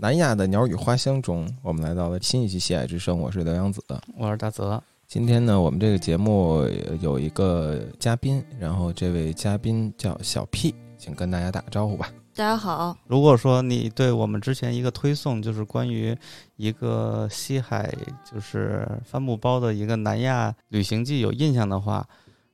[0.00, 3.82] 南亚的鸟语花香中，我们来到了新一期《喜爱之声》，我是刘洋子，
[4.16, 4.80] 我是大泽。
[5.08, 6.62] 今天呢，我们这个节目
[7.00, 12.12] 有一个嘉宾，然后这位嘉宾叫小 P，请跟大家打个招呼吧。
[12.32, 12.96] 大家好。
[13.08, 16.16] 如果说你对我们之前一个推送，就是关于
[16.54, 17.92] 一个西海
[18.32, 22.06] 就是帆布包的一个南亚旅行记有印象的话，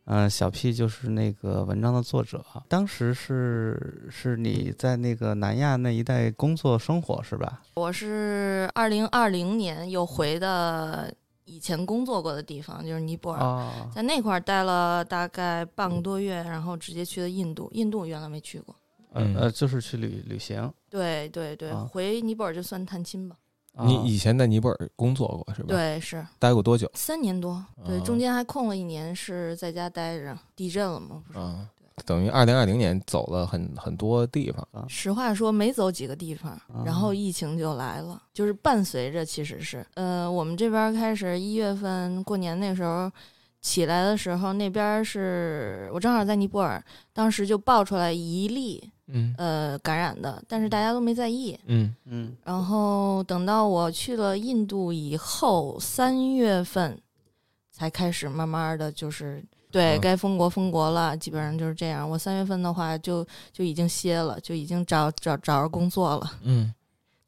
[0.06, 2.44] 嗯，小 P 就是那个文章的作者。
[2.68, 7.62] 当时是是你在那个南亚那一带工作生活是吧？
[7.74, 11.14] 我是二零二零年又回的
[11.44, 17.70] 以前工作过的地方，就是尼泊尔，在那块儿待了大概半个多月，然后直接去的印度。
[17.72, 18.76] 印度原来没去过，
[19.12, 20.70] 呃，就是去旅旅行。
[20.90, 23.36] 对对对，回尼泊尔就算探亲吧。
[23.82, 25.68] 你以前在尼泊尔工作过是吧？
[25.68, 26.88] 对，是待过多久？
[26.94, 27.64] 三年多。
[27.84, 31.38] 对，中间还空了一年是在家待着，地震了嘛，不是？
[32.04, 34.66] 等于二零二零年走了很很多地方。
[34.88, 43.10] 实话说，没走几个地方，然后疫情就来了，就是伴随着，其实是，呃，我们这边开始一月份过年那时候
[43.60, 48.90] 起来的时候，那边是我正好在尼泊尔，当时就爆出来一例。
[49.06, 51.58] 嗯，呃，感染的，但是大家都没在意。
[51.66, 52.34] 嗯嗯。
[52.42, 56.98] 然后等到我去了印度以后，三月份
[57.70, 62.08] 才开始慢慢的就是对该封国封国了，基本上就是这样。
[62.08, 66.32] 我三月份的话就就已经歇了，就已经找找找着工作了。
[66.42, 66.72] 嗯，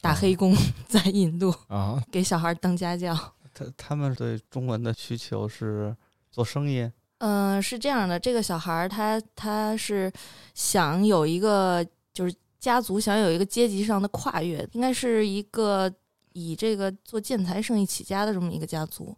[0.01, 0.55] 打黑工
[0.89, 3.15] 在印度啊，给小孩当家教。
[3.53, 5.95] 他他们对中文的需求是
[6.31, 6.91] 做生意。
[7.19, 10.13] 嗯，是这样的，这个小孩儿他他是
[10.53, 15.91] 想有一个就是家族想有一个阶级上的跨越，应该是一个
[16.35, 19.17] 以这个做建材生意起家的这么一个家族，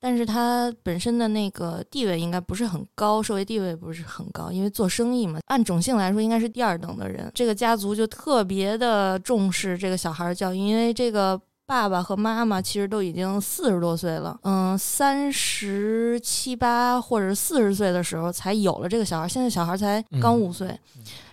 [0.00, 7.30] 但是他本身的那个地位应该不是很高，社会地位不是很高，因为做生意嘛，按种姓来说应该是第二等的人。
[7.32, 11.40] 这个家族就特别的重视这个小孩儿教育，因为这个。
[11.66, 19.28] 爸爸和妈妈其实都已经四十多岁了，嗯，三十七八或者四十岁的时候才有了这个小孩。
[19.28, 20.78] 现在小孩才刚五岁，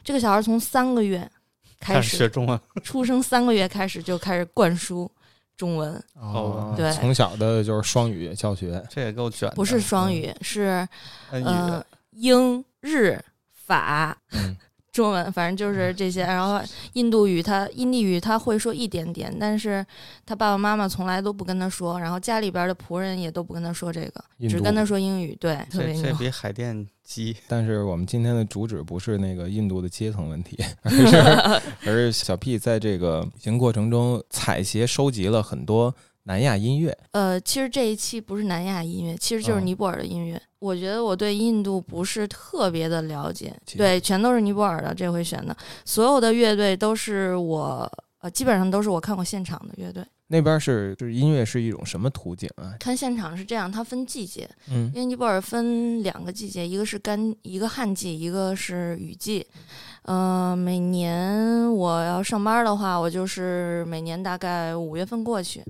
[0.03, 1.29] 这个小孩从三个月
[1.79, 5.09] 开始学中文，出生三个月开始就开始灌输
[5.55, 6.03] 中文。
[6.15, 9.47] 哦，对，从小的就是双语教学，这也够卷。
[9.51, 10.87] 不是双语，是
[11.29, 14.17] 呃英日法。
[14.93, 16.61] 中文反正就是这些，然后
[16.93, 19.83] 印度语他印地语他会说一点点，但是
[20.23, 25.35] 他爸爸妈妈从来都不跟他说，然后家里边的仆人也都不跟他说这个，只跟他说英语。
[25.41, 27.35] 对，特别这比海淀鸡。
[27.47, 31.17] 但是我们今天的主旨不是那个印度的阶层问题， 而是
[31.89, 35.93] 而是小 P 在这个旅行过程中采撷收集了很多。
[36.25, 40.41] 南亚音乐，呃，其实这一期不是南亚音乐，其实就是尼泊尔的音乐。
[40.63, 44.95] 我觉得我对印度不是特别的了解，对，全都是尼泊尔的。
[44.95, 45.53] 这回选的
[45.83, 47.91] 所有的乐队都是我，
[48.21, 50.01] 呃，基本上都是我看过现场的乐队。
[50.27, 52.71] 那边是就是音乐是一种什么途径啊？
[52.79, 59.45] 看现场是这样，它分季节，嗯，因为尼泊尔分两个季节，一个是干，一个旱季，一个是雨季。
[60.03, 65.61] 嗯，每年我要上班的话，我就是每年大概五月份过去。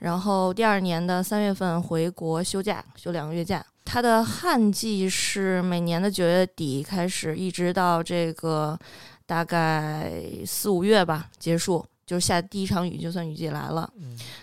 [0.00, 3.64] 然后第二年的三月份回国休假，休两个月假。
[3.86, 8.76] 它的旱季是每年的九月底开始，一直到这个
[9.24, 10.12] 大概
[10.44, 13.88] 四五月吧结束，就是下第一场雨就算雨季来了。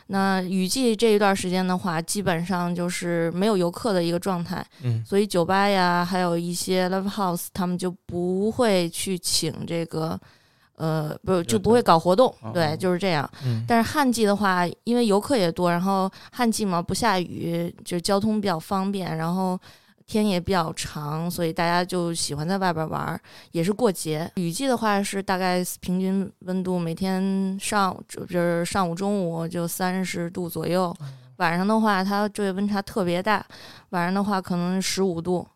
[0.08, 4.66] 那雨季这一段时间的话，基本上就是没有游客的一个状态。
[4.82, 10.20] 嗯，所以酒吧呀，还有一些 live house，他们就不会去请这个。
[10.76, 13.30] 呃，不就不会搞活动，对，就是这样。
[13.68, 19.60] 但是旱季的话，因为游客也多，然后旱季嘛不下雨，就交通比较方便，然后
[20.06, 23.20] 天也比较长，所以大家就喜欢在外边玩，
[23.52, 24.30] 也是过节。
[24.36, 30.96] 雨季的话是大概平均温度每天上就是上午中午就三十度左右，
[31.38, 33.46] 晚上的话它昼夜温差特别大，
[33.90, 35.48] 晚上的话可能十五度。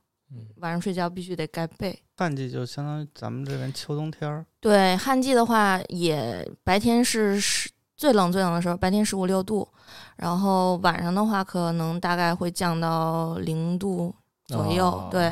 [0.58, 1.98] 晚上睡觉必须得盖被。
[2.18, 4.44] 旱季就相当于咱们这边秋冬天儿。
[4.60, 9.68] 对，旱季的话，也白天是十最冷最冷的时候，白天十五六度，
[10.16, 14.14] 然后晚上的话，可能大概会降到零度
[14.48, 15.08] 左右。
[15.12, 15.32] 对，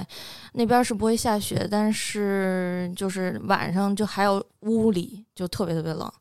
[0.53, 6.11] 那边是不会下雪，但是就是晚上就还有屋里就特别特别冷。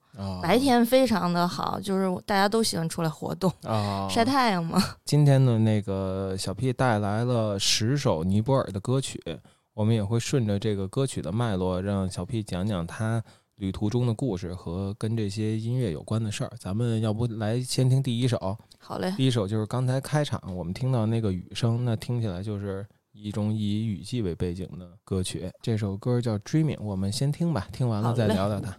[0.40, 4.80] 白天非常的好，就是大家都喜欢出来活动啊，晒太阳嘛。
[5.04, 9.20] 今天的，那个小 P 带来了十首尼泊尔的歌曲，
[9.74, 13.22] 我们也会顺着这个歌曲的脉络，让小 P 讲讲他
[13.56, 16.52] 旅途中的故事和跟这些音乐有关的事儿。
[16.60, 18.56] 咱们要不来先听第一首？
[18.78, 19.12] 好嘞。
[19.16, 25.50] 第一首就是刚才开场我们听到那个雨声，那听起来就是一种以雨季为背景的歌曲。
[25.60, 28.76] 这首歌叫《Dreaming》，我们先听吧，听完了再聊聊它。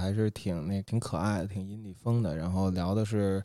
[0.00, 2.34] 还是挺那挺可爱的，挺阴地风的。
[2.36, 3.44] 然后聊的是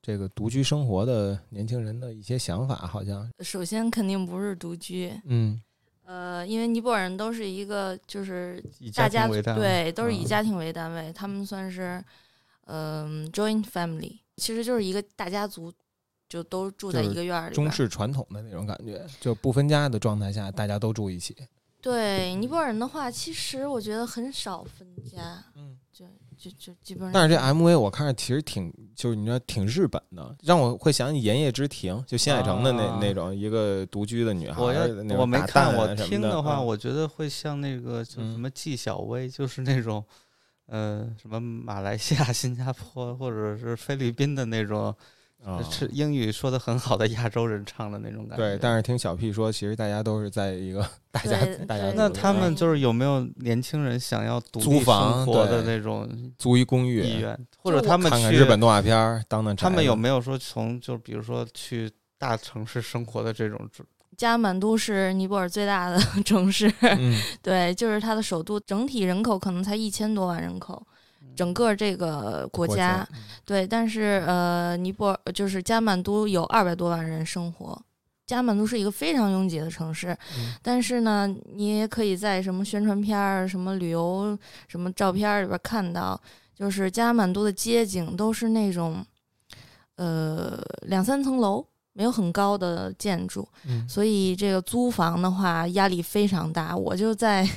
[0.00, 5.60] 这个独居生活的年轻人的一些想法，好像，首先肯定不是独居，嗯
[6.04, 12.00] 呃，因为尼泊尔人都是一个就是以大家家为，对都是以嗯家庭为单位，他们算是
[12.66, 15.72] 嗯、joint family，其实就是一个大家族，
[16.28, 17.70] 就都住在一个院儿里中。
[17.70, 21.36] 式传统的那种感觉，就不分家的状态下，大家都住一起。
[21.80, 25.75] 对尼泊尔人的话，其实我觉得很少分家，嗯，
[26.52, 27.12] 就基本上。
[27.12, 34.86] 但是这 MV 我看着其实挺，就是你知道挺日本的，让我会想起《盐业之庭》，就新海诚的那、啊那种一个独居的女孩我要
[35.18, 40.04] 我没看，我听的话，嗯我觉得会像那个就什嗯么纪晓薇，就是那种，
[40.66, 44.94] 呃，什么马来西亚、新加坡或者是菲律宾的那种，
[45.46, 45.62] 啊。
[45.70, 48.44] 是英语说的很好的亚洲人唱的那种感觉。
[48.44, 63.58] 对，但是听小 P 说，其实大家都是在一个大家大家族那他们就是有没有年轻人想要独租立房生活的那种租一公寓，意愿，或者他们去看看日本动画片儿，当当他们有没有说从就比如说去大城市生活的这种
[64.16, 67.20] 加满都是尼泊尔最大的城市，嗯。
[67.42, 70.86] 对，就是它的首都，整体人口可能才一千多万人口，
[71.36, 77.80] 整个这个国国家，嗯对，但是呃，尼泊尔就是加满都有二百多万人生活。
[78.26, 86.20] 加满都是一个非常拥挤的城市，嗯但是呢，你也可以在什么宣传片儿、什么旅游、什么照片儿里边看到，
[86.52, 89.06] 就是加满都的街景都是那种，
[89.94, 96.76] 呃，两三层楼，没有很高的建筑，嗯所以这个租房的话压力非常大。
[96.76, 97.48] 我就在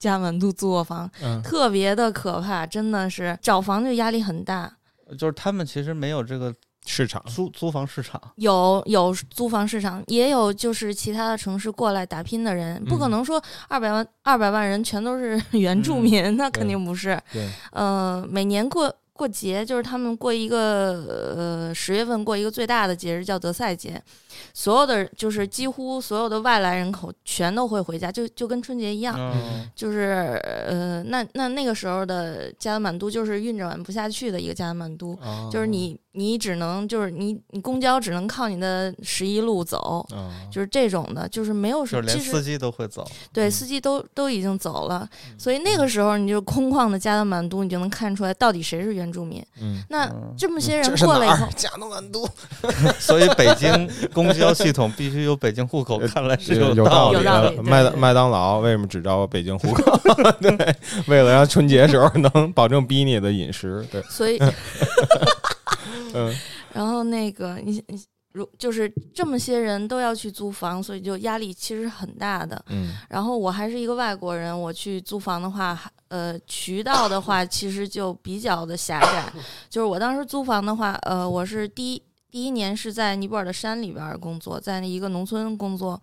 [0.00, 1.40] 加满都租过房，嗯。
[1.42, 4.72] 特别的可怕，真的是找房就压力很大。
[5.16, 6.54] 就是他们其实没有这个
[6.86, 16.02] 市场租租房市场，有有租房市场，也有就是其他的城市过来打拼的人，不可嗯能说二百万二百万人全都是原住嗯。
[16.02, 17.20] 民，那肯定不是。
[17.32, 24.02] 对，呃，每年过过节，就是他们过一个呃十月份过一个最大的节日叫德赛节，
[24.52, 29.14] 所有的就是几乎所有的外来人口全都会回家，就就跟春节一样。
[29.18, 43.02] 嗯，就是呃，那那那个时候的加德满都就是运转不下去的一个加德满都，哦就是你你只能就是你你公交只能靠你的十一路走，啊，就是这种的，就是没有什么，连司其实机都会走。
[43.02, 49.44] 嗯对司机都都已经走了，所以那个时候你就空旷的加德满都，你就能看出来到底谁是原住民。
[49.60, 52.28] 嗯，那嗯这么些人过来以后？，加德满都
[52.98, 57.62] 所以北京公交系统必须有北京户口，看来是有道有道理的。
[57.62, 59.98] 麦麦当劳为什么只招北京户口？
[60.40, 63.86] 对，为了让春节时候能保证逼你的饮食。
[63.90, 64.38] 对，所以
[66.14, 66.34] 嗯
[66.72, 68.00] 然后那个你你
[68.32, 72.62] 如就是这么些人都要去租房，所以就压力其实很大的。
[72.68, 75.76] 嗯然后我还是一个外国人，我去租房的话，
[76.08, 79.24] 呃，渠道的话其实就比较的狭窄。
[79.68, 86.00] 就是我当时租房的话，呃，我是第一第一年是在尼泊尔的山里边工作，在一个农村工作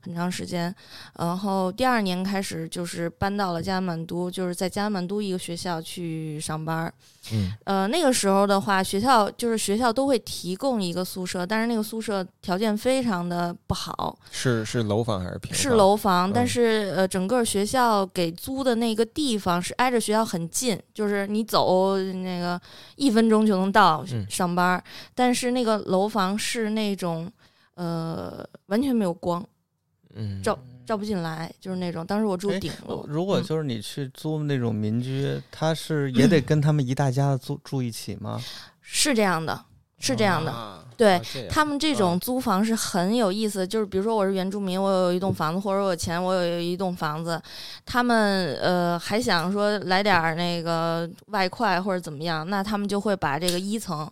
[0.00, 0.74] 很长时间，
[1.18, 6.92] 然后第二年开始就是搬到了加满都，就是在加满都一个学校去上班。
[7.32, 7.52] 嗯。
[7.64, 15.58] 呃，那个时候的话，学校就是学校都会提供一个宿舍，但是那个宿舍条件非常的不好，是是楼房还是平房？
[15.58, 16.46] 是楼房，但嗯。
[16.46, 22.60] 是呃，整个学校给租的那个地方是挨着学校很近，就是你走那个
[22.96, 24.26] 一分钟就能到嗯。
[24.30, 27.30] 上班儿，但是那个楼房是那种
[27.74, 29.44] 呃完全没有光，
[30.14, 30.58] 嗯，照
[30.88, 32.04] 照不进来，就是那种。
[32.06, 38.42] 当时我住哎顶楼，嗯如果就是你去租那种民居，他是也得 跟他们一大家子住住一起吗？
[38.80, 39.66] 是这样的，
[39.98, 40.50] 是这样的。
[40.50, 47.40] 啊对啊他们这种租房是很有意思的，就是比如说我是原住民，我有一栋房子，或者我有钱，我有一栋房子，
[47.84, 54.10] 他们呃还想说来点儿那个外快或者怎么样，那他们就会把这个一层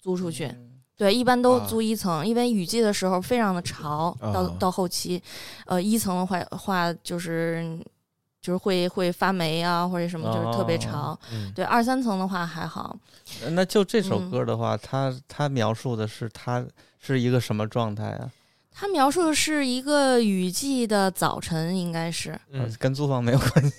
[0.00, 0.50] 租出去。
[0.96, 5.22] 对，一般都啊租一层，因为雨季的时候非常的潮，到啊到后期，
[5.66, 7.78] 呃，一层的话话就是
[8.40, 11.20] 就是会会发霉啊，或者什么，就是特别哦潮。
[11.32, 12.96] 嗯对，二三层的话还好，
[13.42, 16.64] 呃那就这首嗯歌的话，他他描述的是他
[16.98, 18.30] 是一个什么状态啊？
[18.78, 22.38] 他描述的是一个雨季的早晨，应该是。
[22.52, 23.74] 嗯呃，跟租房没有关系。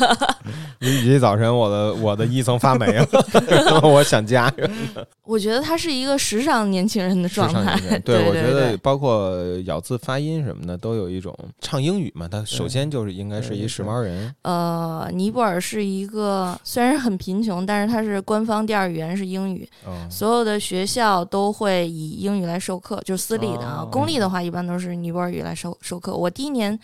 [0.80, 3.08] 雨季早晨我的我的一层发霉了，
[3.82, 4.52] 我想家。
[5.24, 14.34] 我觉得他是一个时尚年轻人的状态对我觉得包括咬字发音什么的都有一种唱英语嘛，他首先就是应该是一时髦人。
[14.42, 26.14] 呃，尼泊尔是一个虽然很贫穷，但是它是官方第二语言是英语，哦所有的学校都会以英语来授课，就是私立的啊，哦公立的话一般都是尼泊尔语来授授课。
[26.16, 26.78] 我第一年。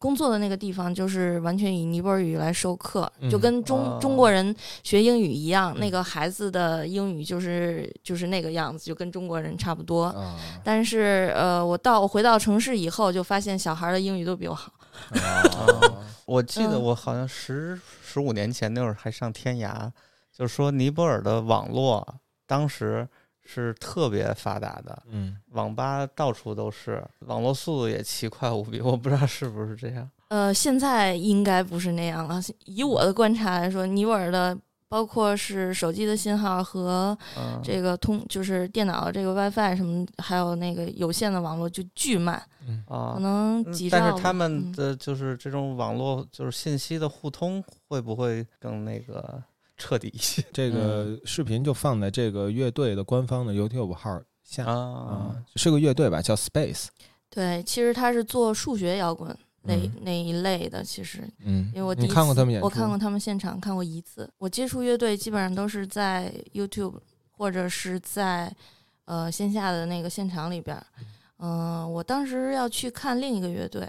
[0.00, 10.04] 工作的那个地方就是完全以尼泊尔语来授课，就嗯跟中、哦中国人学英语一样，嗯那个孩子的英语就是就是那个样子，就跟中国人差不多。
[10.04, 14.72] 啊但是呃，我到我回到城市以后，就发现小孩的英语都比我好。
[15.10, 15.42] 啊
[16.26, 19.90] 我记得嗯我好像十十五年前那会儿还上天涯，
[20.32, 22.06] 就是说尼泊尔的网络
[22.46, 23.08] 当时
[23.50, 28.78] 是特别发达的，嗯网吧到处都是，网络速度也奇快无比。
[28.78, 30.08] 我不知道是不是这样。
[30.28, 32.38] 呃，现在应该不是那样了。
[32.66, 34.54] 以我的观察来说，尼泊尔的
[34.86, 43.98] 包括是手机的信号和嗯，这个通，就是电脑这个 WiFi 什么，还有那个有线的网络就巨慢，嗯啊可，能嗯几兆。
[43.98, 49.42] 但是他们嗯的就是这种网络就是信息的互通会不会更那个
[49.78, 56.88] 彻底一些这个视频就放在这个乐队的官方的 YouTube 号下啊啊？，是个乐队吧，叫 Space。
[57.30, 61.20] 对，其实他是做数学摇滚那、嗯那一类的，其实。
[61.44, 62.64] 嗯，因为我第你一次看过他们演出？
[62.64, 64.28] 我看过他们现场，看过一次。
[64.38, 66.94] 我接触乐队基本上都是在 YouTube
[67.30, 68.52] 或者是在
[69.04, 70.86] 呃线下的那个现场里边儿。
[71.40, 73.88] 嗯、我当时要去看另一个乐队，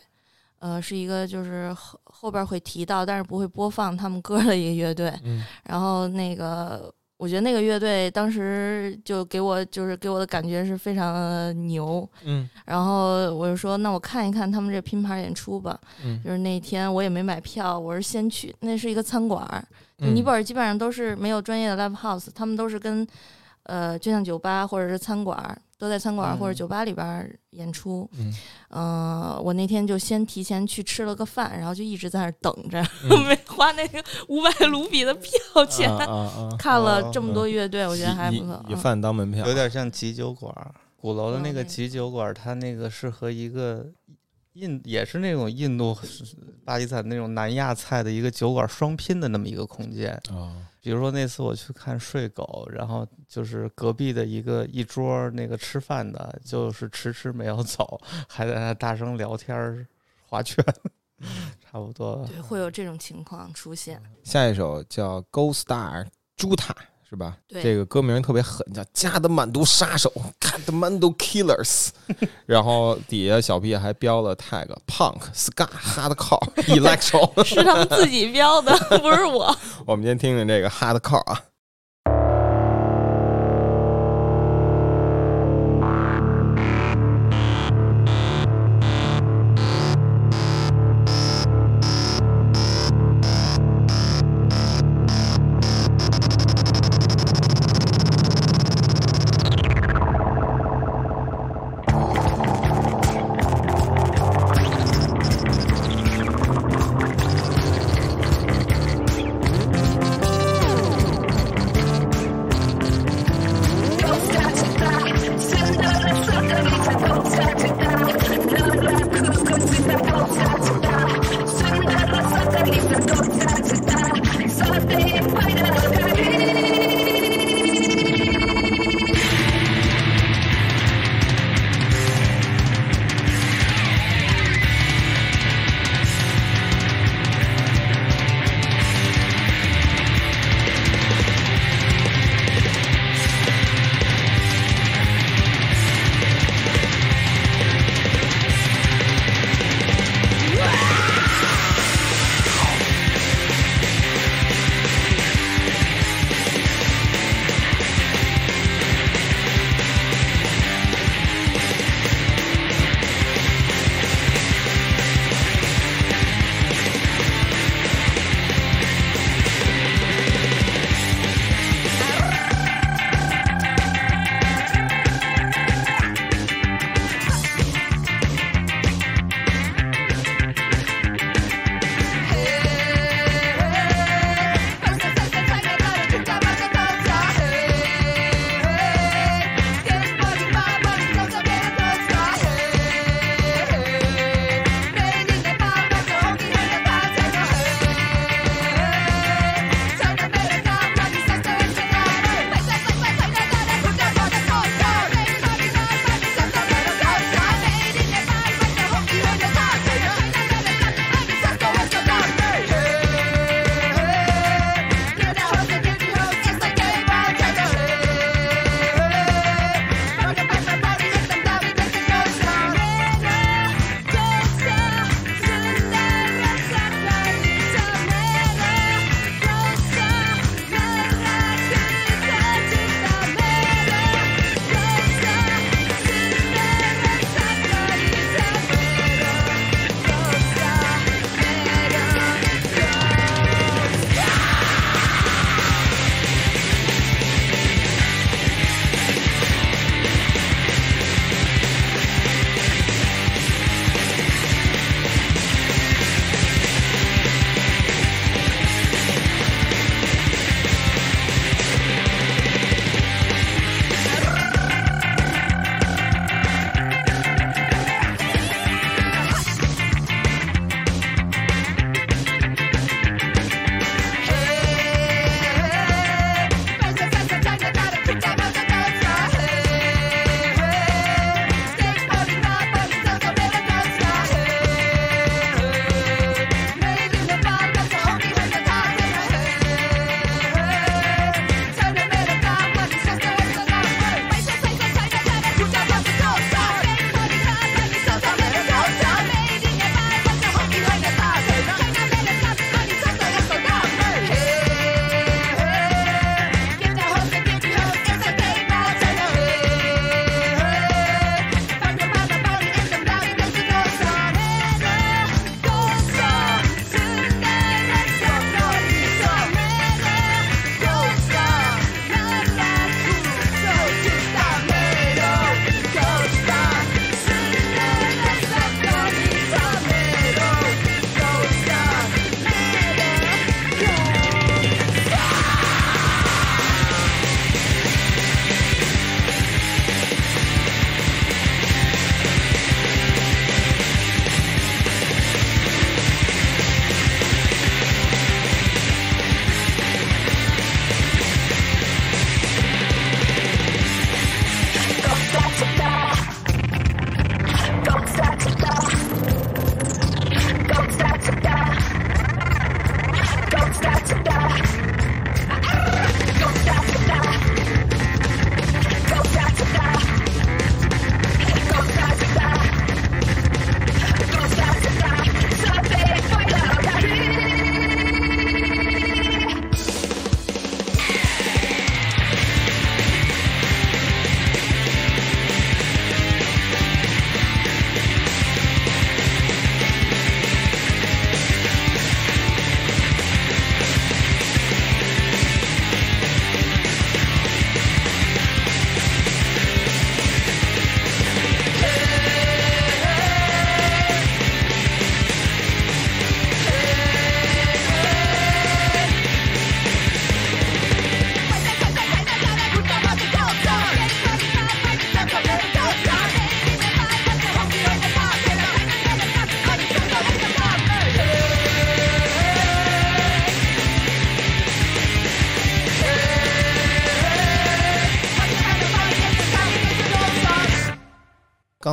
[0.59, 5.13] 呃，是一个就是后后边会提到，但是不会播放他们歌的一个乐队。
[5.23, 12.07] 嗯然后那个，我觉得那个乐队当时就给我就是给我的感觉是非常的牛。
[12.23, 15.79] 嗯然后我就说，那我看一看他们这拼盘演出吧。
[16.03, 23.05] 嗯，就是那天我也没买票，我是先去，那是一个餐馆尼泊尔尔基本上都是没有专业的 live house，他们都是跟
[23.63, 28.07] 呃，就像酒吧或者是餐馆儿，都在餐馆或者嗯酒吧里边演出。
[28.19, 28.33] 嗯
[28.71, 35.89] 嗯、我那天就先提前去吃了个饭，然后就一直在那儿等着， 嗯没花那个五百卢比的票钱。
[35.89, 36.55] 啊啊啊！
[36.59, 38.63] 看了哦这么多乐队，我觉得还不错。
[38.67, 40.53] 以饭当门票，有点像急酒馆，
[40.97, 43.85] 鼓楼的那个哦那个急酒馆，它那个是和一个
[44.53, 45.97] 印也是那种印度、
[46.65, 50.21] 巴基斯坦那种南亚菜的一个酒馆双拼的那么一个空间。
[50.29, 59.85] 哦比如说那次我去看睡狗，然后就是隔壁的一个一桌那个吃饭的，就是迟迟没有走，还在那大声聊天儿、
[60.25, 60.63] 划拳，
[61.59, 62.25] 差不多。
[62.27, 64.01] 对，会有这种情况出现。
[64.23, 66.05] 下一首叫《Go Star》，
[66.37, 66.75] 朱塔
[67.09, 67.35] 是吧？
[67.47, 71.89] 对这个歌名特别狠，叫《加德满都杀手》（Kathmandu Killers）。
[72.45, 77.43] 然后底下小 P 还标了 tag punk、ska、hardcore、electro。
[77.43, 79.57] 是他们自己标的，不是我。
[79.87, 81.41] 我们先听听这个 hardcore 啊。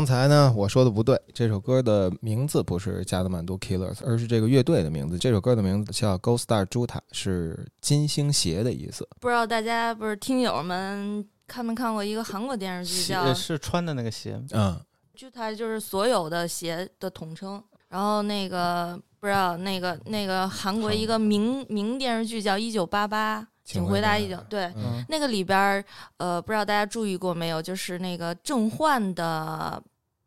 [0.07, 5.19] 才呢，我说的不对，这首歌的名字不是加德满都 Killers，而是这个乐队的名字。
[5.19, 9.07] 这首歌的名字叫 Gold Star Juta，是金星鞋的意思。
[9.21, 14.81] 不知道大家不是听友们看没看过一个韩国电视剧鞋叫《是穿的那个鞋，嗯
[15.17, 17.63] ，，Juta 就是所有的鞋的统称。
[17.89, 24.65] 然后那个不知道那个那个韩国一个名名电视剧叫《一九八八》，请回答一九对。
[24.77, 25.85] 嗯那个里边儿，
[26.17, 29.81] 呃，不知道大家注意过没有，就是那个郑焕的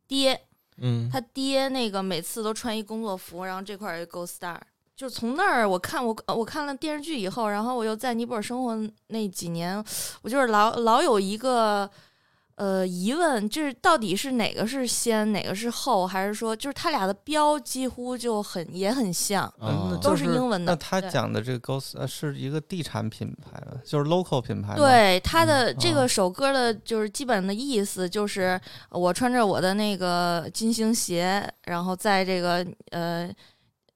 [0.10, 0.42] 爹，
[0.78, 4.58] 嗯，他爹那个每次都穿一工作服，然后这块儿有 Go Star，
[4.96, 9.78] 就从那儿我看我我看了电视剧以后，然后我又在尼泊尔生活那几年，
[10.24, 11.90] 我就是老老有一个
[12.60, 19.50] 呃疑问，就是到底是哪个是先，哪个是后，还是说就是他俩的标几乎就很也很像，
[20.02, 24.76] 都是英文的那他讲的这个 Ghost 呃是一个地产品牌吧，就是 local 品牌吗。
[24.76, 33.32] 对他的这哦个首歌的，就是基本的意思就是，我穿着我的那个金星鞋，然后在这个呃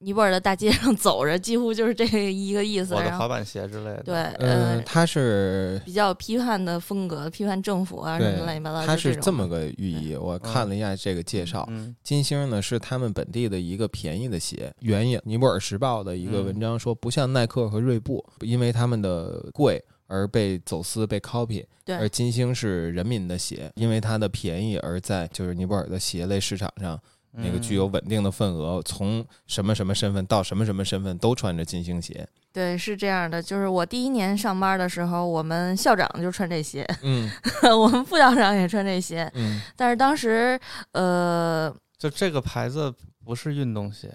[0.04, 2.94] 尼泊尔的大街上走着，几乎就是这一个意思。
[2.94, 4.02] 我的滑板鞋之类的。
[4.02, 8.86] 对，呃，呃，它是比较批判的风格，批判政府啊什么乱七八糟。
[8.86, 10.14] 它是这么个寓意。
[10.14, 14.70] 我看了一下这个介绍，嗯金星呢是他们本地的一个便宜的鞋。
[14.80, 27.00] 援引《尼泊尔时报》的一个文章说，不像耐克和锐步，因为他们的贵而被走私、被 copy，对而金星是人民的鞋，因为它的便宜而在就是尼泊尔的鞋类市场上，
[27.36, 32.26] 那个具有稳定的份额，从什么什么身份到什么什么身份都穿着金星鞋。
[32.52, 33.42] 对，是这样的。
[33.42, 37.28] 就是我第一年上班的时候，我们校长就穿这鞋，嗯
[37.76, 39.28] 我们副校长也穿这鞋。
[39.34, 40.58] 嗯，但是当时，
[40.92, 42.94] 呃就这个牌子
[43.24, 44.12] 不是运动鞋，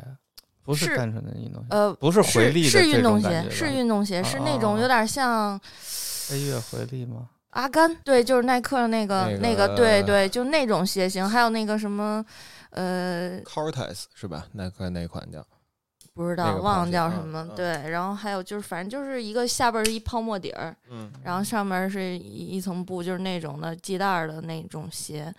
[0.64, 5.60] 不是是单纯的运动鞋，呃，不是回力的是这运动鞋，是运动鞋，是那哦种有点像。
[6.30, 7.28] 飞跃回力吗？
[7.50, 12.24] 阿甘，对，就是耐克那个那个个，对对，就那种鞋型，还有那个什么，
[12.72, 14.48] 呃，Cortez 是吧？
[14.54, 15.46] 那个那款叫。
[16.14, 17.56] 不知那个道忘了叫什么，嗯。
[17.56, 25.34] 对，然后还有就是，反正就是一个下边是一泡沫底儿，嗯，然后上面是一一层布，就是那种的系带的那种鞋，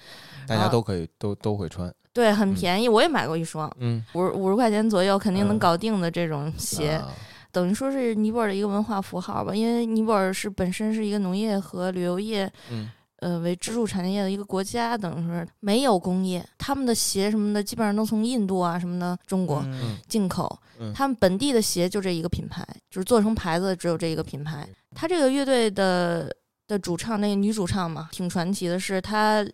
[0.46, 1.92] 大家啊都可以都都会穿。
[2.14, 2.54] 对，很嗯。
[2.54, 5.58] 便宜，我也买过一双，嗯，五十五十块钱左右，肯定能嗯。
[5.58, 7.12] 搞定的这种鞋，啊。
[7.52, 12.88] 等于说是尼泊尔的一个文化符号吧，因为尼泊尔是本身是一个农业和旅游业嗯
[13.20, 24.68] 呃为支柱产业的一个国家，等于是没有工业，他们的鞋什么的基本上都从印度啊什么的中国嗯进口，嗯他们本地的鞋就这一个品牌，就是做成牌子的只有这一个品牌。
[24.94, 26.34] 他这个乐队的
[26.66, 29.46] 的主唱，那个女主唱嘛，挺传奇的是她。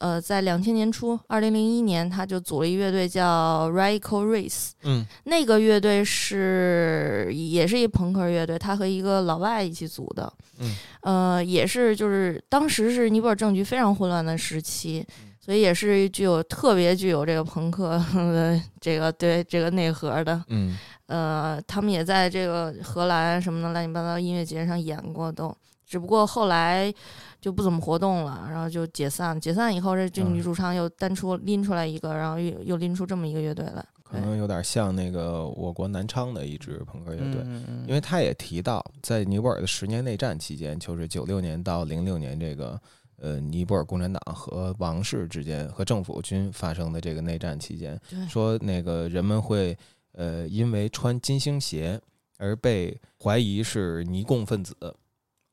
[0.00, 5.04] 呃，在两千年初，二零零一年，他就组了一乐队叫 Radical Race，嗯。
[5.24, 15.06] 那个乐队是也是一朋克乐队，他和一个老外一起组的，嗯，呃，也是就是当时是尼泊尔政局非常混乱的时期，
[15.38, 20.78] 所以也是具有特别具有这个朋克的这个对这个内核的，嗯。
[21.08, 25.54] 呃，他们也在这个荷兰什么的乱七八糟音乐节上演过都，
[25.90, 26.94] 只不过后来
[27.40, 29.38] 就不怎么活动了，然后就解散。
[29.40, 33.84] 解散以后，这这嗯女主唱又单出拎出来一个，然后又又拎出这么一个乐队来。
[34.04, 37.44] 可能有点像那个我国南昌的一支朋克乐队。
[37.88, 42.80] 因为他也提到，在尼泊尔的十年内战期间，就是九六年到零六年这个
[43.18, 49.76] 呃尼泊尔共产党和王室之间和政府军发生的这个内战期间，说那个人们会
[50.12, 52.00] 呃因为穿金星鞋
[52.38, 54.76] 而被怀疑是尼共分子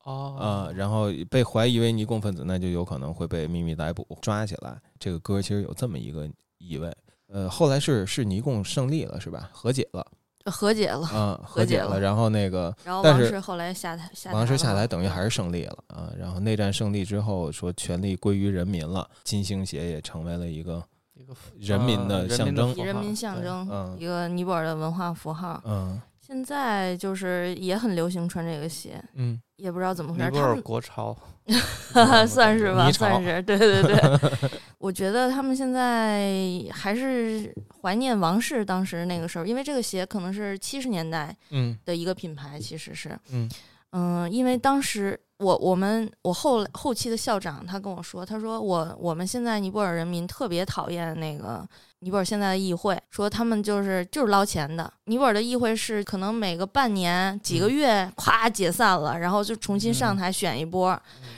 [0.08, 4.80] 哦啊、然后被怀疑为尼共分子，那就有可能会被秘密逮捕抓起来。
[4.98, 6.90] 这个歌其实有这么一个意味。
[7.26, 9.50] 呃，后来是是尼共胜利了是吧？
[9.52, 10.06] 和解了
[10.46, 12.00] 和解了，啊，和解了解了。
[12.00, 16.10] 然后那个然后但是王石后来下台，下台王石下了台等于还是胜利了啊。
[16.18, 25.60] 然后内战胜利之后，说权力归于人民了，金星鞋也成为了一个一个人民的象征人民象征，嗯一个尼泊尔的文化符号。
[25.66, 29.40] 嗯现在就是也很流行穿这个鞋，嗯。
[29.56, 31.16] 也不知道怎么回事，尼泊尔他们国潮
[32.28, 33.98] 算是吧，算是，对对对。
[34.78, 36.30] 我觉得他们现在
[36.70, 41.76] 还是怀念王室当时那个时候，因为这个鞋可能是七十年代嗯。
[41.84, 43.50] 的一个品牌，其实是，嗯。
[43.90, 51.66] 嗯，因为当时我我们我后后期的校长他跟我说，他说我我们现在尼泊尔人民特别讨厌那个
[52.00, 54.92] 尼泊尔现在的议会，说他们就是就是捞钱的。
[55.06, 60.96] 尼泊尔的议会是可能每个半年几个月咵解散了，然后就重新上台选一波，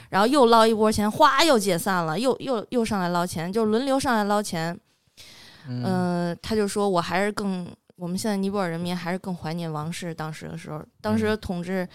[0.09, 4.79] 然后又捞一波钱，哗又解散了，又又又上来捞钱，就轮流上来捞钱。
[5.67, 5.83] 嗯。
[5.83, 11.87] 呃，他就说我还是更我们现在尼泊尔人民还是更怀念王室当时的时候，当时的统治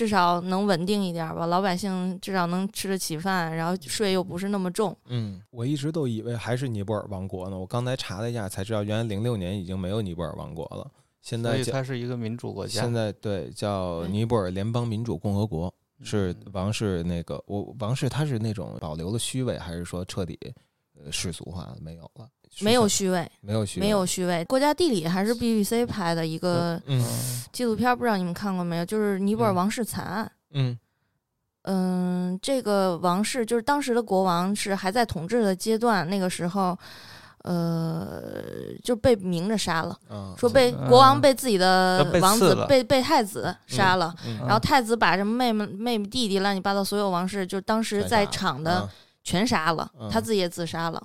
[0.00, 4.96] 至少能稳定一点儿吧，老百姓至少能吃得起饭，然后税又不是那么重。
[5.08, 7.58] 嗯，我一直都以为还是尼泊尔王国呢。
[7.58, 12.80] 我刚才查了一下，才知道原来零六年已经没有尼泊尔王国了，现在它是一个民主国家。
[12.80, 15.70] 现在对叫尼泊尔联邦民主共和国，
[16.02, 20.38] 是嗯王室那个我王室他是那种保留了虚伪，还是说彻底
[20.96, 22.26] 呃世俗化了没有了？
[22.60, 24.44] 没有虚虚伪，没有虚位没有虚伪。
[24.44, 26.80] 国家地理还是 BBC 拍的一个
[27.52, 28.84] 纪录片，不知道你们看过没有？
[28.84, 30.30] 就是尼泊尔嗯王室惨案。
[30.52, 30.78] 嗯
[31.62, 36.76] 嗯，这个王室就是当时的国王是还在统治的阶段，那个时候，
[37.44, 38.22] 呃，
[38.82, 48.90] 就被明着杀了，啊说被嗯国王被自己的王子被被太子杀了，嗯然后太子把什么妹妹妹妹弟弟乱七八糟所有王室，就当时在场的啊
[49.22, 51.02] 全杀了，嗯他自己也自杀了。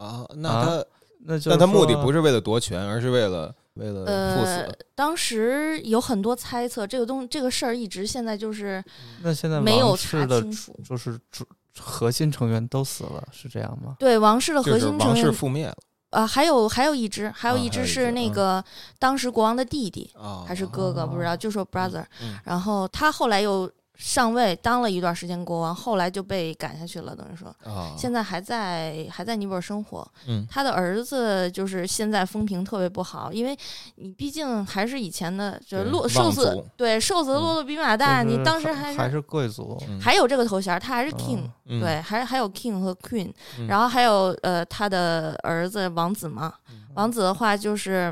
[0.00, 0.84] 啊，那啊他
[1.26, 8.82] 那就那他目的不是为了夺权，而是为了为了赴呃。，当时有很多猜测，这个东这个事儿一直现在就是
[9.22, 10.74] 那现在没有查清楚。
[10.82, 11.44] 就是主
[11.78, 13.96] 核心成员都死了，是这样吗？
[13.98, 15.76] 对王室的核心成王室，覆灭了
[16.10, 18.64] 啊，还有还有一只，还有啊一只还有一只是那嗯个
[18.98, 22.04] 当时国王的弟弟啊，还是哥哥，不知道，就说 brother。
[22.22, 23.70] 嗯然后他后来又
[24.02, 30.10] 上位当了一段时间国王，后来就被赶下去了，等于说啊，现在还在还在尼泊尔生活。
[30.26, 30.46] 嗯。
[30.50, 33.54] 他的儿子就是现在风评特别不好，因为
[33.96, 37.42] 你毕竟还是以前的，就是对骆瘦望死对瘦子的嗯。
[37.42, 40.00] 骆驼比马大，就是你当时还还是是贵族，嗯。
[40.00, 43.66] 还有这个头衔，他还是 king，、对，还还有 king 和 queen，、嗯。
[43.66, 46.54] 然后还有呃他的儿子王子嘛，
[46.94, 48.10] 王子的话就是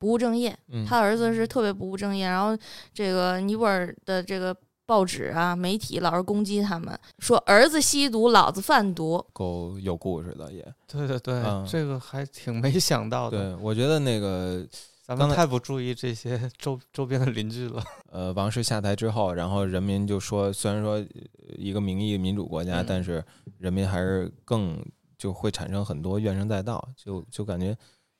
[0.00, 0.84] 不务正业，嗯。
[0.84, 2.58] 他儿子是特别不务正业，然后
[2.92, 4.52] 这个尼泊尔的这个
[4.88, 10.66] 报纸啊媒体老是攻击他们，说儿子吸毒，老子贩毒，够有故事的也。
[10.86, 13.54] 对对对，嗯这个还挺没想到的。
[13.54, 14.66] 对，我觉得那个
[15.04, 17.84] 咱们太不注意这些 周周边的邻居了。
[18.10, 21.06] 呃，王室下台之后，然后人民就说，虽然说呃
[21.58, 23.22] 一个名义民主国家，嗯但是
[23.58, 24.82] 人民还是更
[25.18, 27.76] 就会产生很多怨声载道，就就感觉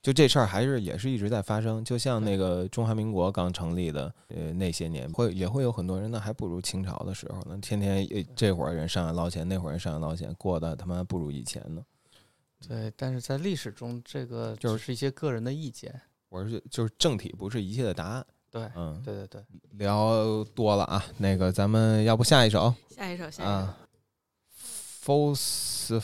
[0.09, 1.85] 就这事儿还是也是一直在发生。
[1.85, 11.83] 就像那个中华民国刚成立的呃那些年，会也会有很多人呢，还不如清朝的时候呢，天天呃这会儿人上来捞钱，那会儿人上来捞钱，过得他妈不如以前呢。
[12.66, 15.94] 对，但是在历史中，这个就就是是一些个人的意见。
[16.31, 18.27] 我是就是正体不是一切的答案。
[18.51, 19.42] 对，嗯，对对对，
[19.73, 22.75] 聊多了啊，那个咱们要不下一首？
[22.88, 23.53] 下一首，下一首。
[23.53, 23.79] 啊
[25.05, 26.01] ，false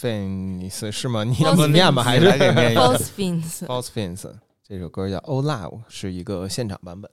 [0.00, 1.24] Fins 是吗？
[1.24, 4.30] 你要不念吧，还是念 fins fins，
[4.68, 7.10] 这首歌叫《Old Love》，是一个现场版本。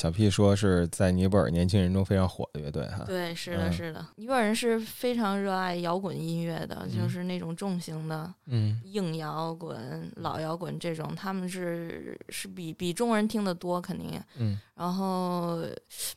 [0.00, 3.04] 小 P 说是在尼泊尔年轻人中非常火的乐队哈。
[3.06, 4.06] 对，是的，嗯是的。
[4.16, 14.18] 尼泊尔人是非常热爱摇滚音乐的，就嗯是那种重型的嗯硬摇滚、老摇滚这种，他们是是比比中国人听得多，肯定。
[14.38, 15.62] 嗯，然后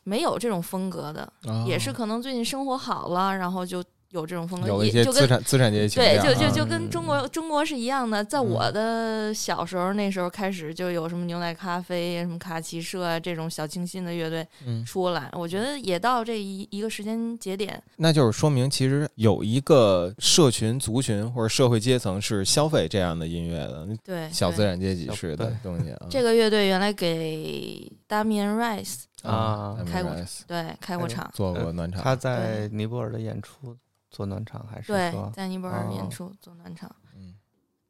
[0.02, 1.30] 没有这种风格的，
[1.66, 8.24] 也是哦可能最近生活好了，然后就有这种风格，有一些也就跟资产资产阶级对，就就就跟中国中国是一样的。
[8.24, 26.06] 在嗯我的小时候，那时候开始就有什么牛奶咖啡、什么卡奇社啊这种小清新的乐队嗯，出来，我觉得也到这一一个时间节点，那就是说明其实有一个社群、族群或者社会阶层是消费这样的音乐的，对，小资产阶级小式的东西啊。
[26.08, 33.74] 这个乐队原来给 Damian Rice 啊开过 Rice 对开过哎场，做过暖场，他在尼泊尔的演出
[34.14, 36.88] 做暖场还是对，在尼泊尔演哦出做暖场。
[37.16, 37.34] 嗯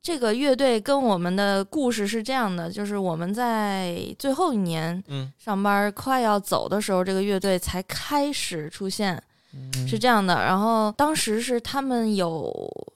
[0.03, 9.23] 这个乐队跟我们的故事是这样的，就是我们在最后一年嗯上班快要走的时候，这个乐队才开始出现，
[9.55, 10.35] 嗯是这样的。
[10.35, 12.53] 然后当时是他们有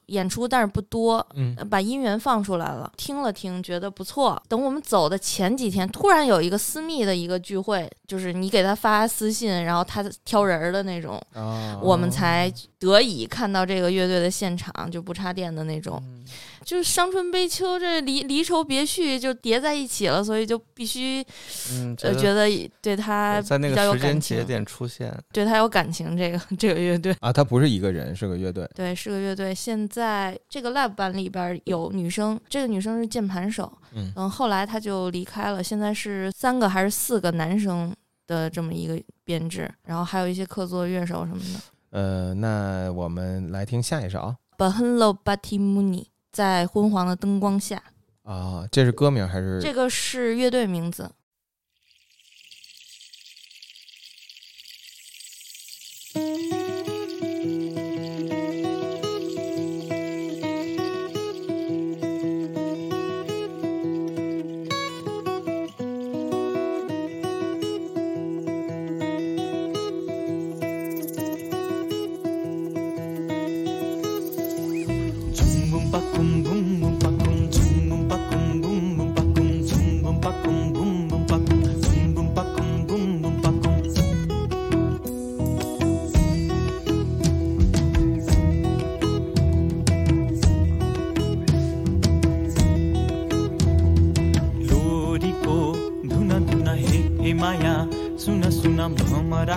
[0.06, 4.42] 演出，但是不多，嗯呃把音源放出来了，听了听，觉得不错。
[4.48, 16.02] 等我们走的前几天，突然有一个私密的一个聚会，就是你给他发私信，然后他挑人儿的那种，啊，我们才得以看到这个乐队的现场，就不插电的那种。
[16.04, 16.24] 嗯
[16.68, 21.24] 就是伤春悲秋，这离离愁别绪就叠在一起了，所以就必须
[21.72, 22.46] 嗯，呃觉得
[22.82, 26.14] 对他在那比较有个时间感情节点出现，对他有感情。
[26.14, 28.68] 这个这个乐队，啊，他不是一个人，是个乐队。
[28.74, 29.54] 对，是个乐队。
[29.54, 37.90] 现在这个 live 版里边有女生，这个女生是键盘手，嗯嗯，后来她就离开了，现在是三个还是四个男生
[38.26, 41.60] 的这么一个编制，然后还有一些客座乐手什么的。
[41.92, 46.04] 呃，那我们来听下一首 Bahenlo Batimuni，
[46.38, 47.82] 在昏黄的灯光下，
[48.22, 51.10] 啊，这是歌名还是这个是乐队名字。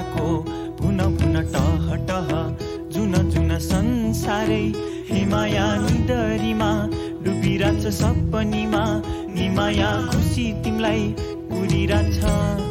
[0.01, 0.27] भमराको
[0.81, 2.29] भुन भुन टह टह
[2.93, 4.63] जुन जुन संसारै
[5.09, 6.71] हे माया निडरीमा
[7.23, 8.83] डुबिरहेछ सपनीमा
[9.35, 11.07] नि माया खुसी तिमीलाई
[11.59, 12.70] उडिरहेछ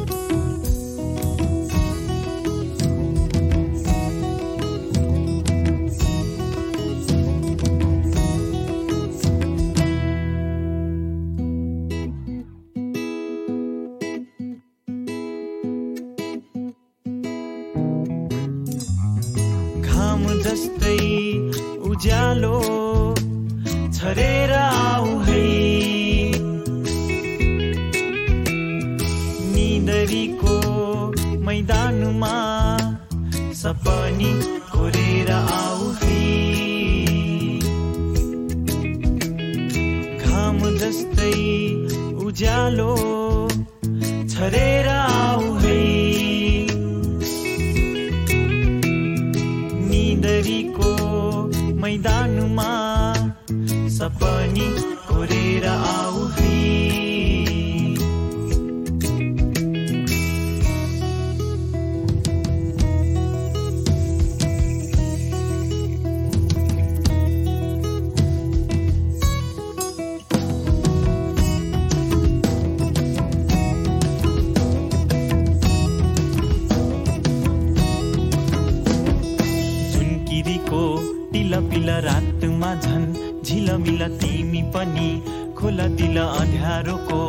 [86.11, 87.19] मैल अँध्यारोको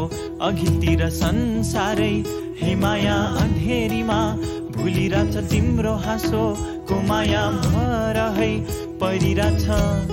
[0.42, 2.14] अघितिर संसारै
[2.62, 4.18] हिमाया अँधेरीमा
[4.76, 6.42] भुलिरहेछ तिम्रो हाँसो
[6.90, 8.50] कुमाया भर है
[8.98, 10.11] परिरहेछ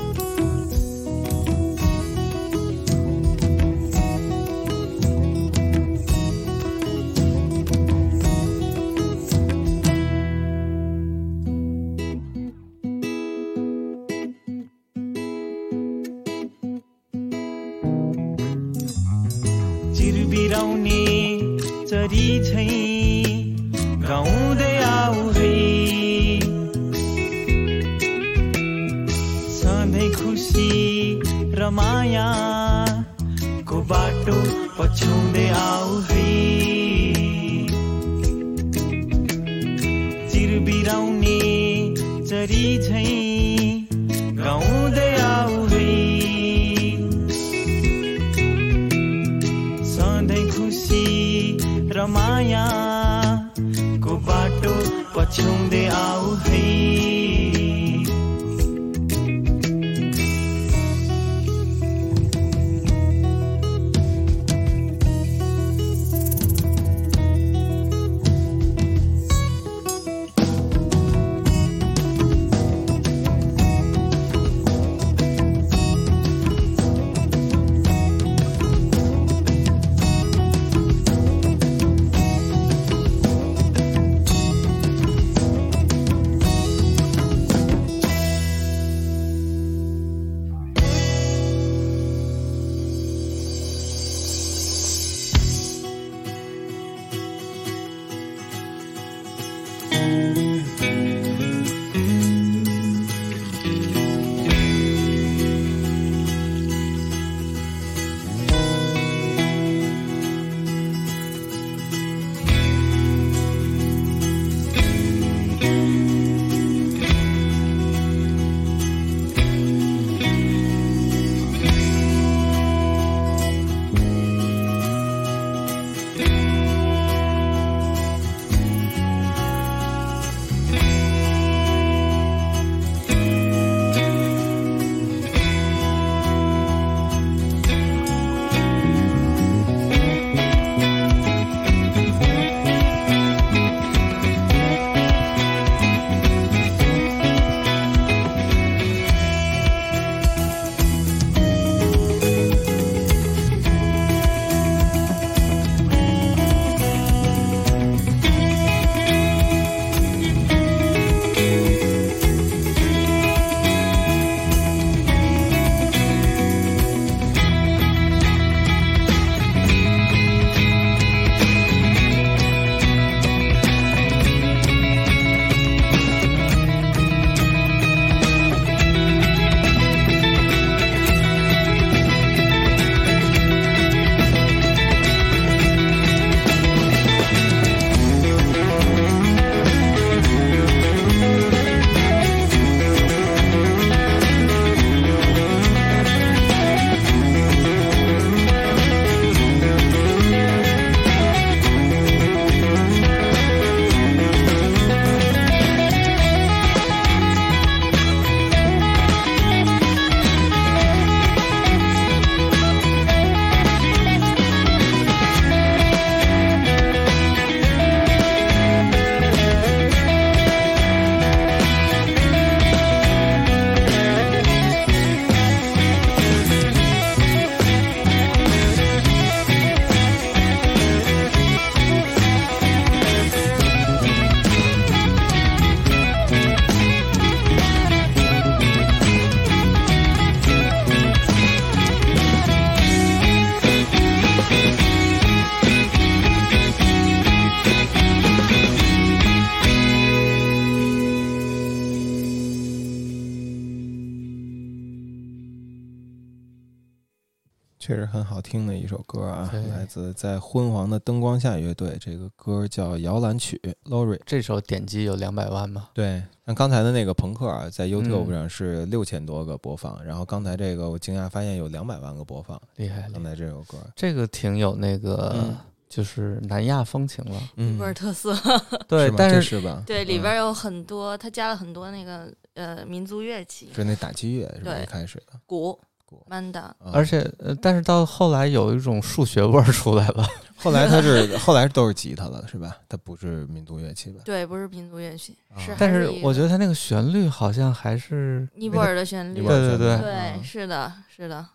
[258.29, 263.59] 好听的一首歌啊，来自在昏黄的灯光下乐队，这个歌叫《摇篮曲》
[263.89, 264.19] ，Lori。
[264.23, 265.89] 这首点击有两百万吗？
[265.95, 272.61] 对，像刚才的那个朋克啊，在 YouTube 嗯上是六千多个播放，然后刚才这个我惊讶发现有两百万个播放。
[272.75, 275.57] 厉害，厉刚才这首歌，这个挺有那个、嗯
[275.89, 277.41] 就是南亚风情了。
[277.55, 278.37] 嗯尼泊尔特色。
[278.87, 279.81] 对但是是吧？
[279.87, 284.77] 对，里嗯边有很多，他加了很多那个呃民族乐器，就那打击乐是吧？
[284.79, 286.61] 一开始的，鼓、鼓曼达。
[286.61, 290.27] 啊而且呃，但是到后来有一种数学味儿出来了。
[290.57, 292.75] 后来它是后来都是吉他了，是吧？
[292.89, 294.21] 它不是民族乐器吧？
[294.25, 301.45] 对，不是民族乐器，是啊但是我觉得它那个旋律好像还是尼泊尔的旋律对对对对，嗯是的，是的，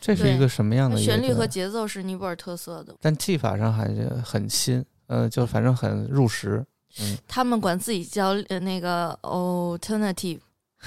[0.00, 2.94] 这是一个什么样的旋律和节奏是尼泊尔特色的。
[3.00, 6.64] 但技法上还是很新，呃，就反正很入时。
[7.28, 10.38] 他们管自己叫呃那个 alternative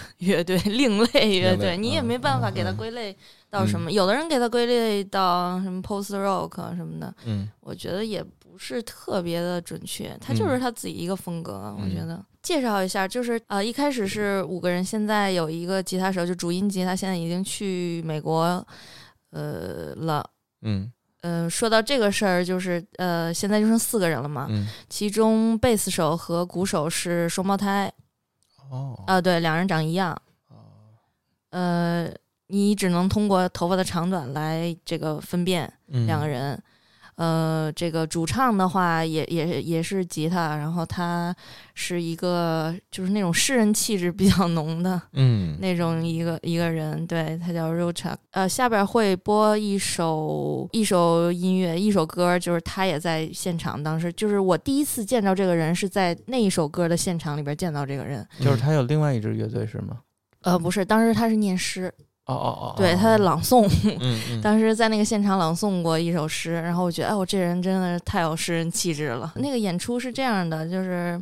[0.20, 3.16] 乐队，另类乐队，你也嗯没办法给它嗯归类
[3.50, 3.92] 到什么。
[3.92, 11.76] 有的人给它归类到什么 post rock 啊什么的，嗯我觉得也不是特别的准确，他就是他自己一个风格。
[11.80, 18.66] 我觉得介绍一下，就是呃，一开始是五个人，现在有一个吉他手，就主音吉他，现在已经去美国
[19.32, 20.30] 呃了。
[20.62, 20.92] 嗯
[21.22, 27.92] 嗯、说到这个事儿，就是呃，现在就剩四个人了嘛，嗯其中贝斯手和鼓手是双胞胎，
[28.70, 30.20] 哦啊、对，两人长一样。
[31.50, 32.08] 呃，
[32.48, 36.62] 你只能通过头发的长短来这个分辨嗯两个人。
[37.20, 41.36] 呃，这个主唱的话也也也是吉他，然后他
[41.74, 48.16] 是一个就是那种诗人气质比较浓的嗯那种一个一个人，对他叫 Rocha。
[48.32, 53.84] 呃，下边会播一首一首音乐，一首歌，就是他也在现场。
[53.84, 58.26] 当时就是我第一次见到这个人，是在那一首歌的现场里边见到这个人。
[58.40, 59.98] 就是他有另外一支乐队是吗？
[60.44, 61.94] 呃，不是，当时他是念诗，
[62.34, 63.68] 哦哦哦，对，他在朗诵。
[64.00, 69.34] 嗯嗯 当时在那个现场朗诵过一首诗，然后我觉得，哎，我这人真的是太有诗人气质了。
[69.38, 71.22] 那个演出是这样的，就是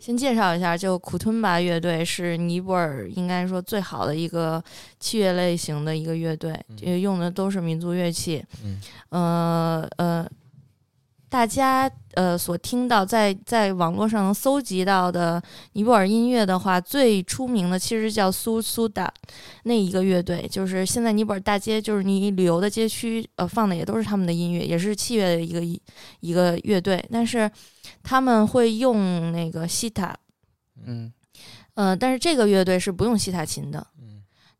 [0.00, 4.62] 先介绍一下，就库吞巴乐队是尼泊尔应该说最好的一个
[4.98, 8.44] 器乐类型的一个乐队，嗯这用的都是民族乐器。
[8.64, 8.80] 嗯
[9.10, 10.28] 呃呃，
[11.28, 19.12] 大家呃所听到在在网络上能搜集到的尼泊尔音乐的话，最出名的其实叫苏苏达
[19.64, 25.80] 那一个乐队，就是现在尼泊尔大街，就是你旅游的街区，呃放的也都是他们的音乐，也是器乐的一个一
[26.20, 27.50] 一个乐队，但是
[28.02, 30.16] 他们会用那个西塔，
[30.86, 31.12] 嗯。
[31.74, 33.86] 呃，但是这个乐队是不用西塔琴的。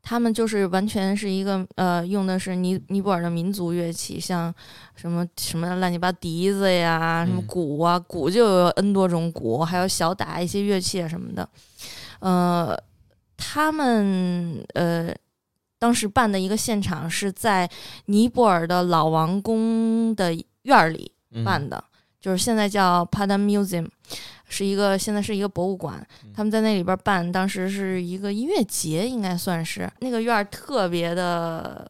[0.09, 4.51] 嗯他们就是完全是一个呃，用的是尼尼泊尔的民族乐器，像
[4.95, 7.45] 什么什么乱七八笛子呀，什么嗯。
[7.45, 11.47] 鼓啊，鼓就有 N 多种鼓，还有小打一些乐器啊什么的。
[12.21, 12.75] 呃，
[13.37, 15.13] 他们呃
[15.77, 17.69] 当时办的一个现场是在
[18.05, 20.33] 尼泊尔的老王宫的
[20.63, 21.43] 院儿里嗯。
[21.45, 21.83] 办的，
[22.19, 23.87] 就是现在叫 Padam Museum，
[24.49, 26.05] 是一个现在是一个博物馆。
[26.33, 31.89] 他们在那里边办，当时是一个音乐节，应该算是那个院儿特别的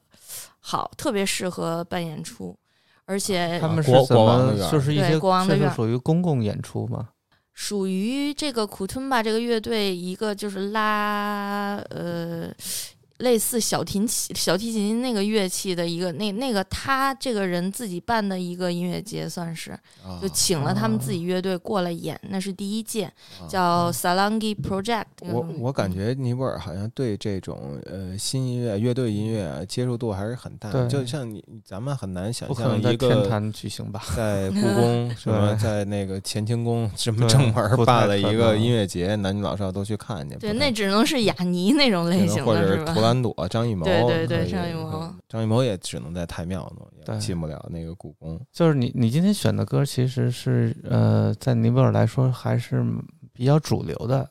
[0.60, 2.56] 好，特别适合办演出，
[3.06, 7.10] 而且他们是国怎么国王的院儿对就是一些国王的院儿属于公共演出吗？
[7.54, 12.50] 属于这个库吞吧这个乐队一个就是拉呃
[13.20, 19.72] 类似小提琴小提琴那个乐器的一个那那个他这个人自己办的一个音乐节，算是
[20.04, 25.46] 啊就请了他们自己乐队过来演，那是第一届，啊叫 Salangi Project 这个我。
[25.60, 34.02] 我感嗯觉尼泊尔好像对这种呃新音乐、乐队音乐啊接受度还是很大的，就像你咱们很难想不可象一个天个坛举行吧？
[34.16, 40.38] 在故宫 什么在那个乾清宫什么正门办了一个音乐节，男女老少都去看去。
[40.38, 43.02] 对，那只能是雅尼那种类型的，是吧者是图？
[43.02, 48.40] 兰朵、张艺谋，对对对张艺谋嗯张艺谋也只能在太庙弄，也进不了那个故宫。
[48.52, 52.84] 就是你你今天选的歌其实是呃，在尼泊尔来说还是
[53.34, 54.30] 比较主流的，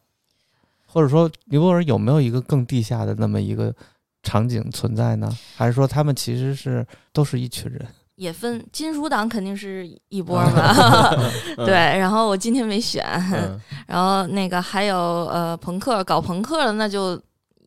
[0.87, 3.75] 或者说尼泊尔有没有一个更地下的那么一个
[4.23, 5.31] 场景存在呢？
[5.57, 7.87] 还是说他们其实是都是一群人？
[8.17, 11.15] 也分金属党肯定是一波嘛，
[11.55, 11.73] 对。
[11.73, 17.17] 然后我今天没选，嗯 然后那个还有呃朋克搞朋克的，那就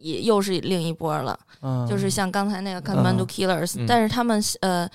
[0.02, 4.90] 也又是另一波了，嗯，就是像刚才那个嗯 Killers，、嗯但是他们呃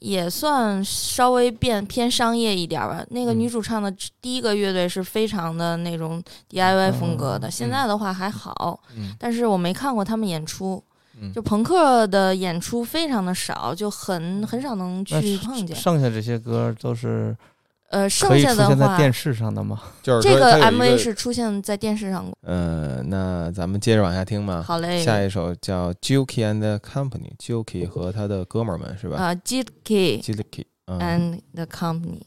[0.00, 3.04] 也算稍微变偏商业一点吧。
[3.10, 10.82] 那个嗯女主唱的第一个乐队是非常的那种 DIY 风格的，嗯现在的话还好，嗯但是我没看过他们演出。
[11.20, 15.76] 嗯就朋克的演出非常的少，就很很少能去碰见。
[15.76, 17.36] 剩下这些歌都是
[17.90, 19.80] 呃，剩可以出下的话，现在电视上的吗？
[20.02, 22.36] 就是这个 MV 是出现在电视上过。
[22.42, 24.62] 呃，那咱们接着往下听吧。
[24.62, 29.32] 好嘞，下一首叫 Juki and the Company，Juki 和他的哥们儿们是吧啊
[30.86, 32.22] 嗯，and the company。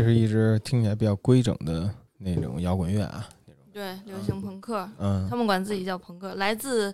[0.00, 3.28] 这是一支听起来比较规整的那种摇滚乐啊，
[3.70, 6.90] 对，流行朋克，嗯他们管自己叫朋克，来自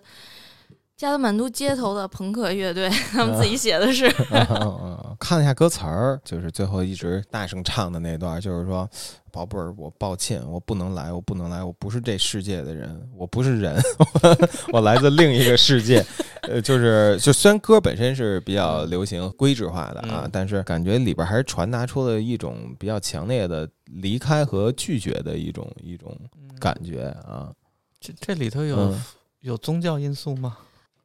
[0.97, 4.13] 加德满都街头的朋克乐队，他们自己写的是。
[4.29, 8.89] 嗯，看了一下歌词儿，就是最后一直大声唱的那段，就是说
[9.31, 13.75] ：“宝贝儿，我抱歉，我不能来，我不能来，我不是这世界的人，我不是人，
[14.71, 16.03] 我来自另一个世界。
[16.43, 26.17] ”呃，就是就虽然歌本身是比较流行规制化的啊，嗯但是感觉里边还是传达出了一种比较强烈的离开和拒绝的一种一种
[26.59, 27.51] 感觉啊。
[27.99, 29.01] 这这里头有、嗯
[29.41, 30.57] 有宗教因素吗？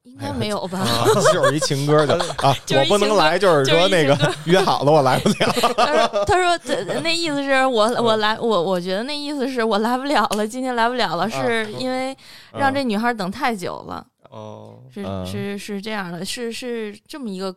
[0.04, 0.78] 应该没有吧？
[0.80, 5.34] 啊，就是一情歌的 啊，我不能来，就是说那个约好了，我来不了。
[5.78, 12.16] 他说：“他说那意思是我我来我我觉得那意思是我来不了了，今天来不了了，是因为
[12.52, 17.54] 让这女孩等太久了，哦，是嗯是是这样的，是是这么一个。”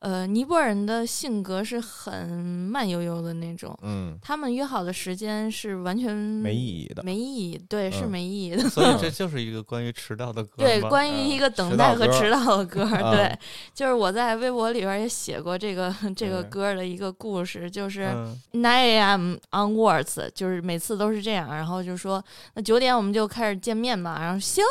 [0.00, 7.02] 呃，尼泊尔人的性格是很慢悠悠的那种，嗯，他们约好的时间是完全没意义的。
[7.02, 8.66] 没意义，对，是嗯没意义的。
[8.70, 12.82] 所以这 就是一个关于迟到的歌对，关于一个等待和迟到的歌
[13.12, 13.38] 对，
[13.74, 19.36] 就是我在微博里边也写过这个这个嗯歌的一个故事，就是嗯 nine a.m.
[19.50, 22.24] onwards，就是每次都是这样，然后就说
[22.54, 24.64] 那九点我们就开始见面吧，然后行，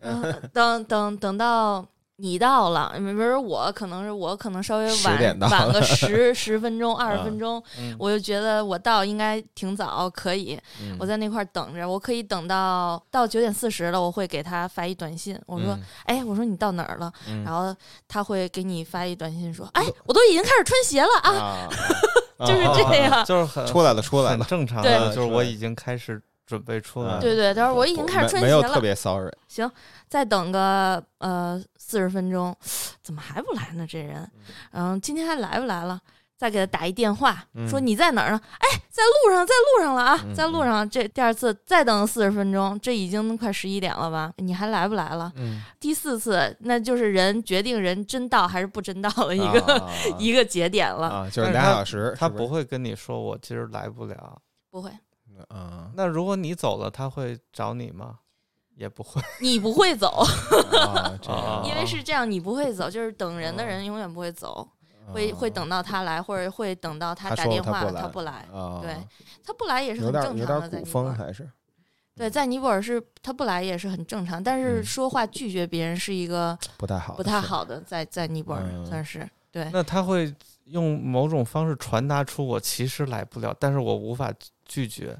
[0.00, 1.86] 然后等等等到。
[2.20, 17.12] 你到了，比如说我可能是我可能稍微10点到晚晚个十十分钟二十分钟，嗯我就觉得我到应该挺早，可以，嗯我在那块儿等着，我可以等到到九点四十了，我会给他发一短信，我说，哎，我说你到哪儿了？
[17.28, 17.74] 嗯然后
[18.06, 21.68] 他会给你发一短信说，哎，我都已经开始穿鞋了啊，
[22.38, 23.24] 啊， 就是这样。
[23.24, 24.38] 就是很出来了，出来了。
[24.38, 26.20] 很正常对的，就是我已经开始
[26.50, 27.20] 准备出来。
[27.20, 29.70] 对对，他说我已经开始穿鞋了，没没有特别 sorry，行，
[30.08, 32.54] 再等个呃四十分钟，
[33.00, 33.86] 怎么还不来呢？
[33.88, 34.28] 这人，
[34.72, 36.00] 然后今天还来不来了？
[36.36, 38.40] 再给他打一电话，嗯说你在哪儿呢？
[38.58, 40.88] 哎，在路上，在路上了啊，嗯在路上。
[40.88, 44.32] 这第二次再等四十分钟，这已经快十一点了吧？
[44.38, 45.30] 你还来不来了？
[45.36, 49.88] 嗯，第四次，那就是人决定人真到还是不真到的一个、啊
[50.18, 51.08] 一个节点了。
[51.08, 54.40] 啊，就是俩小时，是是他不会跟你说我今儿来不了。
[54.70, 54.90] 不会，
[55.48, 58.18] 啊那如果你走了，他会找你吗？
[58.76, 59.20] 也不会。
[59.40, 60.08] 你不会走，
[60.78, 64.66] 啊，这样 啊 因为是这样，你不会走，就是等人的人永远不会走，
[65.12, 68.96] 会会等到他来，或者会等到他打电话他不来他不来，啊，对
[69.44, 71.06] 他不来也是有很正常的，在尼泊尔。
[71.06, 71.50] 风还是
[72.16, 77.40] 对，在尼泊尔是他不来也是很正常，但是嗯说话拒绝别人是一个不太好，不太。
[77.40, 79.68] 好的，在在尼泊尔嗯算是对。
[79.72, 80.32] 那他会
[80.64, 84.32] 用某种方式传达出我其实来不了，但是我无法
[84.64, 85.16] 拒绝，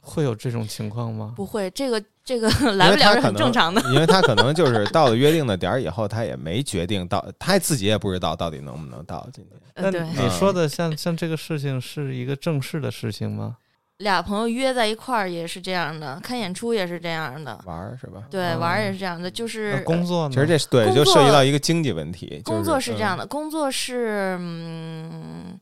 [0.00, 1.34] 会有这种情况吗？
[1.36, 3.80] 不会，这个这个 来不了是很正常的。
[3.92, 9.60] 因为他可能就是到了约定的点儿以后，他也没决定到，他自己也不知道到底能不能到今天。
[9.74, 13.58] 那你说的像像这个事情是一个正式的事情吗？
[13.98, 18.22] 俩朋友约在一块儿也是这样的，看演出也是这样的，玩儿是吧？
[18.30, 20.34] 对，玩儿也是这样的，就是工作呢？
[20.34, 22.40] 其实这是对，工就涉及作到一个经济问题。
[22.44, 25.58] 工作是这样的，的，工作是嗯，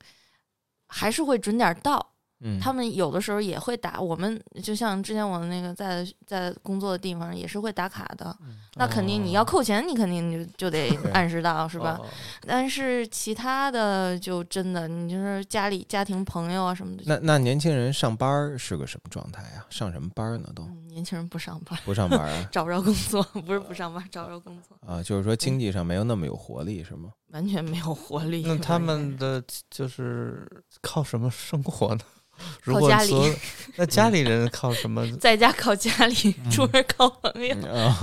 [0.88, 2.12] 还是会准点儿到。
[2.40, 8.36] 嗯，他们有的时候也会打，我们就像之前我那个在在工作的地方也是会打卡的。
[8.74, 11.98] 那肯定你要扣钱，你肯定就就得按时到，是吧？
[12.00, 12.06] 哦
[12.46, 19.64] 但是其他的就真的，你就是家里家庭朋友啊什么的，那那年轻人上班是个什么状态呀？
[19.70, 20.50] 上什么班呢？
[20.54, 22.48] 都嗯年轻人不上班，不上班啊？
[22.52, 27.10] 找不着工作，不是不上班，找不着工作，啊，就是说经济上没有那么有活力，是吗？
[27.32, 28.42] 完全没有活力。
[28.46, 30.46] 那他们的就是
[30.80, 32.00] 靠什么生活呢？
[32.62, 33.34] 如果靠家里所
[33.76, 35.06] 那家里人靠什么？
[35.18, 37.54] 在家靠家里， 出门靠朋友，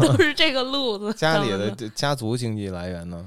[0.01, 1.13] 都是这个路子。
[1.13, 3.23] 家里的家族经济来源呢？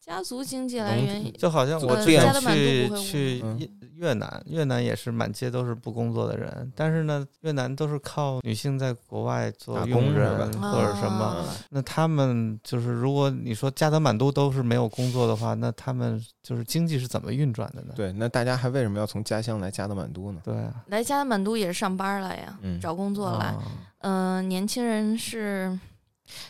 [0.00, 2.54] 家族经济来源，就好像我之前店加德满
[2.88, 11.24] 都去去越越南，越南也是满街都是不工作的人，但是呢，越南都是靠女性在国外做打工佣人或者什么。
[11.24, 17.92] 啊那他们就是，如果你说加德满都都是没有工作的话，那他们就是经济是怎么运转的呢？
[17.96, 20.40] 对，那大家还为什么要从家乡来加德满都呢？
[20.44, 23.46] 对啊，来加德满都也是上班了呀，嗯找工作来。
[23.46, 23.62] 啊
[24.00, 25.76] 嗯、年轻人是，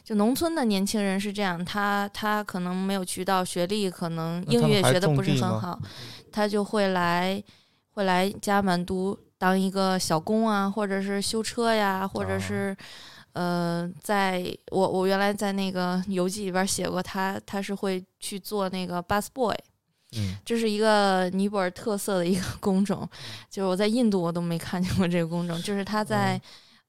[0.04, 5.80] 就农村的年轻人是这样，他他可能没有渠道，学历可能英语学的不是很好，
[6.36, 7.42] 他就会来
[7.92, 12.38] 会来加满都当一个小工啊，或者是修车呀，或者哦。
[12.38, 12.76] 是。
[13.38, 19.54] 呃，在我我原来在那个游记里边写过他，他是会去做那个 bus boy，
[20.16, 23.06] 嗯，这是一个尼泊尔特色的一个工种，
[23.50, 26.40] 就是我在印度我都没看见过这个工种，就是他在、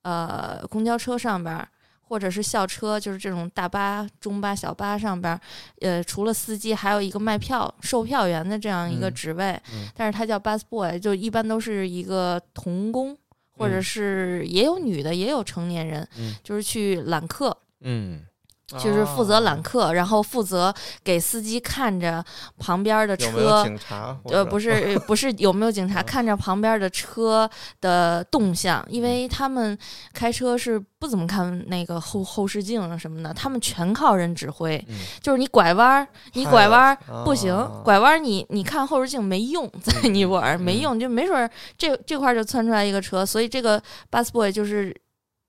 [0.03, 1.67] 呃公交车上边儿
[2.07, 5.41] 或者是校车，就是这种大巴、中巴、小巴上边儿，
[5.81, 9.87] 呃，除了司机，还有一个卖票、售票员的这样一个嗯职位，嗯。
[9.93, 13.17] 但是他叫 bus boy，就一般都是一个童工，
[13.57, 13.83] 或者嗯。
[13.83, 16.33] 是也有女的，也有成年人，嗯。
[16.43, 17.55] 就是去揽客。
[17.81, 18.21] 嗯
[18.67, 22.23] 就是负责揽啊客，然后负责给司机看着
[22.57, 24.17] 旁边的车，有没有警察？
[24.25, 27.49] 呃，不是 不是有没有警察嗯看着旁边的车
[27.79, 29.77] 的动向，因为他们
[30.13, 34.77] 开车是不怎么看那个后后视镜啊什么的，他们全靠人指挥。
[34.89, 44.93] 嗯就是你拐弯儿，你拐弯儿不行啊，拐弯儿你你看后视镜没用，在尼泊尔没用，就没准儿这这块儿就窜出来一个车，所以这个 bus boy 就是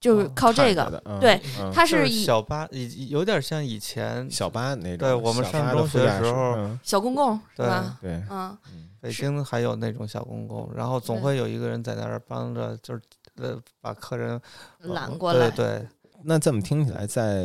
[0.00, 7.98] 就是哦靠这个，对嗯他是以小巴，以有点像以前小巴那种，对我们上中学的时候嗯小公共是对吧？
[8.00, 13.00] 对，嗯，嗯北京还有那种小公共，然后总会有一个人在那儿帮着，就是
[13.36, 14.40] 呃把客人
[14.80, 15.88] 揽过来，对对，
[16.24, 17.44] 那这么听起来，在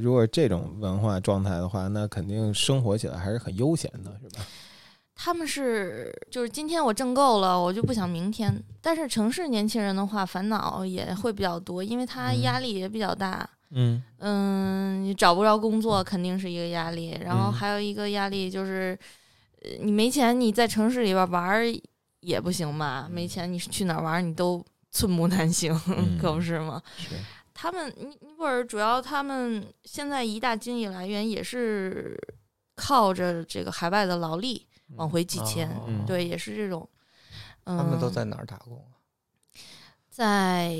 [0.00, 4.44] 如果这种文化状态的话，那肯定生活起来还是很悠闲的，是吧？
[5.20, 8.62] 他们是就是今天我挣够了，我就不想明天。
[8.80, 13.46] 但是城市年轻人的话，烦恼也会比较多，因为他嗯压力也比较大。
[13.70, 18.96] 嗯嗯，你找不着工作肯定是一个压力，然后嗯还有一个压力就是，
[19.62, 21.64] 呃你没钱，你在城市里边玩儿
[22.20, 23.08] 也不行吧？
[23.10, 25.74] 没钱你去哪儿玩儿你都寸步难行，
[26.22, 26.80] 可不嗯是吗？
[26.96, 27.16] 是
[27.52, 32.16] 他们尼尼泊尔主要他们现在一大经济来源也是
[32.76, 34.64] 靠着这个海外的劳力
[34.96, 35.70] 往回寄钱，
[36.06, 36.88] 对，也是这种。
[37.64, 38.96] 嗯，他们都在哪儿打工啊？
[40.08, 40.74] 在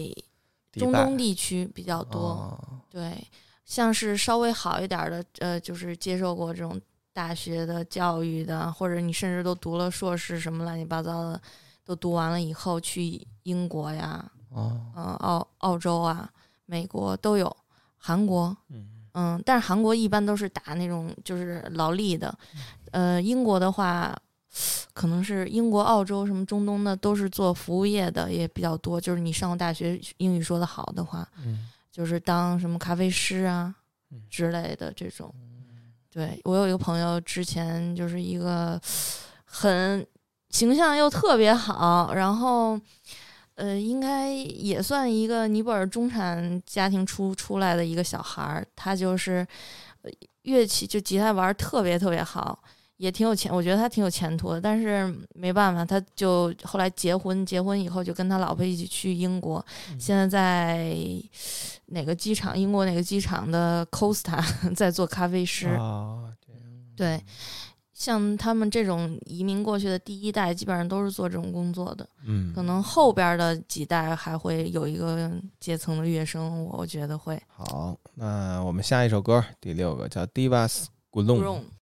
[0.73, 2.81] 中东地区比较多，哦。
[2.91, 3.27] 对，
[3.65, 6.81] 像是稍微好一点儿的，呃，就是接受过这种
[7.13, 11.41] 大学的教育的，或者你甚至都读了硕士什么乱七八糟的，
[11.85, 16.31] 都读完了以后去英国呀，哦，呃，澳澳洲啊，
[16.65, 17.55] 美国都有，
[17.99, 18.95] 韩国，嗯。
[19.15, 22.33] 嗯，但是韩国一般都是打那种就是劳力的，
[22.93, 24.16] 呃，英国的话，
[24.93, 33.74] 可能是英国、澳洲什么中东的都是做服务业的也比较多，就是你上过大学英语说的好的话，嗯就是当什么咖啡师啊
[34.11, 35.32] 嗯之类的这种。
[36.11, 38.80] 对我有一个朋友，之前就是一个
[39.45, 40.05] 很
[40.51, 42.80] 形象又特别好，然后
[43.55, 49.47] 呃，应该也算一个尼泊尔中产家庭出出来的一个小孩儿，他就是
[50.03, 50.11] 呃
[50.43, 52.59] 乐器就吉他玩儿特别特别好。
[52.99, 59.65] 也挺有钱，我觉得他挺有前途的，但是没办法，他就后来结婚，结婚以后就跟他老婆一起去英国，
[59.99, 60.95] 现在在
[61.87, 62.59] 哪个机场？
[62.59, 64.45] 英国哪个机场的 Costa
[64.77, 65.69] 在做咖啡师。
[65.69, 66.25] 啊，
[66.97, 67.23] 对，
[67.95, 72.09] 像他们这种移民过去的第一代，基本上都是做这种工作的。
[72.27, 75.31] 嗯，可能后边的几代还会有一个
[75.61, 77.41] 阶层的跃升，我觉得会。
[77.47, 80.87] 好，那我们下一首歌，第六个叫《Divas。
[81.11, 81.63] Grown「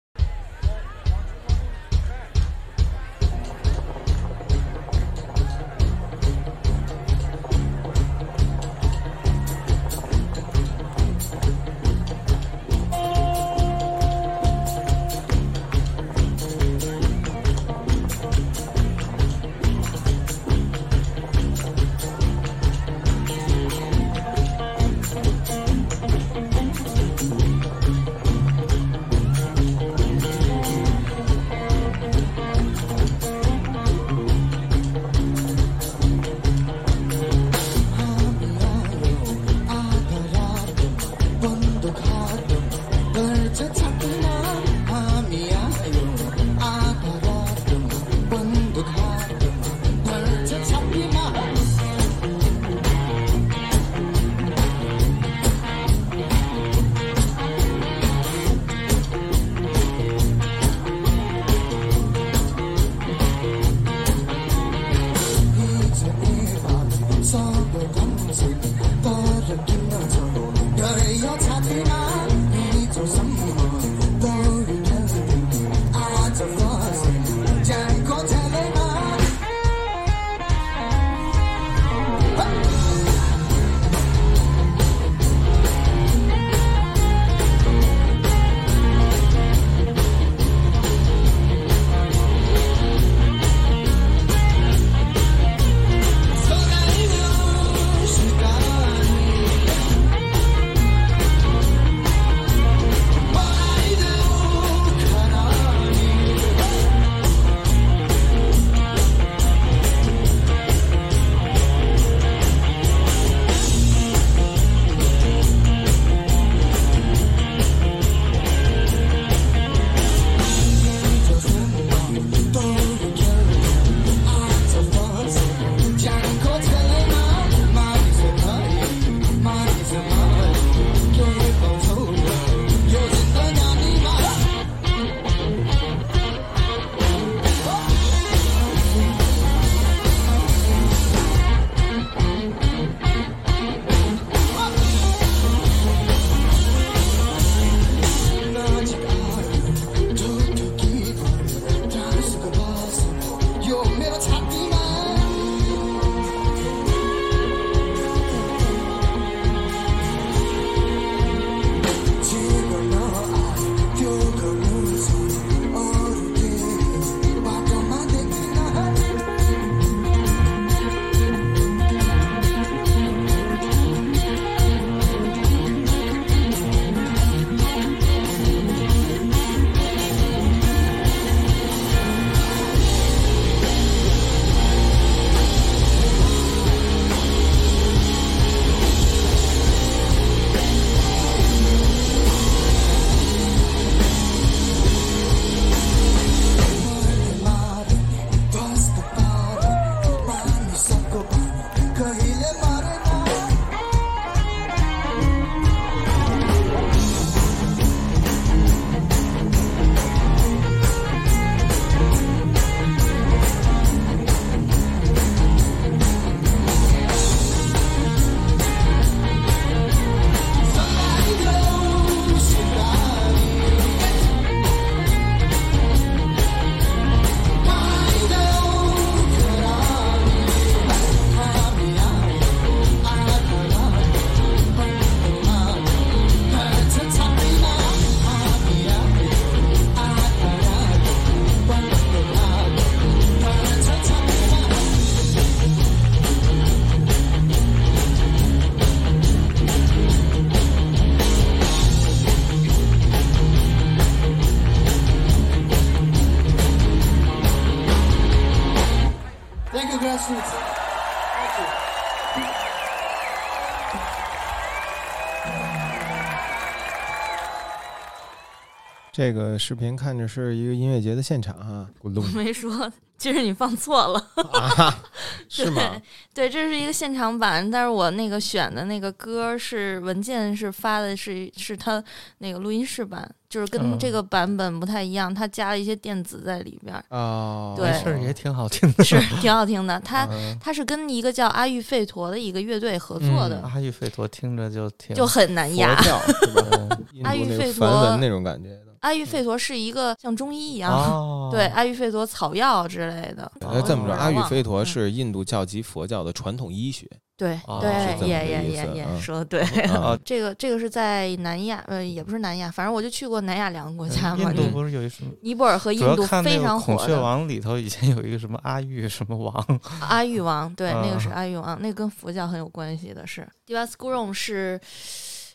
[269.21, 274.19] 这个视频看着是一个音乐节的现场哈，我没说，其实你放错了。
[274.51, 274.99] 啊，
[275.47, 276.01] 是吗？
[276.33, 282.03] 对，这是一个现场版，但是我那个选的那个歌是文件是发的是是他
[282.39, 289.03] 那个录音室版，就是跟嗯这个版本不太一样，他加了一些电子在里边儿，哦，对没事儿也挺好听的。
[289.03, 289.99] 是挺好听的。
[289.99, 296.03] 他嗯他是跟一个叫阿育吠陀的一个乐队合作的，阿育吠陀听着就挺就很难压佛。
[296.03, 296.67] 教是吧？
[296.89, 298.90] 嗯印阿育那个吠陀梵文那种感觉的。
[299.01, 303.51] 阿育吠陀是一个像中医一样，哦， 对阿育吠陀草药之类的。
[303.59, 307.07] 那这么着，哦阿育吠陀嗯是印度教及佛教的传统医学。
[307.37, 309.61] 对哦对也也也也嗯说的对。
[309.87, 314.55] 啊， 这个这个是在南亚，呃，也不是南亚，反正我就去过南亚两个国家嘛印。
[314.57, 315.31] 度嗯不是有一什么？
[315.41, 323.47] 尼泊尔和印度非看那个《孔雀王》里头，以前有一个什么阿育什么王， 阿育王，对，那个是啊阿育王，那个跟佛教很有关系的是。
[323.65, 324.79] Divas Gurung 是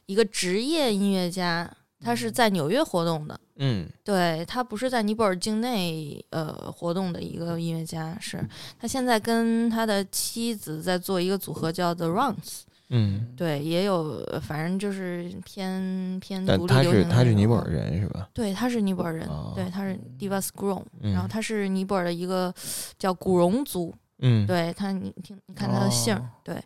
[0.06, 1.70] 一个职业音乐家，
[2.00, 3.38] 他是在纽约活动的。
[3.56, 3.88] 嗯。
[4.04, 8.42] 对他不是在尼泊尔境内呃活动的一个音乐家，是
[8.78, 18.28] 他现在跟他的妻子在做一个组合叫 The Runs，嗯，对，也有反正就是偏偏独立流行的那种他是尼泊尔人是吧？
[18.32, 21.12] 对，他是尼泊尔人，哦对，他是 Divas Gurung，、嗯。
[21.12, 22.54] 然后他是尼泊尔的一个
[22.98, 26.28] 叫古戎族，嗯，对他，你听，你看他的姓儿，哦。
[26.44, 26.62] 对，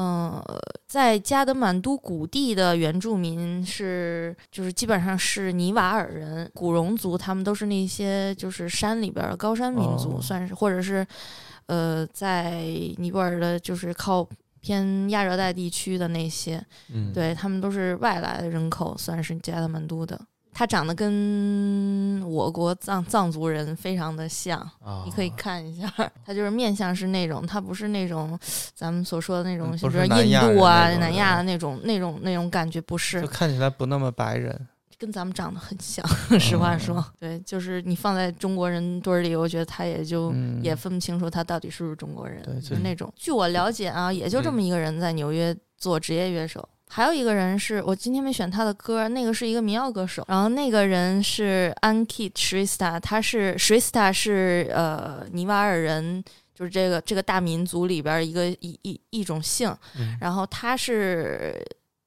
[0.00, 0.40] 嗯、
[0.86, 11.04] 在加德满都谷地的原住民是，就是基本上是尼瓦尔人、古戎族，他们都是那些就是山里边的高山民族，哦算是，或者是，
[11.66, 12.60] 呃，在
[12.98, 14.24] 尼泊尔的，就是靠
[14.60, 20.20] 偏亚热带地区的那些，嗯，对他们都是外来的人口，算是加德满都的。
[20.58, 25.88] 他长得跟我国藏藏族人非常的像，啊，你可以看一下，
[26.26, 28.36] 他就是面相是那种，他不是那种
[28.74, 34.66] 咱们所说的那种，嗯比如说不是印度啊、南亚的那种、那种、那种感觉，不是就看起来不那么白人。
[34.98, 36.04] 跟咱们长得很像。
[36.40, 43.08] 实话嗯说，对，就是你放在中国人堆儿里，我觉得他也就嗯，也分不清楚他到底是不是中国人，对就是那种。
[43.14, 46.68] 据我了解啊，也就这嗯么一个人在纽约做职业乐手。
[46.90, 56.22] 还有一个人是我今天没选他的歌，那个是一个民谣歌手，然后那个人是 Ankit Shrestha，他是 Shrestha 是呃尼瓦尔人，
[56.54, 60.16] 就是这个这个大民族里边儿一个一一一种姓，嗯。
[60.20, 61.54] 然后他是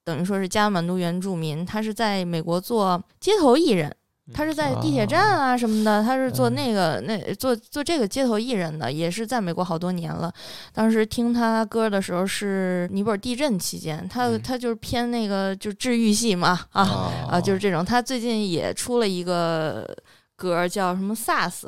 [0.03, 3.95] 等于说是加德满都原住民，他是在美国做街头艺人，
[4.33, 10.31] 他是在地铁站啊什么的，他是做嗯那个那做做这个街头艺人的，也是在美国好多年了。
[10.73, 17.83] 当时听他歌的时候是尼泊尔地震期间，他嗯他就是偏那个就治愈系嘛啊啊啊，就是这种。
[17.83, 19.85] 他最近也出了一个
[20.35, 21.63] 歌叫什么 SAS，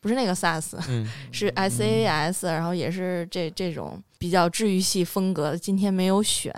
[0.00, 5.58] 不是那个 SAS，嗯 是 S A S，然后也是这这种比较治愈系风格的。
[5.58, 6.50] 今天没有选，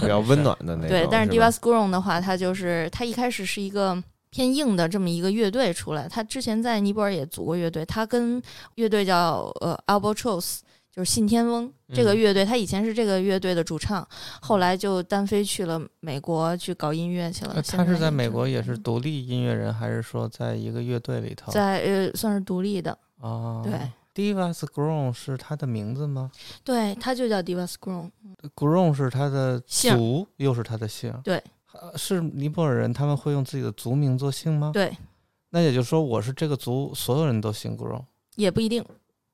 [0.00, 0.88] 比较温暖的 那种。
[0.88, 4.00] 对，但是是吧 Divas Gurung 的话，他就是他一开始是一个
[4.30, 8.42] 偏硬的这么一个乐队出来，他之前在尼泊尔也组过乐队，他跟
[8.74, 10.60] 乐队叫呃 Albatross。
[10.90, 14.04] 就是信天翁这个嗯乐队，他以前是这个乐队的主唱，
[14.40, 17.52] 后来就单飞去了美国去搞音乐去了。
[17.54, 21.52] 那他是在美国也是独立音乐人，还是说在一个乐队里头？
[21.52, 23.78] 在呃算是独立的，啊，对
[24.12, 26.32] ，Divas Grown 是他的名字吗
[26.64, 31.14] 对，他就叫 Divas Gurung，？Grown 是他的姓族，又是他的姓。
[31.22, 31.40] 对
[31.80, 34.70] 呃，是尼泊尔人，他们会用自己的族名做姓吗？
[34.72, 34.96] 对，
[35.50, 38.04] 那也就是说，我是这个族，所有人都姓 Grown。
[38.36, 38.84] 也不一定。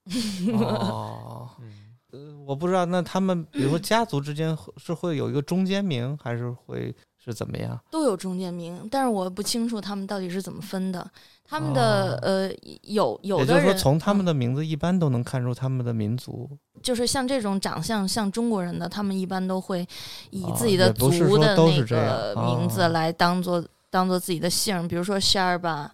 [0.58, 6.94] 哦，嗯呃，我不知道，那他们比如说家族之间是会有一个中间名，还是会
[7.24, 7.78] 是怎么样？
[7.90, 11.08] 都有中间名，但是我不清楚他们到底是怎么分的。
[11.46, 12.50] 他们的、哦呃
[12.82, 16.48] 有有也就是说，的人从他们嗯的名字一般都能看出他们的民族。
[16.82, 19.86] 就是像这种长相像中国人的，他们一般都会
[20.30, 25.88] 以哦自己的族的那个名字哦来当做、当做自己的姓，比如说 Sharba，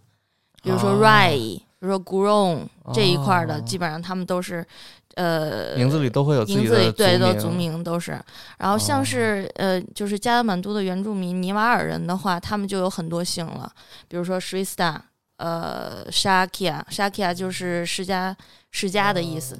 [0.62, 4.64] 比如说哦 Rai，、比如说 Grown 这一块儿的，哦基本上他们都是
[5.14, 8.20] 呃名字里都会有自名字里己的族对都族名都是，
[8.58, 9.04] 然后像哦。
[9.04, 13.70] 是、呃，就是加德满都的原住民尼瓦尔人的话，他们就有很多姓了，
[14.08, 14.96] 比如说 Shrista，
[15.36, 18.34] 呃，Shakia，Shakia 就是释迦
[18.70, 19.58] 释迦的意思，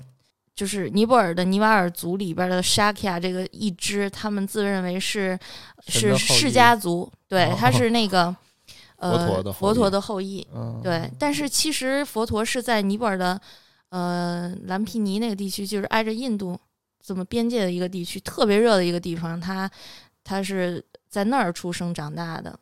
[0.54, 5.38] 就是尼泊尔的尼瓦尔族里边的 Shakia 这个一支，他们自认为是
[5.88, 8.34] 是释裔迦族，对，他哦是那个。
[8.96, 13.40] 呃，佛陀的后佛陀裔的后裔，嗯，对，但是其实佛陀是在尼泊尔的
[13.90, 16.58] 呃蓝皮尼那个地区，就是挨着印度
[17.00, 19.70] 这么边界的一个地区，特别热的一个地方，他
[20.24, 22.58] 他是在那儿出生长大的。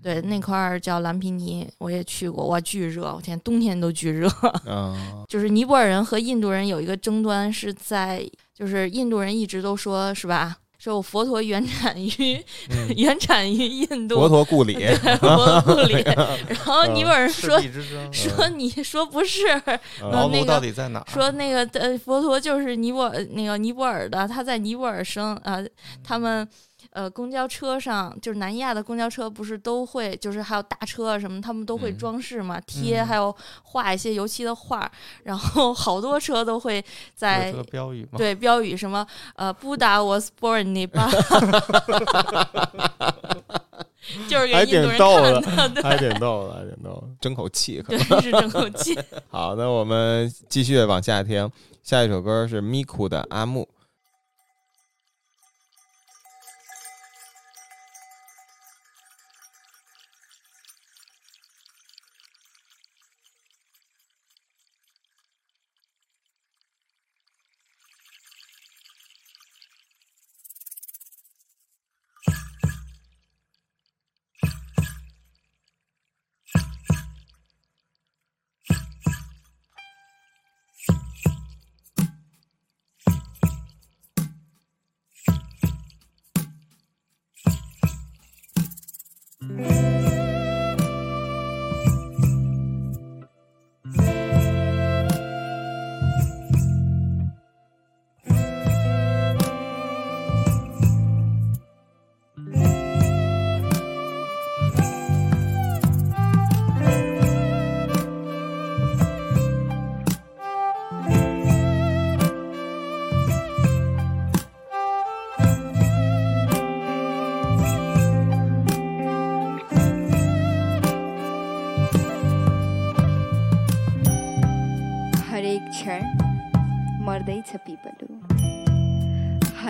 [0.00, 3.16] 对，那块儿叫蓝皮尼，我也去过，哇，巨热！
[3.16, 4.28] 我天，冬天都巨热。
[4.64, 4.96] 嗯
[5.28, 8.24] 就是尼泊尔人和印度人有一个争端，是在
[8.54, 10.56] 就是印度人一直都说是吧，
[10.88, 12.88] 说我佛陀原产于、嗯。
[12.96, 16.02] 原产于印度，佛陀故里， 对佛陀故里，
[16.48, 17.60] 然后尼泊尔人说
[18.10, 19.46] 说你说不是，
[20.02, 20.10] 嗯。
[20.10, 21.04] 茅庐那个到底在哪？
[21.12, 25.62] 说那个呃佛陀就是尼泊尔那个尼泊尔的，他在尼泊尔生啊、
[26.02, 26.48] 他们。
[26.98, 34.90] 呃，公交车上就是南亚的公交车，不是都会就是还有大车啊什么，他们都会嗯装饰嘛，贴嗯还有画一些油漆的画，
[35.22, 36.84] 然后 好多车都会
[37.14, 38.18] 在标语吗？
[38.18, 39.06] 对标语什么
[39.36, 41.08] 呃，Buddha was born in Nepal，
[44.28, 48.20] 就是还给印度人挺逗看的，还挺逗的，还挺逗的，争口气可对，能。
[48.22, 48.98] 是争口气。
[49.30, 51.48] 好，那我们继续往下听，
[51.84, 53.62] 下一首歌是 Miku 的《阿木》。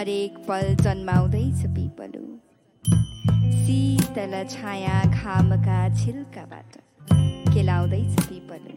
[0.08, 2.20] हरेक पल जन्माउँदैछ पिपलु।
[3.54, 6.78] शीतल छाया घामका छिल्काबाट
[7.52, 8.76] केलाउँदैछ पिपलु।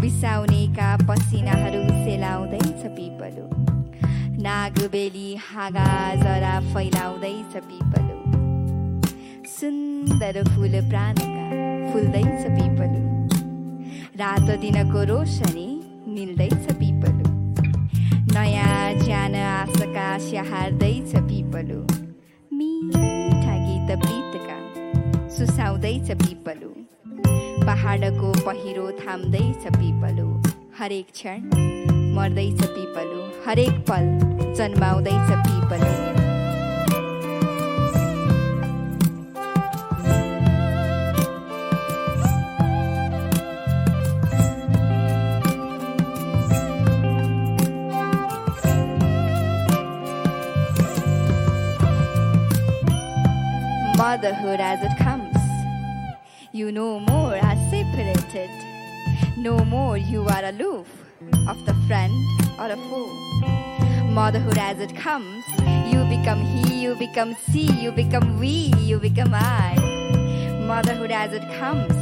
[0.00, 3.46] बिसाउनेका पसिनाहरू सेलाउँदैछ पिपलु।
[4.42, 5.86] नागबेली हाँगा
[6.16, 8.18] जरा फैलाउँदैछ पिपलु।
[9.54, 11.46] सुन्दर फुल प्राणका
[11.92, 13.04] फुल्दैछ पिपलु।
[14.18, 15.68] रातो दिनको रोशनी
[16.08, 16.95] निल्दैछ पिपलु।
[18.36, 21.78] नयाँ ज्यान आशाका स्याहार्दैछ पिपलु।
[22.52, 24.58] मिठा गीत प्रीतका
[25.36, 26.68] सुसाउँदैछ पिपलु।
[27.66, 30.28] पहाडको पहिरो थाम्दैछ पिपलु।
[30.78, 31.48] हरेक क्षण
[32.16, 34.04] मर्दैछ पिपलु। हरेक पल
[34.54, 36.15] जन्माउँदैछ Piplu.
[54.16, 55.36] Motherhood as it comes.
[56.50, 58.48] You no more are separated.
[59.36, 60.88] No more you are aloof
[61.46, 62.14] of the friend
[62.58, 63.12] or a foe.
[64.08, 65.44] Motherhood as it comes,
[65.92, 69.76] you become he, you become she, you become we, you become I.
[70.66, 71.92] Motherhood as it comes,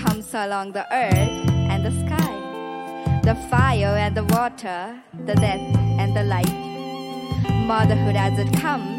[0.00, 1.28] comes along the earth
[1.72, 6.58] and the sky, the fire and the water, the death and the life.
[7.66, 8.97] Motherhood as it comes,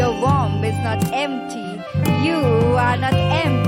[0.00, 1.78] your womb is not empty.
[2.24, 2.40] You
[2.78, 3.59] are not empty.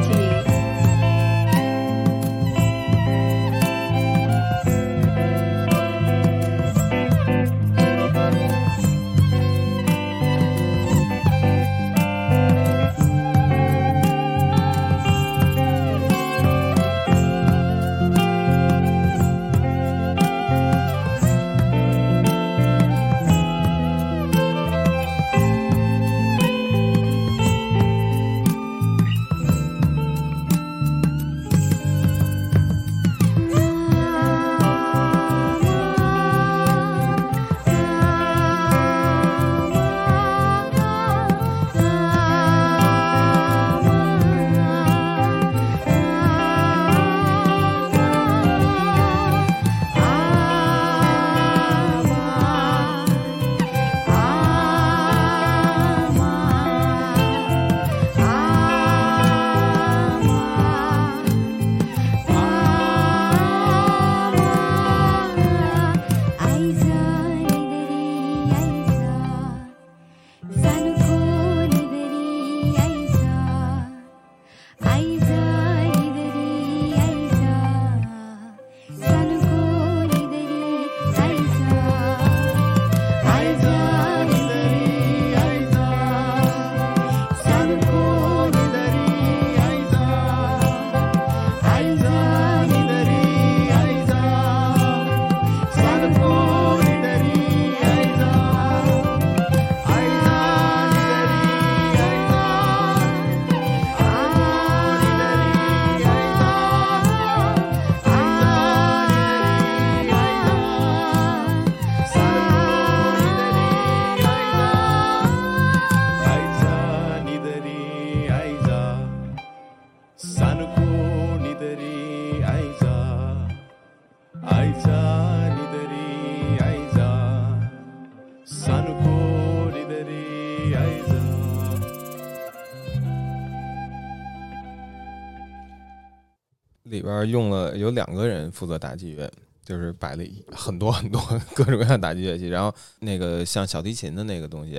[137.24, 139.30] 用了有两个人负责打击乐，
[139.64, 141.20] 就是摆了很多很多
[141.54, 144.74] 各种各样的打击乐器，然后那个像小提琴的那个东西，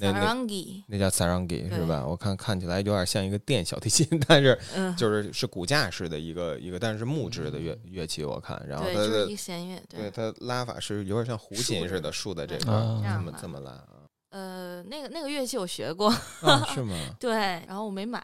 [0.00, 0.34] 那那
[0.86, 2.04] 那叫 sarangi 是吧？
[2.06, 10.10] 我看看起来有点像一个电小提琴，但是嗯，就是是骨架式的一个一个，但是是木质的乐乐器，我看，然后对，它就是一个弦乐，对。
[10.10, 13.88] 它拉法是有点像胡琴似的，竖在这边啊，这么这么拉啊。
[14.30, 16.10] 呃，那个那个乐器我学过，
[16.42, 16.94] 啊，是吗？
[17.18, 17.32] 对，
[17.66, 18.22] 然后我没买，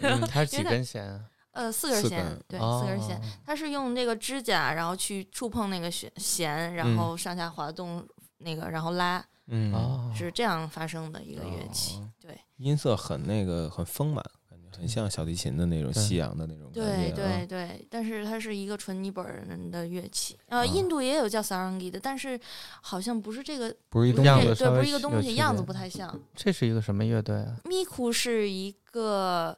[0.00, 1.20] 嗯，它是几根弦啊？
[1.54, 8.04] 呃，四根弦根，对，哦四根弦，它是用那个指甲，然后去触碰那个弦弦，然嗯后上下滑动
[8.38, 12.10] 那个，然后拉，嗯，哦，是这样发生的一个乐器哦。
[12.20, 17.36] 对，音色很那个很丰满，感觉很像小提琴的那种西洋的那种感对觉啊。
[17.38, 20.36] 对对，但是它是一个纯尼泊尔人的乐器。
[20.48, 22.38] 呃，啊印度也有叫 sarangi 的，但是
[22.82, 26.20] 好像不是这个，不是一东西对，不是一个东西，样子不太像。
[26.34, 27.56] 这是一个什么乐队啊？
[27.64, 29.56] 咪库是一个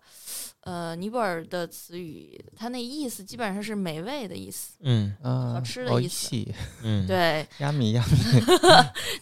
[0.61, 4.77] 呃尼泊尔的词语，它那意思基本上是美味的意思。
[4.81, 6.35] 嗯啊，好吃的哦意思
[6.83, 8.17] 嗯， 对亚米亚米，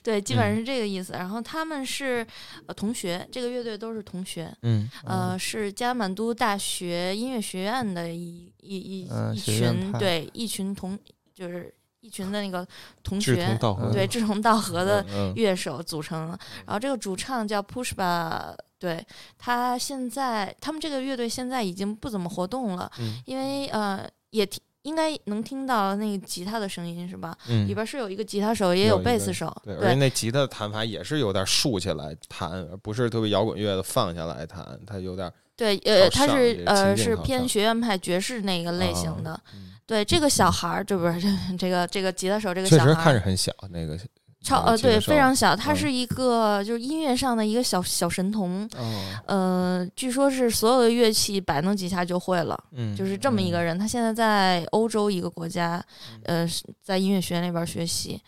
[0.03, 1.12] 对，基本上嗯是这个意思。
[1.12, 2.24] 然后他们是
[2.66, 4.55] 呃同学，这个乐队都是同学。
[4.62, 10.97] 嗯呃，是加满都大学音乐学院的一一一、一群对一群同
[11.35, 12.66] 就是一群的那个
[13.03, 15.05] 同志学同道合，对志同道合的
[15.35, 16.39] 乐手组成的。
[16.65, 18.55] 然后这个主唱叫 Pushpa，
[18.85, 19.02] 对
[19.39, 27.35] 他现在他们这个乐队现在已经不怎么活动了，嗯因为呃也听应该能听到那个吉他的声音是吧？
[27.48, 39.40] 嗯里边是有一个吉他手，也有贝斯手，对，而且那吉他的弹法也是有点竖起来弹，而不是特别摇滚乐的放下来弹，它有点对，呃，他是呃是偏学院派爵士那个类型啊的。
[39.55, 43.98] 嗯对，这个小孩儿，这不是这这个这个吉他手，这个小孩儿看着很小，那个
[44.45, 48.69] 超呃对非常小，他嗯是一个就是音乐上的一个小小神童。
[48.77, 53.77] 哦，呃，据说是所有的乐器摆弄几下就会了，嗯，就是这么一个人。
[53.79, 55.83] 他现在在欧洲一个国家，
[56.25, 58.21] 呃，是在音乐学院那边学习，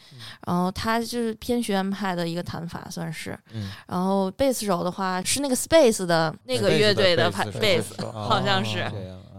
[0.47, 3.39] 然后他就是偏学院派的一个弹法，算是。
[3.53, 8.91] 嗯然后贝斯手的话是那个 Space 的那个乐队的排贝斯好像是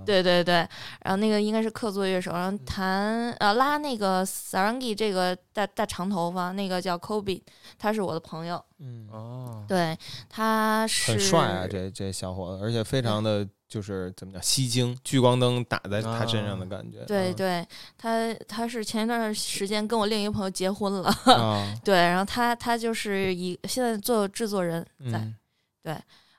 [0.07, 0.55] 对对对，
[1.03, 7.41] 然后那个应该是客座乐手，然后弹呃拉那个 sarangi 这个大大长头发那个叫 Kobe，
[7.77, 9.97] 他是我的朋友，嗯，哦，对，
[10.29, 17.67] 他是很帅啊，这这小伙子，而且非常的就是怎么讲吸睛，聚光灯打在他身上的感觉，对对，
[17.97, 25.35] 他他是前一段时间跟我另一个朋友结婚了，啊， 对，然后他他就是一现在做制作人在，嗯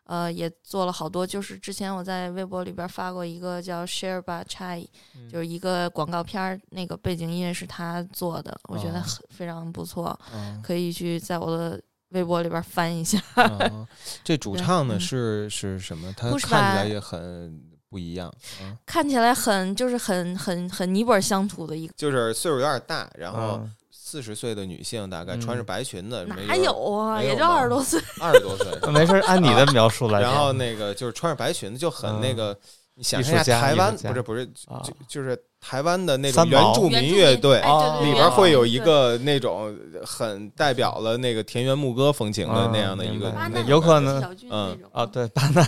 [0.09, 11.79] 呃，也做了好多，就是之前我在微博里边发过一个叫 Share by Chai，嗯就是一个广告片儿，那个背景音乐是他做的，我觉得哦很非常不错，啊可以去在我的
[12.11, 13.23] 微博里边翻一下。
[13.35, 13.87] 啊，
[14.25, 16.11] 这主唱呢嗯是是什么？
[16.17, 18.29] 他看起来也很不一样，
[18.63, 23.75] 啊，看起来很就是很很很尼泊尔乡土的一个，就是岁数有点大，然后嗯
[24.11, 28.01] 四十岁的女性，大概穿着嗯白裙子，没哪有啊，也就 二十多岁。
[28.19, 30.23] 二十多岁，没事，按你的描述来。
[30.23, 32.57] 然后那个就是穿着白裙子，就很那个，
[32.95, 37.61] 你想一下台湾不是不是啊就就是台湾的那种原住民乐队。
[38.03, 39.77] 里边会有一个那种
[40.07, 43.31] 很代表了那个田园牧歌风情的啊那样的一个
[43.67, 45.63] 有可能嗯啊，对，巴奈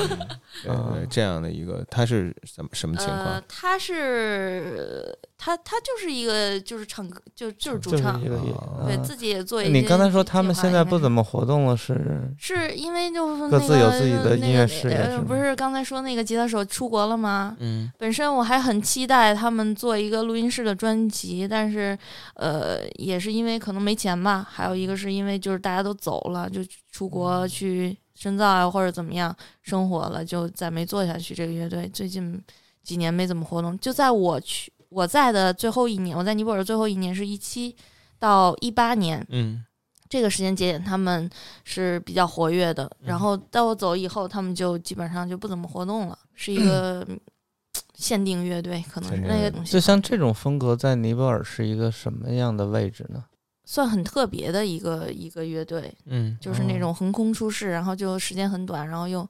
[0.64, 9.72] 对这样的一个，他是什么什么情呃况？，他是他他就是一个就是唱歌就就是主就是唱一，个啊嗯对自己也做一些。
[9.72, 11.24] 你刚才说他们现在不怎么。
[11.24, 17.56] 活动了，是是因为就是各那个自有自己的那个音乐事业呃是吗不是刚才说那个吉他手出国了吗？
[17.60, 21.98] 嗯本身我还很期待他们做一个录音室的专辑，但是
[22.34, 26.60] 呃，也是因为可能没钱吧，还有一个是因为就是大家都走了，就
[26.92, 31.34] 出国去深造啊或者怎么样生活了，就再没做下去。
[31.34, 32.38] 这个乐队最近
[32.82, 37.74] 几年没怎么活动，就在我去我在的最后一年，我在尼泊尔最后一年是一七
[38.18, 39.64] 到一八年，嗯。
[40.06, 41.28] 这个时间节点他们
[41.64, 47.04] 是比较活跃的，然后到我走以后，他们就基本上就不怎么活动了，是一个
[47.96, 53.24] 限定乐队，可能那个东西就像这种风格在尼泊尔是一个什么样的位置呢？
[53.66, 59.26] 算很特别的一个一个乐队，嗯就是那哦种横空出世，然后就时间很短，然后又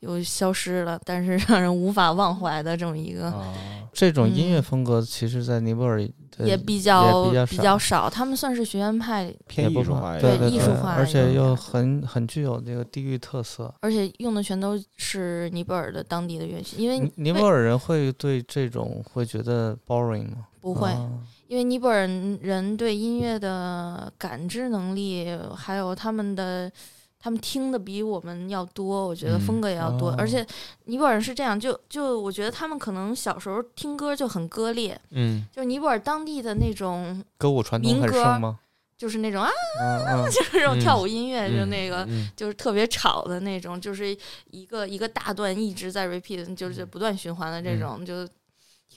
[0.00, 3.54] 又消失了，但是让人无法忘怀的这么一个，哦，
[3.92, 5.98] 这种音乐嗯风格其实，在尼泊尔
[6.30, 13.72] 的也比较比较比较少，他们算是学院派，偏艺术化，对对对艺术化而且又很很具有那个地域特色。
[13.80, 20.46] 而且用的全都是尼泊尔的当地的乐器，因为尼尼泊尔人会对这种会觉得 boring 吗？
[20.60, 20.90] 不会。
[20.90, 21.10] 啊
[21.48, 22.06] 因为尼泊尔
[22.42, 25.26] 人对音乐的感知能力，
[25.56, 26.70] 还有他们的
[27.18, 30.46] 他们听的比我们要多，我觉得嗯风格也要多，哦而且
[30.84, 38.60] 尼泊尔人是这样，就就我觉得他们可能小时候听歌就很割裂，嗯就尼泊尔当地的那种，歌舞传统民歌很盛吗？
[38.98, 39.50] 就是那种啊，
[40.28, 44.14] 就是那种嗯跳舞音乐，就嗯那个嗯就是特别吵的那种，就是
[44.50, 48.28] 一个一个大段一直在 repeat，就是不断循环的这种，就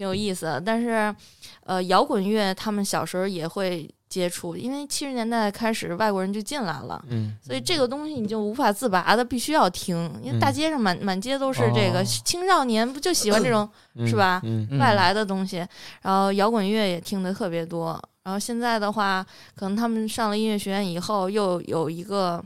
[0.01, 0.59] 挺有意思的。
[0.59, 1.15] 但是，
[1.63, 6.99] 呃，摇滚乐他们小时候也会接触，因为七十年代开始外国人就进来了。
[7.09, 7.37] 嗯。
[7.39, 10.53] 所以这个东西你就无法自拔的，必须要听，因为大嗯。
[10.53, 12.03] 街上满满街都是这个、哦。
[12.25, 14.07] 青少年，不就喜欢这种嗯。
[14.07, 14.41] 是吧
[14.79, 15.57] 外来的东西，
[16.01, 18.01] 然后摇滚乐也听得特别多。
[18.23, 19.23] 然后现在的话，
[19.55, 22.43] 可能他们上了音乐学院以后，又有一个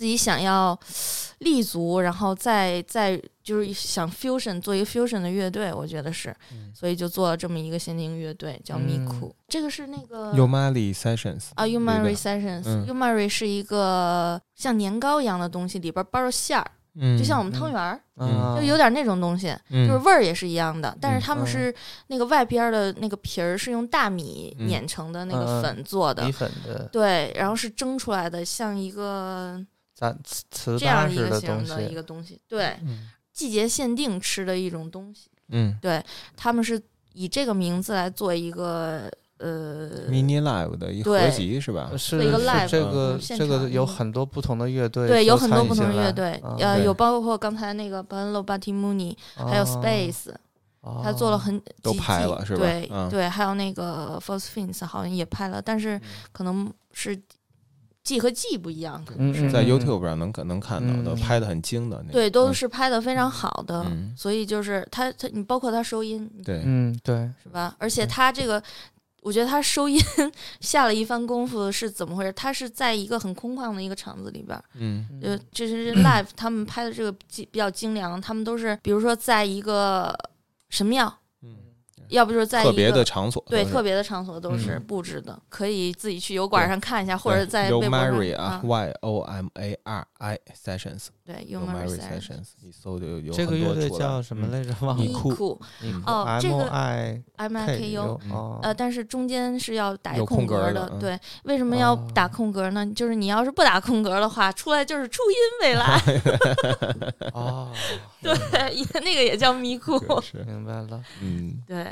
[0.00, 0.74] 自己想要
[1.40, 9.36] 立足，然后再再就是想 fusion 做一个 fusion 的乐队，我觉得是，嗯所以就做了这么一个限定乐队，叫咪嗯库。
[9.46, 12.62] 这个是那个 Umari Sessions 啊 u 对 m a 吧 r y Sessions。
[12.64, 19.54] 嗯 u m a r y 是一个像年糕一样的东西，里边包着馅儿，嗯，就像我们汤圆儿，嗯就有点那种东西。
[19.68, 21.74] 嗯就是味儿也是一样的，但是嗯他们是
[22.06, 29.62] 那个外边儿的那个皮儿是用大米嗯碾成的那嗯个粉做的，米粉的对，然后是蒸出来的，像一个
[30.00, 33.10] 咱瓷瓷这样一个形的一东西，个东西，对，嗯。
[33.34, 35.76] 季节限定吃的一种东西，嗯。
[35.82, 36.02] 对
[36.36, 36.80] 他们是
[37.12, 41.90] 以这个名字来做一个呃，mini live 的一合对集是吧？
[41.98, 50.32] 是做一个是 live，这嗯个这个有很多不同的乐队对，有很多不同的乐队，嗯呃，对有包括刚才那个 Banlo Batimuni，还有哦 Space，
[50.80, 53.08] 哦他做了很都几季拍了是吧对、嗯。
[53.10, 56.00] 对，还有那个 False Fins 好像也拍了，但是
[56.32, 57.18] 可能是
[58.02, 62.12] 季和季不一样，可能是、嗯嗯在 YouTube 上能能看到的，嗯拍的很精的那个。
[62.12, 67.74] 对，都嗯是拍的非常好的，嗯所以就是他他你包括他收音对，嗯对是吧？
[67.78, 68.62] 而且他这个。
[69.22, 70.00] 我觉得他收音
[70.60, 72.32] 下了一番功夫是怎么回事？
[72.32, 80.10] 他是在一个很空旷的一个场子里边儿，嗯呃，这是 live 他们拍的这个比比较精良，他们都是比如说在一个
[80.70, 81.19] 神庙，嗯，
[82.10, 91.06] 要不就是在一个特别的场所对，特别的场所都是嗯布置的，可以自己去油管上看一下，或者在 y o 微博 Mary 上啊，Y O M A R I Sessions。
[91.24, 94.74] 对 y u o m a r Mary y Sessions 你搜就有这个乐队叫什么嗯来着？
[94.80, 98.20] 忘了咪库库嗯哦这个 I M I K U。
[98.62, 102.84] 呃，但是中间是要打一空格格的嗯对，为什么要哦打空格呢？
[102.94, 106.00] 就是你要是不打空格的话，出来就是初音未来，
[107.32, 107.70] 哦，
[108.20, 108.32] 对，
[109.00, 109.98] 那个也叫咪库，
[110.46, 111.00] 明白了。
[111.22, 111.84] 嗯，对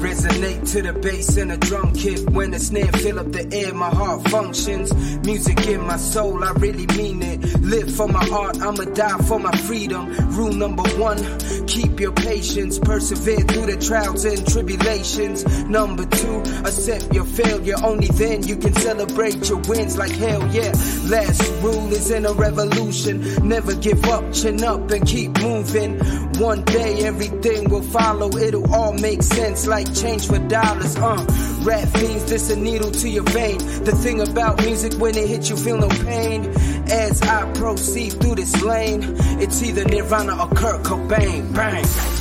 [0.00, 2.30] Resonate to the bass and the drum kit.
[2.30, 4.94] When the snare fill up the air, my heart functions.
[5.26, 7.60] Music in my soul, I really mean it.
[7.60, 10.08] Live for my art, I'ma die for my freedom.
[10.30, 11.18] Rule number one,
[11.66, 12.78] keep your patience.
[12.78, 15.44] Persevere through the trials and tribulations.
[15.68, 17.76] Number two, accept your failure.
[17.84, 20.72] Only then you can celebrate your wins like hell yeah.
[21.08, 23.46] Last rule is in a revolution.
[23.46, 25.98] Never give up, chin up and keep moving.
[26.40, 28.34] One day everything will follow.
[28.34, 30.96] It'll all make sense like change for dollars.
[30.96, 31.24] Uh,
[31.62, 33.58] rap fiends, this a needle to your vein.
[33.84, 36.46] The thing about music when it hits you feel no pain.
[36.90, 39.02] As I proceed through this lane,
[39.40, 41.54] it's either Nirvana or Kurt Cobain.
[41.54, 42.19] Bang.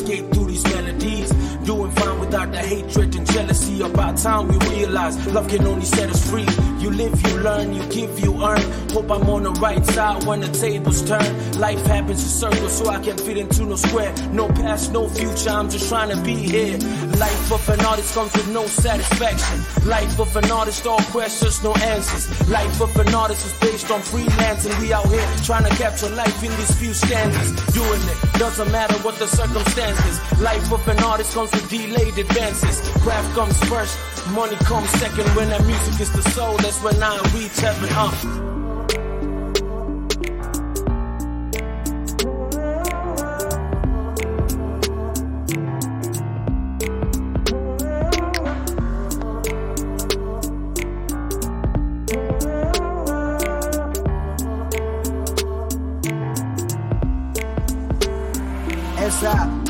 [0.00, 1.30] Skate through these melodies.
[1.64, 3.82] Doing fine without the hatred and jealousy.
[3.82, 6.69] About time we realize love can only set us free.
[6.80, 8.62] You live, you learn, you give, you earn.
[8.90, 11.60] Hope I'm on the right side when the tables turn.
[11.60, 14.14] Life happens in circles, so I can't fit into no square.
[14.32, 16.78] No past, no future, I'm just trying to be here.
[17.18, 19.60] Life of an artist comes with no satisfaction.
[19.86, 22.24] Life of an artist, all questions, no answers.
[22.48, 24.72] Life of an artist is based on freelancing.
[24.80, 27.50] We out here trying to capture life in these few standards.
[27.74, 30.40] Doing it doesn't matter what the circumstances.
[30.40, 32.80] Life of an artist comes with delayed advances.
[33.04, 33.98] Craft comes first,
[34.30, 35.28] money comes second.
[35.36, 38.14] When that music is the soul, this when I reach we tearing up.
[38.24, 38.49] Uh.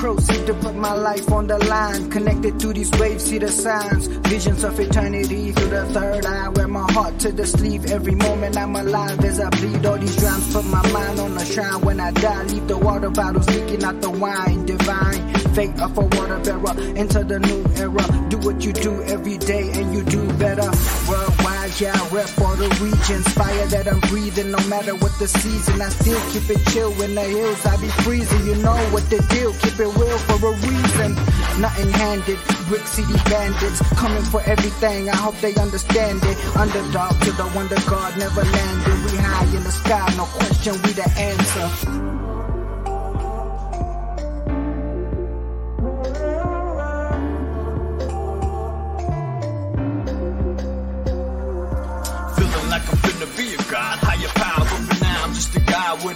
[0.00, 2.10] Proceed to put my life on the line.
[2.10, 4.06] Connected to these waves, see the signs.
[4.32, 6.48] Visions of eternity through the third eye.
[6.48, 10.16] Wear my heart to the sleeve every moment I'm alive as I bleed all these
[10.16, 10.52] drums.
[10.54, 12.44] Put my mind on the shrine when I die.
[12.44, 14.64] Leave the water bottles leaking out the wine.
[14.64, 16.74] Divine fate of a water bearer.
[16.96, 18.04] Enter the new era.
[18.28, 20.70] Do what you do every day and you do better.
[21.08, 23.26] Worldwide, yeah, I rep all the regions.
[23.34, 25.80] Fire that I'm breathing, no matter what the season.
[25.80, 27.64] I still keep it chill in the hills.
[27.66, 28.46] I be freezing.
[28.46, 29.52] You know what the deal.
[29.62, 31.14] Keep it real for a reason.
[31.60, 32.38] Nothing handed.
[32.68, 35.08] Brick City bandits coming for everything.
[35.08, 36.36] I hope they understand it.
[36.56, 38.96] Underdog to the wonder God never landed.
[39.04, 40.74] We high in the sky, no question.
[40.82, 42.19] We the answer.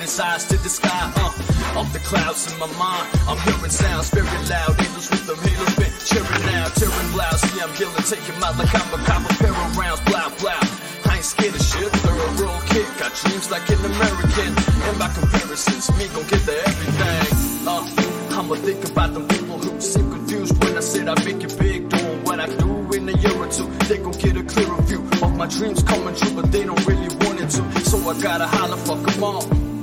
[0.04, 1.12] His eyes to the sky.
[1.16, 4.76] Uh, off the clouds in my mind, I'm hearing sounds very loud.
[4.76, 7.36] Angels with them halos been cheering now, tearing loud.
[7.40, 10.28] See, I'm healing, take him out like I'm a cop, a pair of rounds, blah
[10.40, 10.60] blah.
[11.08, 12.88] I ain't scared of shit, thorough kick.
[13.00, 14.50] Got dreams like an American,
[14.86, 17.66] and by comparisons, me gon' get the everything.
[17.66, 21.56] Uh, I'ma think about them people who seem confused when I said I make it
[21.58, 23.68] big, doing what I do in a year or two.
[23.88, 27.08] They gon' get a clearer view of my dreams coming true, but they don't really
[27.24, 27.62] want it to.
[27.88, 29.73] So I gotta holler, fuck them all.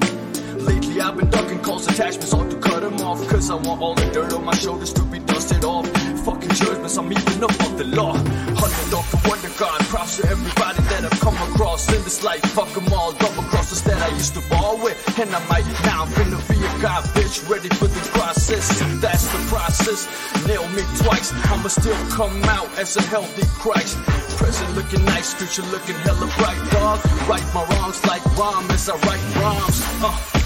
[1.02, 3.28] I've been ducking calls, attachments, all to cut them off.
[3.28, 5.88] Cause I want all the dirt on my shoulders to be dusted off.
[6.26, 8.14] Fucking judgments, I'm even above the law.
[8.14, 12.42] Underdog for wonder God, props to everybody that I've come across in this life.
[12.54, 14.98] Fuck them all, double crosses that I used to ball with.
[15.20, 18.68] And I might, now finna be a god, bitch, ready for the process.
[19.02, 20.08] That's the process.
[20.46, 23.98] Nail me twice, I'ma still come out as a healthy Christ.
[24.38, 27.00] Present looking nice, future looking hella bright, dog.
[27.28, 29.82] Right my wrongs like rhyme as I write rhymes.
[30.04, 30.41] Uh.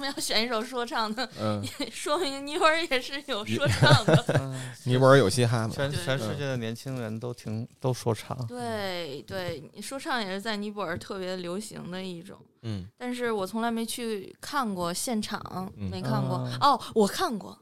[0.00, 1.28] 么要选一首说唱呢？
[1.40, 1.62] 嗯，
[1.92, 4.24] 说明尼泊尔也是有说唱的。
[4.40, 5.72] 嗯尼泊尔有嘻哈吗？
[5.74, 8.36] 全全世界的年轻人都听都说唱。
[8.46, 12.38] 对对，说唱也是在尼泊尔特别流行的一种。
[12.62, 15.40] 嗯但是我从来没去看过现场，
[15.76, 16.36] 嗯没看过。
[16.38, 17.56] 啊哦，我看过，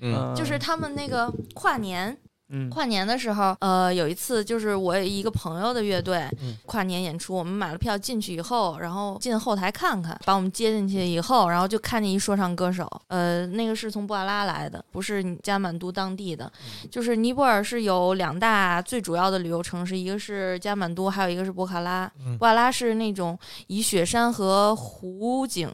[0.00, 2.16] 嗯就是他们那个跨年，
[2.50, 2.68] 嗯。
[2.68, 6.56] 跨年的时候，呃，有一次就是我有一个朋友的乐队、嗯。
[6.66, 16.50] 跨年演出，我们买了票进去以后，然后进后台看看，把我们接进去以后，然后就看见一说唱歌手，呃，那个是从布阿拉来的，不是加满都当地的，
[16.90, 22.10] 就是尼泊尔是有两大最主要的旅游城市，一个是加满都，还有一个是博卡拉。
[22.18, 22.36] 嗯。
[22.36, 25.70] 布阿拉是那种以雪山和湖景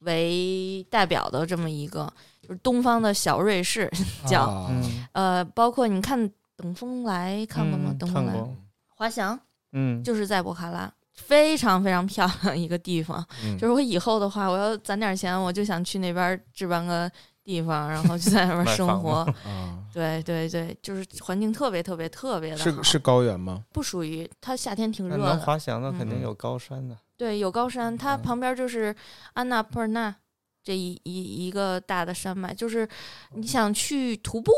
[0.00, 2.12] 为代表的这么一个，
[2.42, 3.90] 就是东方的小瑞士
[4.26, 4.42] 叫。
[4.42, 6.18] 啊嗯呃，包括你看
[6.56, 7.90] 《等风来》看过吗？
[7.92, 8.56] 嗯等风来》看过
[8.88, 9.38] 滑翔
[9.72, 13.24] 嗯，就是在博卡拉，非常非常漂亮一个地方。
[13.44, 17.10] 嗯 就是我以后的话，我要攒点钱，我就想去那边置办个
[17.44, 19.10] 地方，然后就在那边生活。
[19.44, 23.62] 啊， 对对对，就是环境特别特别特别的好，是是高原吗？
[23.72, 25.24] 不属于它夏天挺热的。
[25.24, 26.96] 能滑翔的肯定嗯有高山的。
[27.16, 28.94] 对，有高山，它嗯旁边就是
[29.34, 30.14] 安娜普尔纳
[30.62, 32.88] 这一一一个大的山脉，就是
[33.34, 34.52] 你想去徒步，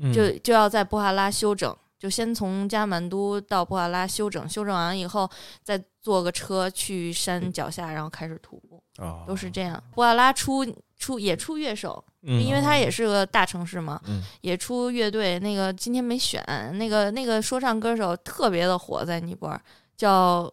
[0.00, 0.12] 嗯。
[0.12, 5.28] 就就要在布哈拉休整，就先从加满都到布哈拉休整，休整完以后
[5.62, 9.50] 再坐个车去山脚下，然后开始徒步，啊，都是。
[9.50, 9.82] 这样。
[9.94, 10.64] 布哈拉出
[10.96, 14.22] 出也出乐手，嗯，因为它也是个大城市嘛，嗯。
[14.40, 15.38] 也出乐队。
[15.40, 16.42] 那个今天没选，
[16.78, 19.60] 那个那个说唱歌手特别的火，在尼泊尔
[19.96, 20.50] 叫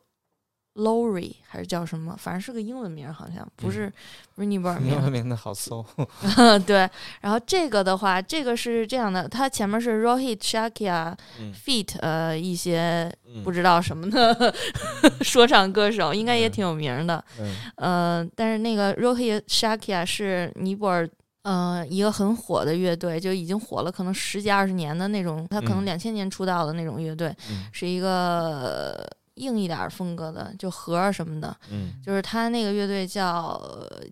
[0.76, 3.92] Lori 还是叫什么，反正是个英文名，好像不是、
[4.36, 5.02] 不是尼泊尔 名英。
[5.02, 5.86] 文名的好搜。
[6.68, 6.90] 对，
[7.22, 14.54] 然后这个的话，这个是这样的，它前面是 Rohit Shakya、嗯、feat 呃一些嗯不知道什么的
[15.24, 17.24] 说唱歌手，应该也挺有名的。
[17.40, 21.10] 嗯呃，但是那个 Rohit Shakya 是尼泊尔。
[21.44, 31.56] 呃，一个很火的乐队，就已经火了，可能十几二十年的那种，他可能嗯两千年出道的那种乐队，嗯是一个呃硬一点儿风格的，就和儿什么的。
[31.72, 33.62] 嗯就是他那个乐队叫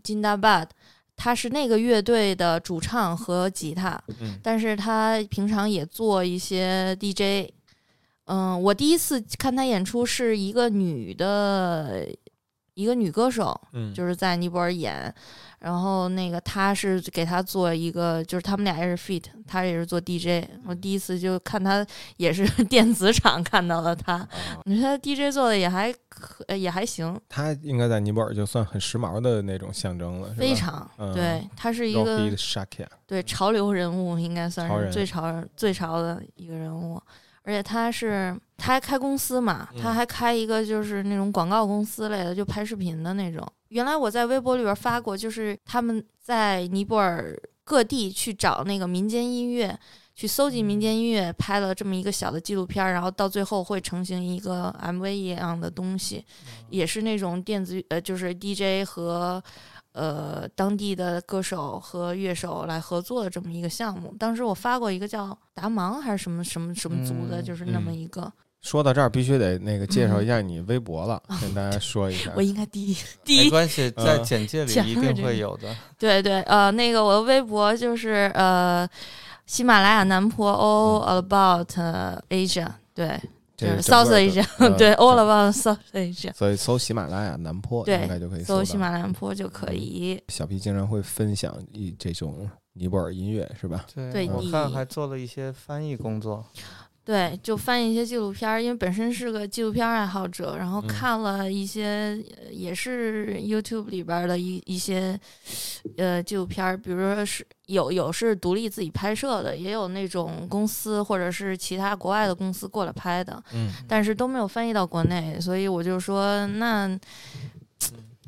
[0.04, 0.68] 金大 bad，
[1.16, 7.52] 他是那个乐队的主唱和吉他，嗯但是他平常也做一些 DJ。
[8.26, 12.08] 嗯，我第一次看他演出是一个女的
[12.76, 15.14] 一个女歌手，嗯，就是在尼泊尔演，
[15.60, 20.48] 然后那个她是给她做一个，就是他们俩也是 feat，她也是做 DJ。
[20.66, 21.86] 我第一次就看她
[22.18, 24.30] 也是 电子厂看到了他，啊
[24.66, 31.14] 我觉得 DJ 做的也还可呃也还行，她应该在尼泊尔就算很时髦的那种象征了，非常、嗯。
[31.14, 32.30] 对，她是一个
[33.06, 37.02] 对潮流人物，应该算是最潮最潮的一个人物。
[37.44, 39.94] 而且他是他还开公司嘛，他嗯。
[39.94, 43.46] 还开一个就是那种广告公司类的，就拍视频的那种。
[43.70, 49.78] 原来我在微博里边发过，就是他们在尼泊尔各地去找那个民间音乐，
[50.14, 56.24] 去搜集民间音乐，拍了这么一个小的纪录片儿，然后到最后会成型一个 MV 一样的东西，
[56.70, 59.44] 也是那种电子呃，就是 DJ 和
[59.94, 64.14] 呃当地的歌手和乐手来合作的这么一个项目。
[64.20, 68.32] 当时我发过一个叫达芒还是什么什么什么族的，嗯就是那么嗯一个。
[68.62, 72.32] 说到这儿，必须得那个介绍一下你微博了，跟大家说一下。
[72.34, 72.96] 我应该第一
[73.26, 75.76] 第一没一关系，在嗯简介里一定会有的。
[76.00, 78.88] 对对，呃，那个我的微博就是呃，
[79.46, 81.72] 喜马拉雅南坡 All About
[82.30, 83.20] Asia，对，
[83.64, 90.22] 就是这是整 South 个的 Asia，嗯对，All 整 About South Asia，所以搜喜马拉雅南坡对应该就可以搜喜马拉雅南坡就可以。
[90.28, 93.86] 小 P 经常会分享一这种尼泊尔音乐，是吧？
[93.94, 96.46] 对你我看还做了一些翻译工作。
[97.06, 105.20] 对，就翻译一些纪录片儿，因为本身是个纪录片儿爱好者，然后嗯看了一些、呃也是 YouTube 里边儿的一一些
[105.98, 116.98] 呃纪录片儿，比如说是有有是独立自己拍摄的，也有那种公司或者是其他国外的公司过来拍的，嗯，但是都没有翻译到国内，所以我就说那。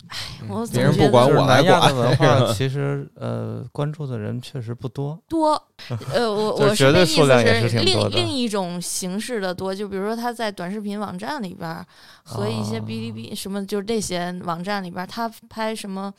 [0.10, 0.18] 哎，
[0.48, 5.18] 我别人总觉得就是不管我来南亚的文化， 其实呃关注的人确实不多。
[5.27, 5.52] 多，
[6.14, 11.86] 呃，我 我绝对数是那意思是另另一种形式的多，就比如说他在短视频网站里边儿
[12.23, 16.14] 和一些哦哔哩哔哩什么，就是这些网站里边儿，他拍什么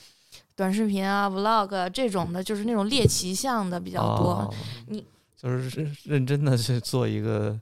[0.54, 4.30] 短视频啊、vlog 啊这种的，就是那种猎奇向的比较多。
[4.30, 4.54] 哦
[4.88, 5.04] 你
[5.36, 7.54] 就是认认真的去做一个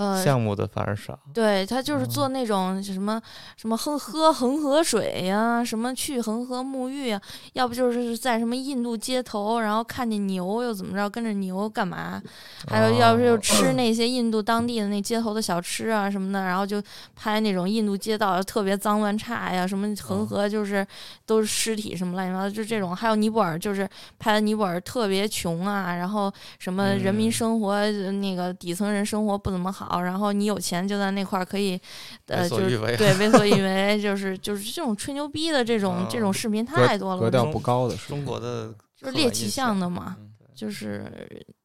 [0.00, 1.18] 呃，项目的反而少。
[1.34, 3.20] 对他就是哦做那种什么
[3.56, 7.20] 什么喝喝恒河水呀、什么去恒河沐浴呀、
[7.52, 12.22] 要不就是在什么印度街头，然后看见牛又怎么着，跟着牛干嘛？
[12.66, 16.82] 还有要不就哦吃那些印度当地的那街头的小吃啊什么的，然后就
[17.14, 20.86] 拍那种印度街道特别脏乱差呀，什么恒河就是
[21.26, 22.94] 都是尸体什么乱七八糟，就这种。
[22.94, 31.80] 还有尼泊尔就是拍的尼泊尔特别穷啊，然后什么人民嗯生活、呃那个底层人生活不怎么好，然后你有钱就在那块儿可以，
[32.26, 40.16] 呃，就是为所欲为对为所欲为，就是就是这种吹牛逼的这种、这种视频太多了，格调不高的中国的就是猎奇向的嘛。
[40.20, 41.10] 嗯就是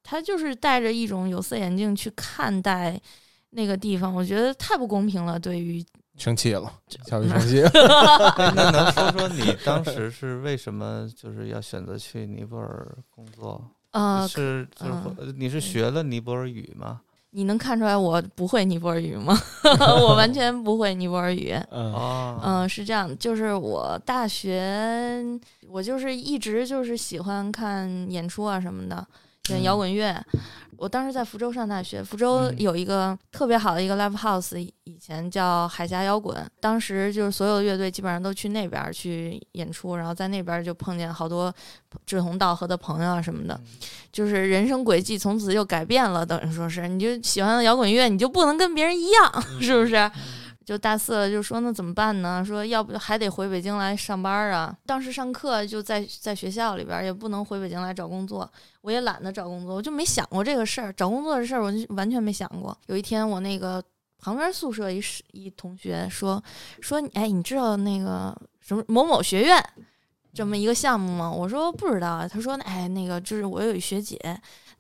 [0.04, 2.98] 他就是戴着一种有色眼镜去看待
[3.50, 5.38] 那个地方，我觉得太不公平了。
[5.38, 5.84] 对于
[6.18, 6.72] 生气了，
[7.06, 7.72] 小 P 生气了。
[8.38, 13.62] 那那能说说你当时是为什么就是要选择去尼泊尔工作？
[13.92, 17.02] 呃，是就是你是学了尼泊尔语吗？
[17.36, 19.38] 你能看出来我不会尼泊尔语吗？
[20.02, 21.54] 我完全不会尼泊尔语。
[21.72, 25.22] 嗯是这样，就是我大学，
[25.70, 29.06] 我就是一直就是喜欢看演出啊什么的，
[29.50, 30.16] 演摇滚乐。
[30.78, 36.46] 我当时在福州上大学，福州嗯有一个特别好的一个 live house，以以前叫海峡摇滚。
[36.60, 41.54] 当时就是所有的乐队基本上都去那边儿去演出，然后在那边儿就碰见好多
[42.06, 43.58] 志同道合的朋友啊什么的，
[44.12, 50.12] 就是人生轨迹从此就改变了，等于说是你就喜欢摇滚乐，你就不能跟别人一样，是不是？
[50.66, 52.44] 就大四了，就说那怎么办呢？
[52.44, 54.76] 说要不还得回北京来上班啊。
[54.86, 58.52] 当时上课就在在学校里边，也不能回北京来找工作，
[58.82, 60.92] 我也懒得找工作，我就没想过这个事儿。
[60.94, 62.76] 找工作的事儿，我就完全没想过。
[62.88, 63.84] 有一天，我那个
[64.18, 66.44] 旁边宿舍一室一同学说
[66.82, 69.64] 说，哎，你知道那个什么某某学院
[70.34, 71.32] 这么一个项目吗？
[71.32, 72.28] 我说不知道啊。
[72.28, 74.18] 他说，哎，那个就是我有一学姐。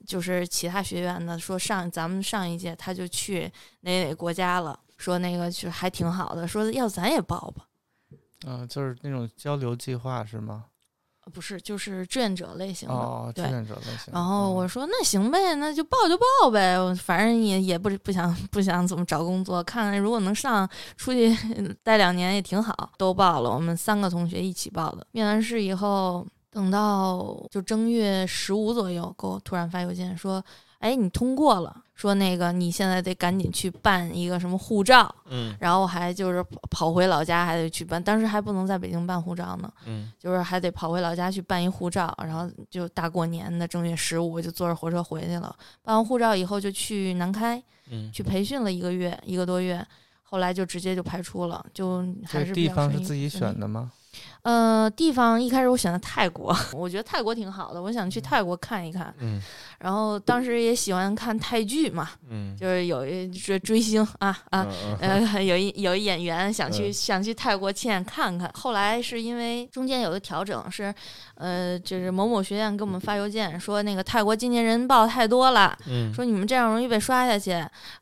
[0.05, 3.51] 就是其他学院的说上咱们上一届他就去
[3.81, 7.65] 哪哪国家了，说那个就还挺好的，说要咱也报吧，
[8.45, 10.65] 嗯，就是那种交流计划是吗？
[11.33, 13.49] 不是就是志愿者类型的，哦，志对。
[13.49, 14.13] 愿者类型。
[14.13, 21.35] 然后我哦说那行呗，那就报就报呗，反正也也不不想不想怎么找工作，看看如果能上出去
[21.81, 25.07] 待两年也挺好，都报了，我们三个同学一起报的。
[25.13, 30.43] 面完试以后，等到就正月十五左右，给我突然发邮件说，
[30.77, 45.55] 哎，你通过了，说那个你现在得赶紧去办一个什么护照，嗯然后还就是跑跑回老家还得去办，当时还不能在北京办护照呢，嗯就是还得跑回老家去办一护照，然后就大过年的正月十五就坐着火车回去了。
[45.81, 49.77] 办完护照以后就去南开嗯去培训了一个月一个多月，
[50.23, 53.89] 后后来就直接就排除了，就还是比地方是自己选的吗？
[54.43, 59.13] 呃，地方一开始我选的泰国， 我觉得泰国挺好的，我想去泰国看一看。
[59.19, 59.41] 嗯。
[59.79, 62.55] 然后当时也喜欢看泰剧嘛，嗯。
[62.55, 64.67] 就是有一追追星啊啊，
[64.99, 66.93] 呃， 有一有一演员想去、嗯。
[66.93, 70.93] 想去泰国亲眼看看，后来是因为中间有个调整，是
[71.35, 76.13] 呃，就是某某学院给我们发邮件说那个泰国今年人报太多了，嗯。
[76.13, 77.51] 说你们这样容易被刷下去，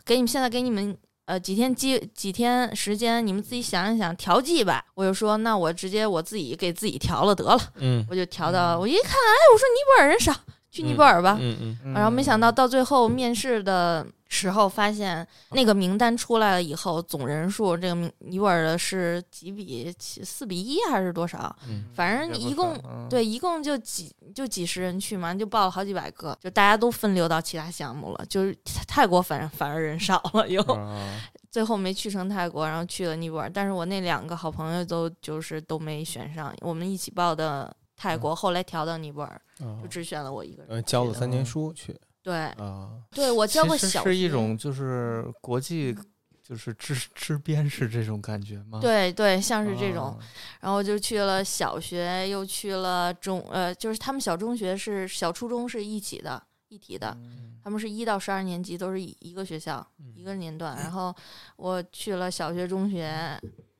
[0.06, 0.98] 给你们现在给你们。
[1.34, 4.86] 呃，几天几几天时间，你们自己想一想调剂吧。
[4.94, 8.78] 我就说，那我直接我自己给自己调了得了，嗯我就调到。
[8.78, 10.32] 我一看，哎，我说尼泊尔人少，
[10.70, 11.36] 去尼泊尔吧。
[11.42, 21.56] 嗯嗯然后没想到到最后面试的时候，发现那个名单出来了以后，总人数这个尼泊尔的是几比七四比一还是多少？
[21.68, 22.76] 嗯反正一共
[23.08, 28.58] 对，一共就几就几十人去嘛，就报了好几百个，就大家都分流到其他项目了，就是
[28.88, 30.62] 泰国反反而人少了又。
[30.64, 31.22] 啊
[31.54, 33.48] 最后没去成泰国，然后去了尼泊尔。
[33.48, 40.72] 但是我那两个好朋友都就是都没选上，我们一起报的泰国，后来调到尼泊尔，哦就只选了我一个人。
[40.72, 45.94] 呃，教了三年书去对，啊，对我教过小是一种就是国际
[46.42, 48.80] 就是支支边是这种感觉吗？
[48.80, 50.20] 对对，像是这种，啊。
[50.62, 57.60] 然后就去了小学，又去了中，呃，就是他们小中学是小初中是一起的，一体的，嗯。
[57.64, 59.86] 他们是一到十二年级都是一一个学校，
[60.16, 60.76] 一个年段。
[60.78, 61.16] 然后
[61.56, 63.40] 我去了小学、中学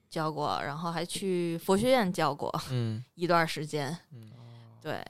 [0.10, 3.04] 教过，然后还去佛学院教过嗯。
[3.16, 4.32] 一段时间，嗯。
[4.82, 5.06] 对，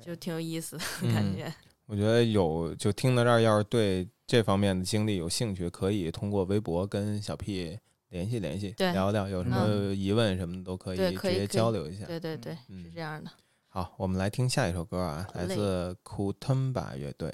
[0.00, 1.52] 就挺有意思的嗯感觉。
[1.92, 7.78] 我觉得有就听到这儿，要是对这方面的经历有兴趣，可以通过微博跟小 P
[8.08, 12.06] 联系联系，对聊聊，有什么疑问什么的都可以对，直接交流一下。
[12.06, 13.30] 对对对，嗯是这样的。
[13.68, 17.30] 好，我们来听下一首歌啊，来自 Kutumba 乐队。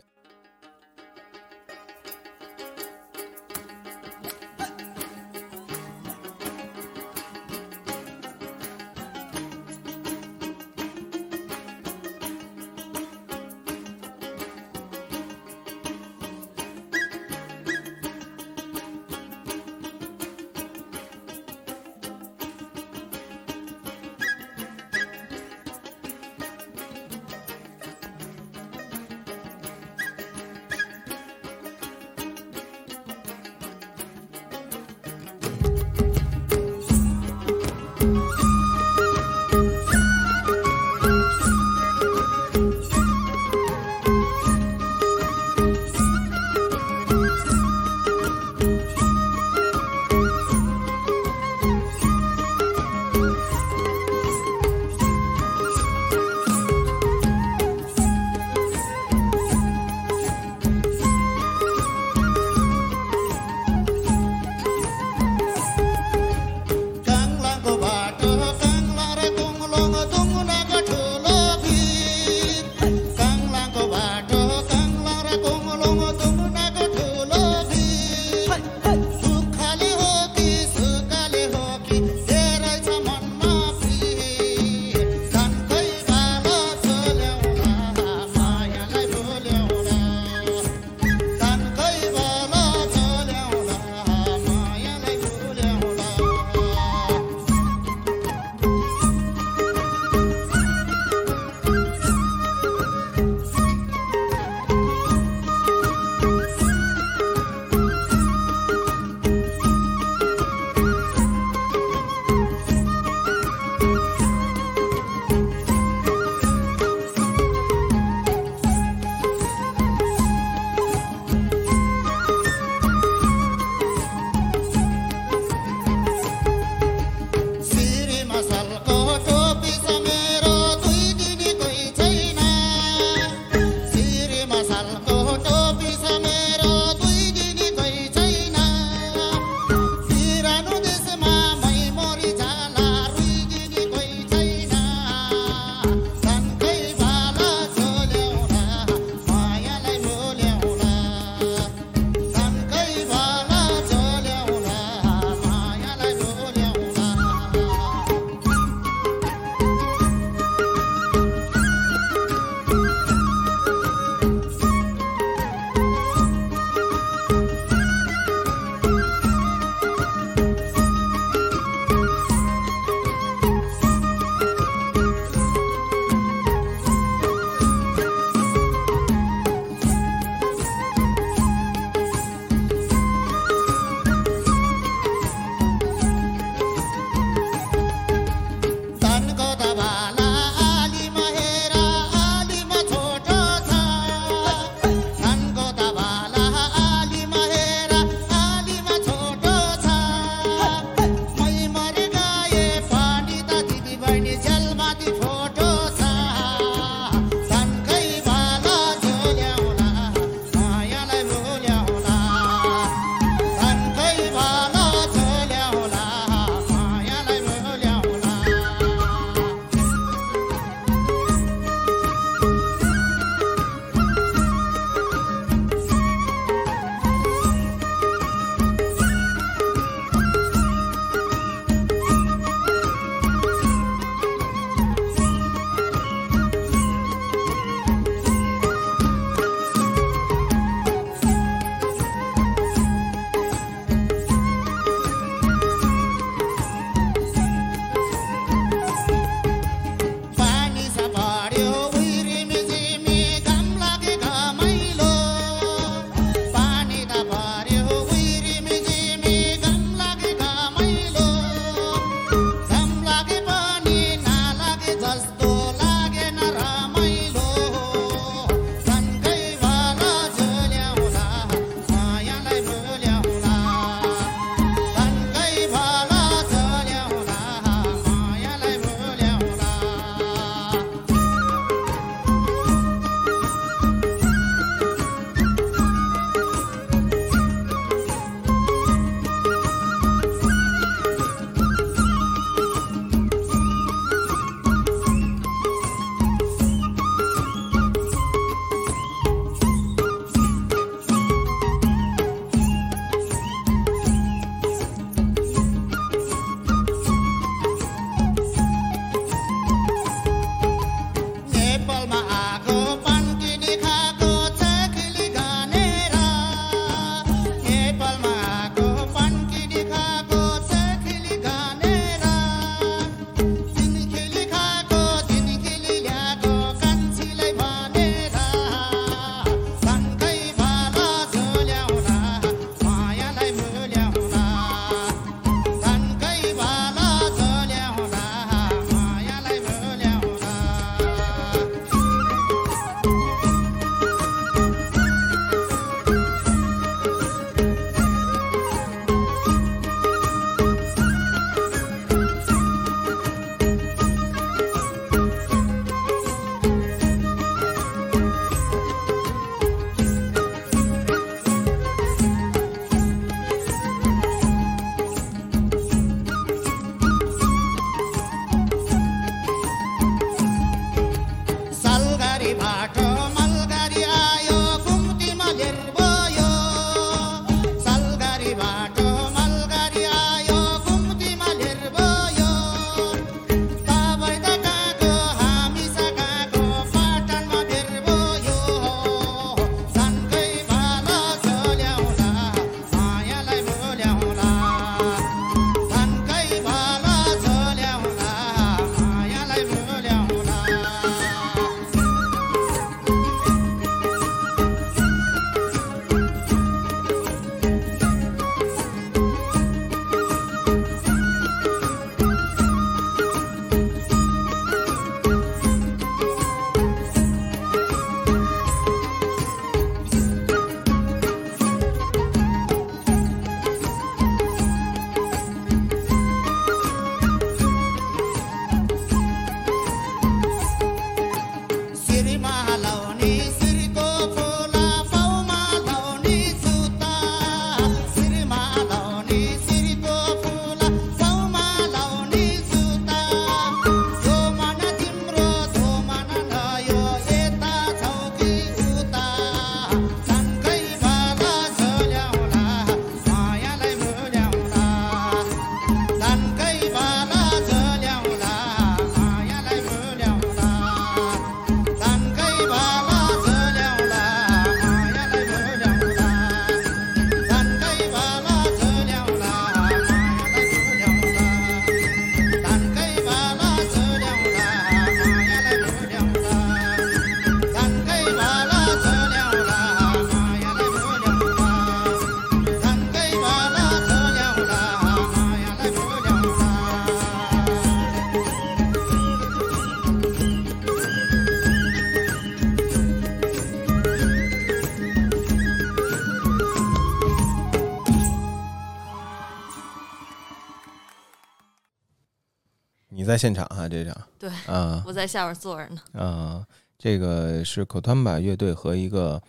[503.38, 506.02] 现场哈、这场对，啊 我在下边坐着呢。
[506.12, 506.66] 啊，
[506.98, 509.40] 这个是口团把乐队和一个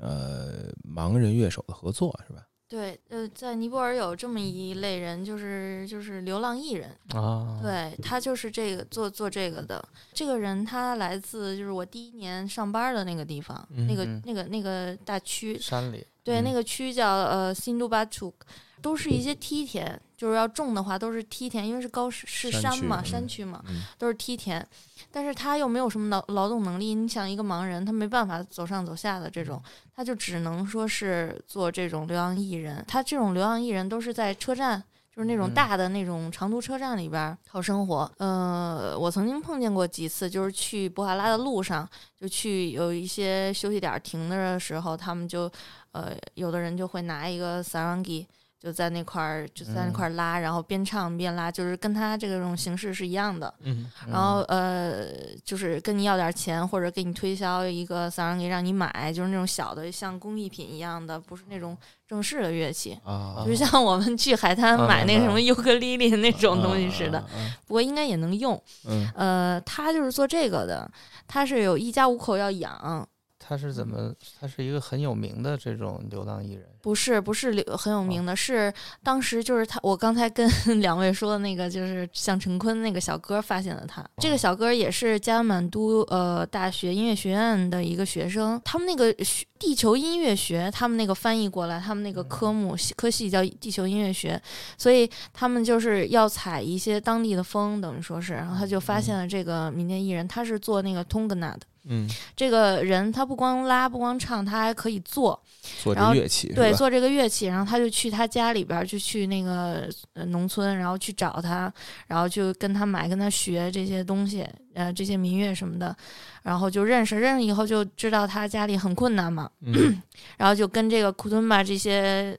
[0.00, 2.42] 呃盲人乐手的合作是吧？
[2.66, 9.86] 对，呃，在尼泊尔有这么一类人，就是就是流浪艺人，啊，对他就是这个做做这个的。
[10.12, 18.34] 这个人他来自就是我第一年上班的那个地方，那个嗯那个那个大区，山里，对，嗯那个区叫呃新都巴楚，
[18.82, 24.66] 都是一些梯田，就是要种的话都是梯田，因为是高是是山山嘛，山区嘛，嗯都是梯田。
[25.10, 29.62] 但是他又没有什么劳劳动能力，你想一个盲人，他没办法走上走下的这种，
[29.94, 32.82] 他就只能说是做这种流浪艺人。
[32.88, 34.82] 他这种流浪艺人都是在车站。
[35.14, 41.88] 就是那种嗯大的那种长途车站里边儿讨生活，呃，我曾经碰见过几次，就是去博哈拉的路上，
[42.18, 45.48] 就去有一些休息点儿停的时候，他们就，
[45.92, 48.26] 呃，有的人就会拿一个 sarangi，
[48.64, 53.52] 就在那块儿就在那块儿拉，然后边唱边拉，就是跟他这个种形式是一样的。
[53.60, 55.04] 嗯然后呃，
[55.44, 61.76] 就是跟你要点钱，或者给你推销一个 sarangi 让你买，就是那种小的像工艺品一样的，不是那种
[62.08, 62.98] 正式的乐器。
[63.04, 68.58] 啊就是像我们去海滩啊买那什么尤克里里那种东西似的，啊啊啊不过应该也能用。
[68.88, 70.90] 嗯呃，他就是做这个的，
[71.28, 73.06] 他是有一家五口要养，
[73.46, 74.14] 他是怎么？
[74.40, 78.72] 他是一个很有名的这种流浪艺人，不是不是流很有名的，是
[79.02, 80.48] 当时就是他，我刚才跟
[80.80, 84.02] 两位说的那个，就是像陈坤那个小哥发现了他。
[84.16, 94.40] 这个小哥也是加满都呃大学音乐学院的一个学生，他们那个学地球音乐学，他们那个翻译过来，他们那个科目系科系叫地球音乐学，
[94.78, 101.60] 所以他们就是要采一些当地的风，等于说是，然后他就发现了这个民间艺人，他是做那个 tongana 的。
[101.86, 105.40] 嗯，这个人他不光拉不光唱，他还可以做，
[105.82, 111.72] 做然后这乐器对，做这个乐器，然后他就去他家里边儿，就去那个呃农村，然后去找他，
[112.06, 115.94] 然后就跟他买，跟他学这些东西，呃，这些民乐什么的，
[116.42, 120.00] 然后就认识，认识以后就知道他家里很困难嘛，嗯。
[120.38, 122.38] 然后就跟这个库敦巴这些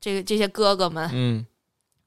[0.00, 1.44] 这个这些哥哥们，嗯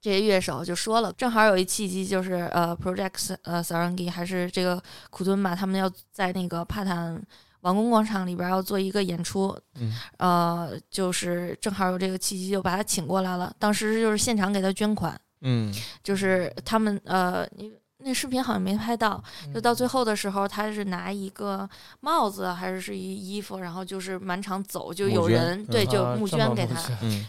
[0.02, 7.22] 这些乐手就说了，正好有一契机，就是呃，Project 呃 Sarangi 还是这个库敦吧他们要在那个帕坦
[7.62, 13.54] 王宫广场里边要做一个演出，嗯呃，就是正好有这个契机，就把他请过来了。
[13.60, 15.72] 当时就是现场给他捐款，嗯
[16.04, 17.64] 就是他们呃，那
[18.04, 19.24] 那视频好像没拍到，
[19.54, 21.70] 就到最后的时候，他是拿一个
[22.00, 26.82] 帽子还是是一衣服，然后就是满场走，就有人对就募捐给他，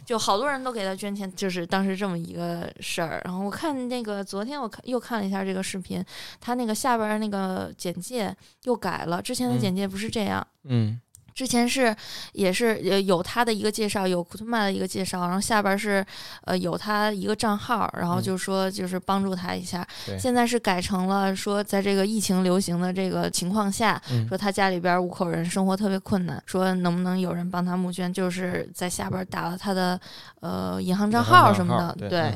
[0.04, 3.20] 就好多人都给他捐钱，就是当时这么一个事儿。
[3.24, 6.04] 然后我看那个昨天我看又看了一下这个视频，
[6.40, 8.34] 他那个下边儿那个简介
[8.64, 10.46] 又改了，之前的嗯简介不是这样。
[10.64, 11.00] 嗯
[11.34, 11.94] 之前是
[12.32, 16.04] 也是呃有他的一个介绍，有库图曼的一个介绍，然后下边是
[16.44, 19.86] 呃有他一个账号，然后嗯就说就是帮助他一下。
[20.06, 29.98] 对现在是改成了说，在这个疫情流行的这个情况下，嗯说他家里边五口人生活特别困难，说能不能有人帮他募捐，就是在下边打了他的
[30.40, 32.32] 呃银行账号什么的，对对。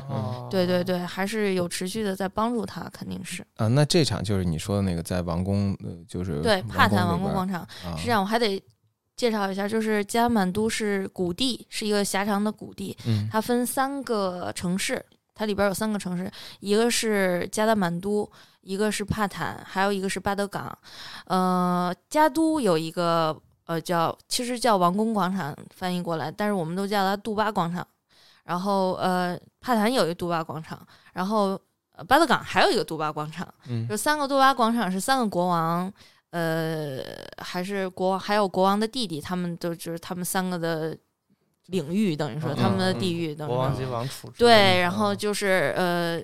[0.51, 7.61] 对对对，还是有持续的在帮助他，肯定是啊，那这场就是你说的那个在王宫，呃，就是对帕坦王宫宫广场。
[7.85, 8.63] 啊，是这样，我还得
[9.17, 15.03] 介绍一下，就是加满都是谷地，是一个狭长的谷地，嗯它分三个城市，
[15.35, 16.31] 它里边有三个城市，
[16.61, 18.31] 一个是加达满都，
[18.61, 20.77] 一个是帕坦，还有一个是巴德港。
[21.25, 23.35] 呃，加都有一个
[23.65, 27.87] 呃叫，其实叫王宫广场翻译过来，但是我们都叫它杜巴广场。
[28.45, 30.79] 然后呃，帕坦有一个杜巴广场，
[31.13, 31.61] 然后。
[31.99, 35.91] 呃巴德港还有一个杜巴广场，嗯就三个杜巴广场是三个国王，
[36.37, 37.01] 呃，
[37.39, 40.95] 还是国王，还有国王的弟弟，他们都就是他们三个的
[41.69, 44.31] 领域，等于说他们的地域，等于国王及王储。
[44.37, 46.21] 对，然后嗯就是呃，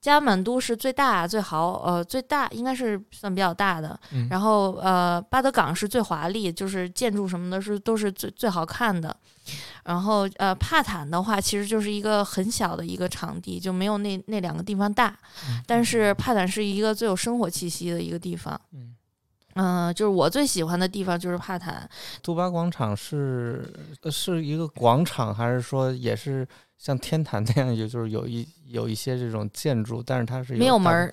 [0.00, 3.98] 加满都是最大最豪，呃，最大应该是算比较大的。
[4.12, 9.14] 嗯然后呃，巴德港是最华丽，就是建筑什么的是都是最最好看的。
[9.84, 15.18] 然后呃，帕坦的话其实就是一个很小的一个场地，就没有那那两个地方大。
[15.66, 18.58] 但是帕坦是一个最有生活气息的一个地方。
[18.72, 18.94] 嗯
[19.60, 21.88] 嗯、就是我最喜欢的地方就是帕坦，
[22.22, 23.68] 杜巴广场是
[24.02, 31.12] 呃是一个广场，还是说也是像天坛那样，也就是有一有一些这种建筑，但是它是没有门儿，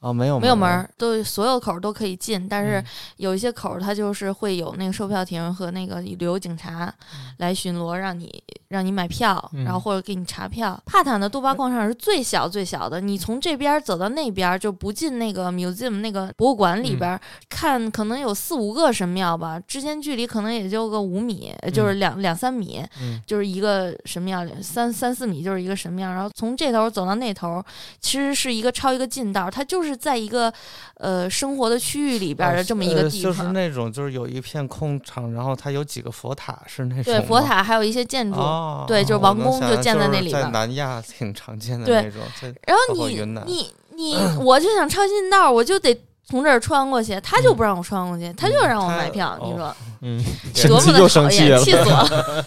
[0.00, 2.84] 啊，没有没有门儿，都所有口儿都可以进，但是嗯。
[3.16, 6.92] 有一些口儿它就是会有那个售票亭和那个旅游警察
[7.38, 10.80] 来巡逻，让你让你买票，嗯然后或者给你查票。
[10.86, 23.20] 帕坦的杜巴广场是最小最小的，你从这边走到那边就不进那个 museum 那个博物馆里边儿、看，可能有四五个神庙吧，之间距离可能也就个五米，呃就是两、两三米，嗯。
[23.26, 27.62] 就是一个神庙，三三四米就是一个神庙，然后从这头走到那头，
[28.00, 30.52] 其实是一个抄一个近道，它就是是在一个
[30.94, 33.42] 呃生活的区域里边的这么一个呃地就是。
[33.48, 49.38] 那种就是有一片空场，然后它有几个佛塔，是那种对，佛塔还有一些建筑，哦，对就是王宫就建在那里边在南亚挺常见的那种，在然后你你 你，我就想抄近道，我就得从这儿穿过去，他就不让我穿过去，他就让我买票。
[49.42, 50.22] 你哦说 嗯，
[50.68, 52.46] 多么的又生讨厌，气了，气死我了！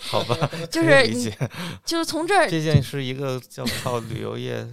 [0.00, 1.06] 好吧，就是
[1.84, 4.66] 就是从这儿毕竟是一个叫靠旅游业，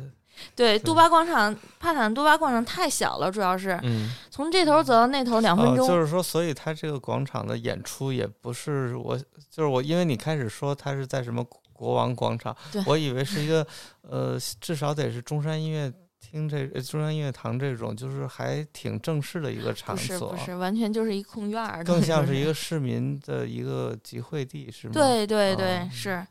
[0.55, 5.87] 对杜巴广场，帕坦杜巴广场太小了，主要是嗯从这头走到那头两分哦，钟。
[5.87, 9.17] 就是说，所以它这个广场的演出也不是我，
[9.49, 12.55] 就是我，因为你开始说它是在什么国王广场，
[12.85, 13.65] 我以为是一个
[14.01, 22.53] 呃，至少得是中山音乐厅这呃中山音乐堂这种，就是还挺正式的一个场不是所不，是，完全就是一空院儿， 更像是一个。
[22.53, 24.93] 市民的一个集会地，是吗？
[24.93, 26.27] 对对对，哦是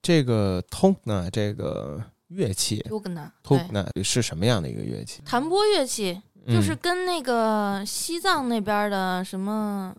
[0.00, 5.22] 这个通呢，这个乐器尤格纳，通对，那是什么样的一个乐器？
[5.24, 6.78] 弹拨乐器就是嗯。
[6.82, 9.94] 跟那个西藏那边的什么，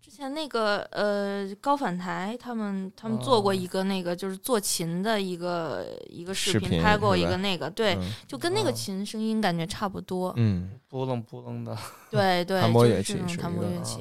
[0.00, 8.72] 之前那个呃高反台，他们他们做过哦一个那个就是做琴的一个一个视视频拍过一个那个，对，嗯就跟那个哦。
[8.72, 11.76] 琴声音感觉差不多，嗯，扑棱扑棱的，
[12.10, 14.00] 对对，弹拨乐器是弹拨乐器。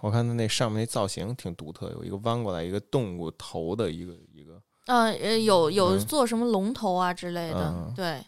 [0.00, 4.14] 我看它那上面那造型挺独特，有一个弯过来一个动物头的一个
[4.90, 6.00] 嗯呃，有有嗯。
[6.06, 7.92] 做什么龙头啊之类的，嗯。
[7.96, 8.20] 对，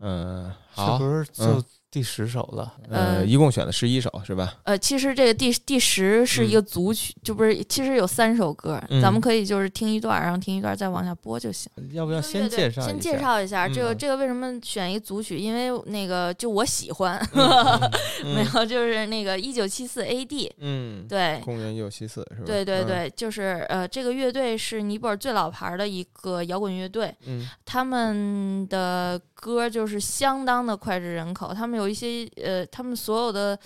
[0.00, 2.74] 嗯，是好，不是就嗯第十首了？
[2.90, 4.54] 呃，呃一共选了十一首是吧？
[4.64, 11.70] 呃，其实这个第第十是一嗯个组曲，就不是，其实有三首歌，咱们嗯可以就是听一段，然后听一段再往下播就行。
[11.92, 12.92] 要不要先介绍一下？
[12.98, 15.38] 介绍一下这个嗯这个为什么选一组曲？
[15.38, 21.40] 因为那个就我喜欢， 没嗯有就是那个一九七四 AD，嗯，对。
[21.44, 22.44] 公元一九七四是吧？
[22.44, 33.58] 嗯，对对对，就是呃，这个乐队是尼泊尔最老牌儿的一个摇滚乐队，嗯他们的歌就是相当的脍炙人口，他们有一些呃，他们所有的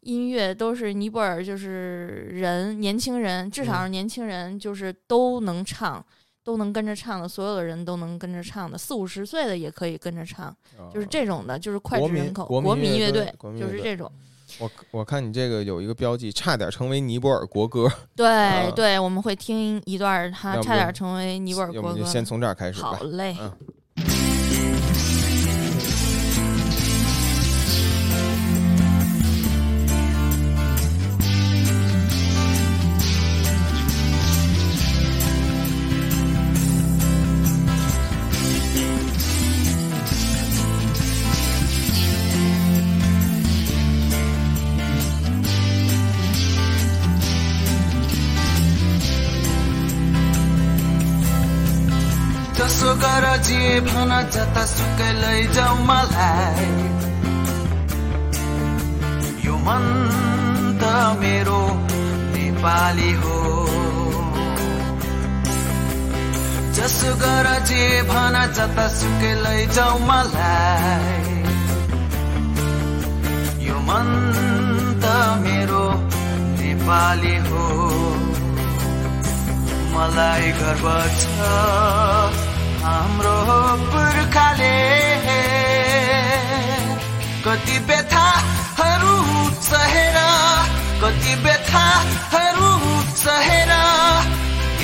[0.00, 6.04] 音乐都是尼泊尔就是人年轻人，至少是年轻人，就是都能唱。
[6.42, 10.52] 都能跟着唱的，所有的人都能跟着唱的，四五十岁的也可以跟着唱，
[10.92, 12.46] 就是这种的，就是脍炙人口。
[12.46, 14.10] 国民乐队就是这种。
[14.58, 21.88] 我我看你这个有一个标记，差点成为尼泊尔国歌，对、啊对，我们会听一段儿，他差点成为尼泊尔国歌。
[21.90, 23.04] 不就先从这儿开始吧好。
[23.04, 23.52] 嘞，嗯
[53.60, 56.66] भन जतासुकै लैजाऊ मलाई।
[59.44, 59.84] यो मन
[60.80, 60.84] त
[61.20, 61.62] मेरो
[62.34, 63.38] नेपाली हो।
[66.76, 71.18] जसो गर जे भन जतासुकै लैजाऊ मलाई।
[73.66, 74.08] यो मन
[75.02, 75.04] त
[75.44, 75.84] मेरो
[76.60, 77.64] नेपाली हो।
[79.94, 80.86] मलाई गर्व
[81.20, 83.38] छ। हाम्रो
[83.92, 84.76] पुर्खाले
[87.44, 89.16] कति व्यथाहरू
[89.66, 90.16] सहेर
[91.02, 92.70] कति व्यथाहरू
[93.22, 93.72] सहेर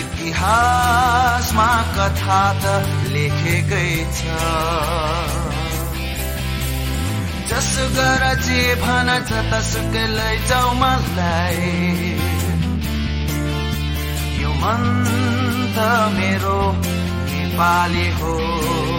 [0.00, 2.74] इतिहासमा कथा त
[3.14, 4.20] लेखेकै छ।
[7.48, 11.72] जसो गर जे भन जतासुकै लैजाऊ मलाई।
[14.42, 14.82] यो मन
[15.76, 15.78] त
[16.16, 16.58] मेरो
[17.56, 18.95] paliho.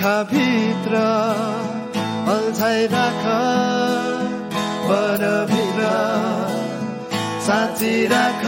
[0.00, 0.96] आँखाभित्र
[2.32, 3.24] अल्छाइ राख
[4.88, 5.88] मनभित्र
[7.46, 8.44] साँची राख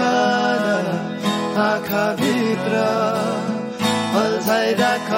[1.65, 2.75] आँखाभित्र
[4.23, 5.11] अल्छाइ राख।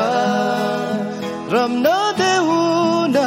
[1.55, 2.59] रम्न देऊ
[3.15, 3.23] न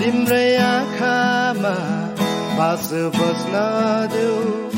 [0.00, 1.74] तिम्रै आँखामा
[2.58, 3.64] बास बस्न
[4.12, 4.69] देऊ।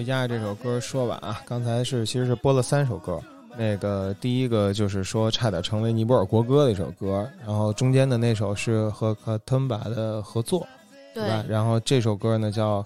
[0.00, 1.42] 我们就压着这首歌说完啊。
[1.44, 3.20] 刚才是其实是播了三首歌，
[3.58, 10.66] 那个第一个就是说差点成为尼泊尔国歌的一首歌，然后中间的那首是和和 Tumba 的合作，
[11.14, 11.44] 对吧？
[11.46, 12.82] 然后这首歌呢叫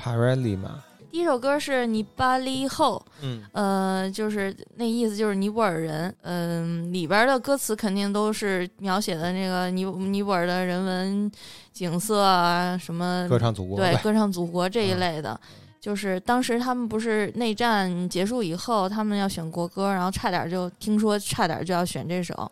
[0.00, 0.70] Paralima，
[1.10, 11.32] 第一首歌是尼巴利后，嗯呃，就是那意思就是尼泊尔人，嗯、里边的歌词肯定都是描写的那个尼尼泊尔的人文
[11.72, 15.40] 景色啊，什么歌唱祖国对歌唱祖国这一类的。
[15.86, 22.50] 就是当时他们不是内战结束以后，他们要选国歌，然后差点就听说差点就要选这首，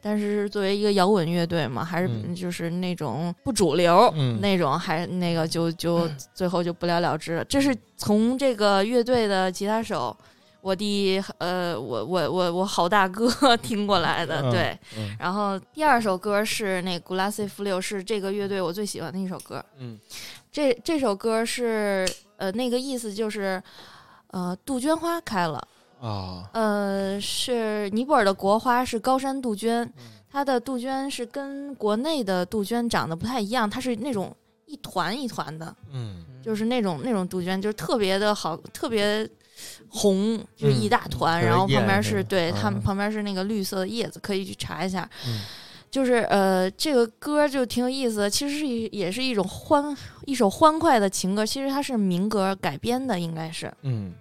[0.00, 7.44] 但是作为一个摇滚乐队嘛，还是嗯就是那种不主流、嗯那种，还那个就就最后就不了了之了。
[7.46, 10.16] 这是从这个乐队的吉他手，
[10.60, 13.28] 我弟呃，我我我我好大哥
[13.58, 14.78] 听过来的，嗯对。
[14.96, 19.60] 嗯然后第二首歌是那古拉塞夫六，是这个乐队我最喜欢的一首歌。
[19.76, 19.98] 嗯，
[20.52, 22.08] 这这首歌是
[22.40, 23.62] 呃那个意思就是，
[24.28, 25.62] 呃杜鹃花开了。
[26.00, 34.34] 啊，呃，是尼泊尔的国花是高山杜鹃，嗯它的杜鹃是跟国内的杜鹃长得不太一样，它是那种
[34.64, 39.28] 一团一团的，嗯就是那种那种杜鹃，就是特别的好，特别
[39.90, 45.06] 红，就是一大团，嗯然后旁边是对它们嗯旁边是那个绿色的叶子，可以去查一下。
[45.26, 45.40] 嗯
[45.90, 53.72] 就是呃，这个歌就挺有意思的，其实是一也是一种欢一首欢快的情歌，其实它是民歌改编的，应该是。
[53.82, 54.12] 嗯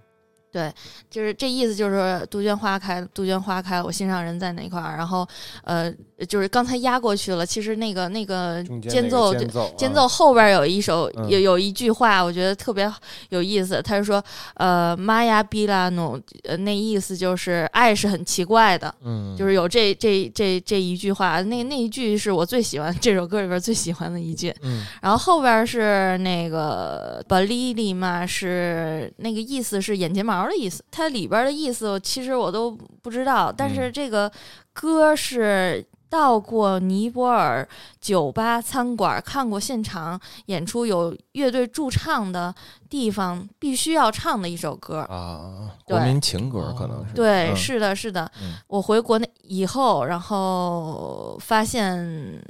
[0.51, 0.71] 对，
[1.09, 4.97] 就是这意思，就是杜鹃花开，杜鹃花开，我心上人在哪块儿。
[4.97, 5.27] 然后，
[5.63, 5.93] 呃，
[6.27, 7.45] 就是刚才压过去了。
[7.45, 12.91] 其实那个那个间间奏，间奏间啊奏后边有一首嗯有有一句话，我觉得特别
[13.30, 13.81] 有意思。
[13.81, 14.23] 他是说，
[14.55, 18.93] 呃，玛雅比拉努，呃，那意思就是爱是很奇怪的。
[19.03, 24.53] 嗯就是有这这这这一句话，那那一句是我最喜欢这首歌里边最喜欢的一句。
[24.63, 30.83] 嗯然后后边是那个巴利里嘛，是那个意思是眼睫毛的意思。
[30.91, 32.71] 它里边的意思其实我都
[33.01, 34.31] 不知道，但是这个
[34.73, 37.67] 歌是到过尼泊尔
[38.01, 42.53] 酒吧、餐馆看过现场演出，有乐队驻唱的
[42.89, 45.01] 地方必须要唱的一首歌。
[45.01, 48.31] 啊，对国民情歌可能是对，嗯是的，是的。
[48.41, 52.41] 嗯我回国内以后，然后发现，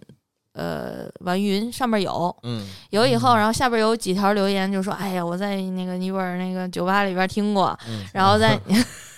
[0.59, 7.77] 呃，网易云上面有，嗯有以后，然后下边有几条留言就说：“哎呀，我在那个尼泊尔那个酒吧里边听过。
[7.87, 8.59] 嗯然后在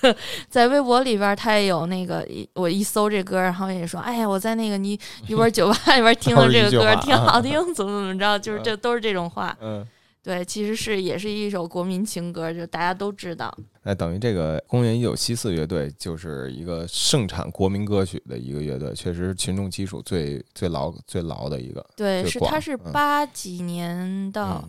[0.50, 2.24] 在微博里边，他也有那个，
[2.54, 9.56] 我一搜这歌，然后也说：“哎呀，我在那个尼 尼泊尔酒吧里边听了这个歌，挺好听，怎么怎么着，就是这都是这种话。
[9.62, 9.84] 嗯。
[10.24, 13.52] 对，其实是也是一首国民情歌，就大家都知道。
[13.82, 21.84] 那等于这个公元一九七四乐队就是一个盛产国民歌曲的一个乐队，确实群众基础最最牢最牢的一个。
[21.96, 24.64] 对，是它是嗯八几年到、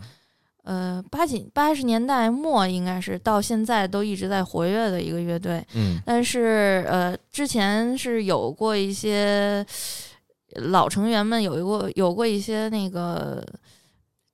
[0.63, 5.63] 呃八几八十年代末，应该是到现在都一直在活跃的一个乐队。
[5.75, 9.63] 嗯但是呃，之前是有过一些
[10.55, 13.45] 老成员们有过有过一些那个。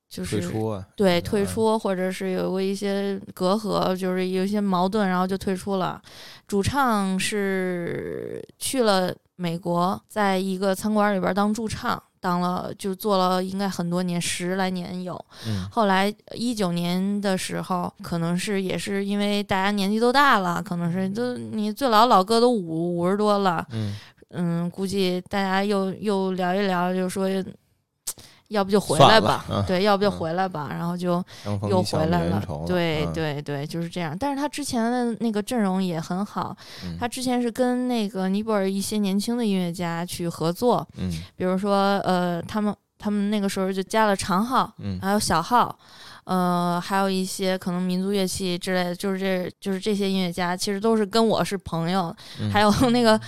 [0.09, 6.01] 就是退出啊对退出，或者是有过一些隔阂，就是有一些矛盾，然后就退出了。
[6.47, 15.15] 主唱是去了美国，在一个餐馆里边当驻唱，当了就做了应该很多年，十来年有。
[15.47, 23.95] 嗯后来一九年的时候，可能是也是因为大家年纪都大了，可能是都你最老老哥都五五十多了，嗯
[24.31, 27.29] 嗯，估计大家又又聊一聊，就说。
[28.49, 29.65] 要不就回来吧，嗯。
[29.67, 31.25] 对，要不就嗯回来吧，然后就
[31.69, 32.43] 又回来了。
[32.67, 33.13] 对嗯。
[33.13, 34.17] 对对，就是这样。
[34.19, 36.97] 但是他之前的那个阵容也很好，嗯。
[36.99, 41.11] 他之前是跟那个尼泊尔一些年轻的音乐家去合作，嗯。
[41.37, 44.99] 比如说呃，他们他们那个时候就加了长号，嗯。
[45.01, 45.79] 还有小号。
[46.25, 52.15] 呃，还有一些可能民族乐器之类的，就是这就是这些音乐家，其实都是跟我是朋友。
[52.39, 52.51] 嗯。
[52.51, 53.19] 还有那个，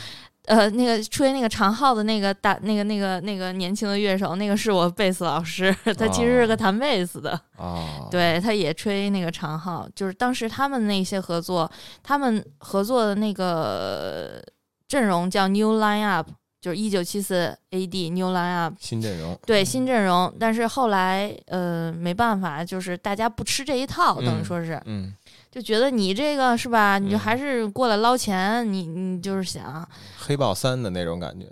[0.47, 7.39] 呃，那个吹那个长号的那个大那个那个那个年轻的乐手，那个是我贝斯老师，他其实是个弹贝斯的。
[7.57, 11.71] 哦，对，他也吹那个长号，就是当时他们那些合作，
[12.03, 14.43] 他们合作的那个
[14.89, 16.29] 阵容叫 New Line Up，
[16.61, 18.75] 就是一九七四 AD New Line Up。
[18.81, 25.15] 新阵容，对新阵容，但是后来呃没办法，就是大家不吃这一套，等于嗯说是，嗯，
[25.51, 31.47] 就觉得你这个是吧，你就还是过来捞钱，你你就是想黑豹三的那种感觉，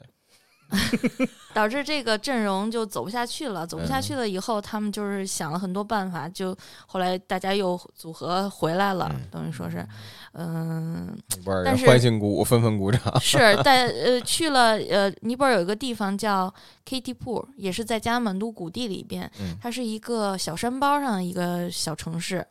[1.55, 4.03] 导致这个阵容就走不下去了，走不下嗯。
[4.03, 9.86] 去了以后，他们就是想了很多办法，就后来大家又组合回来了，等于说是，
[10.32, 11.19] 嗯、
[11.65, 16.53] 但是人欢欣鼓舞，纷纷鼓掌，是但呃 去了呃尼泊尔有一个地方叫
[16.86, 22.47] Katy p 也是在加满都谷地里边，嗯它是一个小山包上的一个小城市。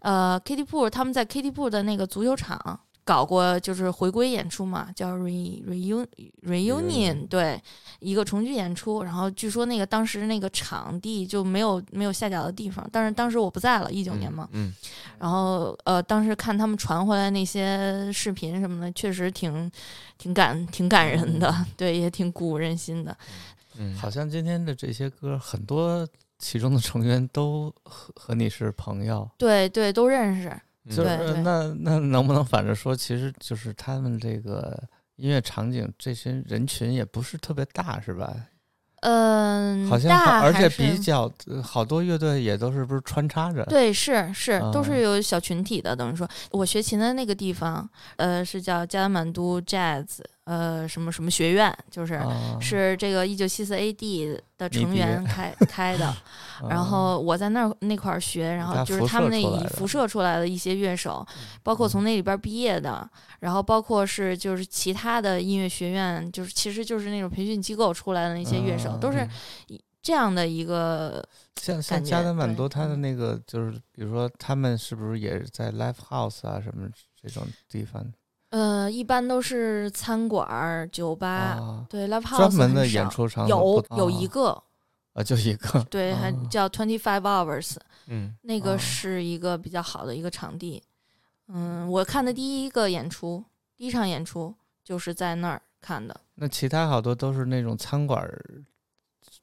[0.00, 6.06] 呃，Katy p 他们在 Katy p 的那个足球场搞过就是回归演出嘛，叫 re reun
[6.42, 7.58] reunion，对，
[8.00, 9.02] 一个重聚演出。
[9.02, 14.74] 然后据说那个当时那个场地就没有没有下脚的地方，但是当时我不在了，一九年嘛，嗯
[15.18, 19.72] 然后呃，当时看他们传回来那些视频什么的，确实挺
[20.18, 23.16] 挺感挺感人的， 对，也挺鼓舞人心的。
[23.78, 26.06] 嗯，好像今天的这些歌，很多
[26.38, 30.54] 其中的成员都和和你是朋友，对对，都认识。
[30.88, 34.76] 就是那那能不能反着说，其实就是他们这个
[35.16, 38.34] 音乐场景，这些人群也不是特别大，是吧？
[39.02, 43.64] 嗯，好像大而且比较呃好多乐队也都是不是穿插着？
[43.66, 45.94] 对，是是，都啊是有小群体的。
[45.94, 50.18] 等于说，我学琴的那个地方，呃，是叫加德满都 Jazz，
[50.48, 56.16] 呃，什么什么学院，就是、啊是这个一九七四 AD 的成员开开的。
[56.70, 61.24] 然啊后我在那儿那块儿学，然后就是他们那射出来的一辐射出来的一些乐手，
[61.62, 63.06] 包括从那里边儿毕业的，
[63.40, 69.28] 然后包括是就是其他的音乐学院，就是其实就是那种培训机构出来的那些乐手，都是
[69.66, 71.22] 一这样的一个
[71.60, 76.88] 像像加德满对都，他的那个就是，比如说他们是不是也是在 live house 啊什么
[77.20, 78.02] 这种地方？
[78.50, 84.62] 呃，一般都是餐馆儿、酒吧，啊对 live house 专门的演出场所有不有一个，
[85.12, 87.76] 啊，就一个，对，还啊叫 Twenty Five Hours，
[88.06, 90.82] 嗯，那个哦是一个比较好的一个场地。
[91.48, 93.44] 嗯，我看的第一个演出，
[93.76, 98.64] 第一场演出就是在那儿看的，那其他好多都是那种餐馆儿，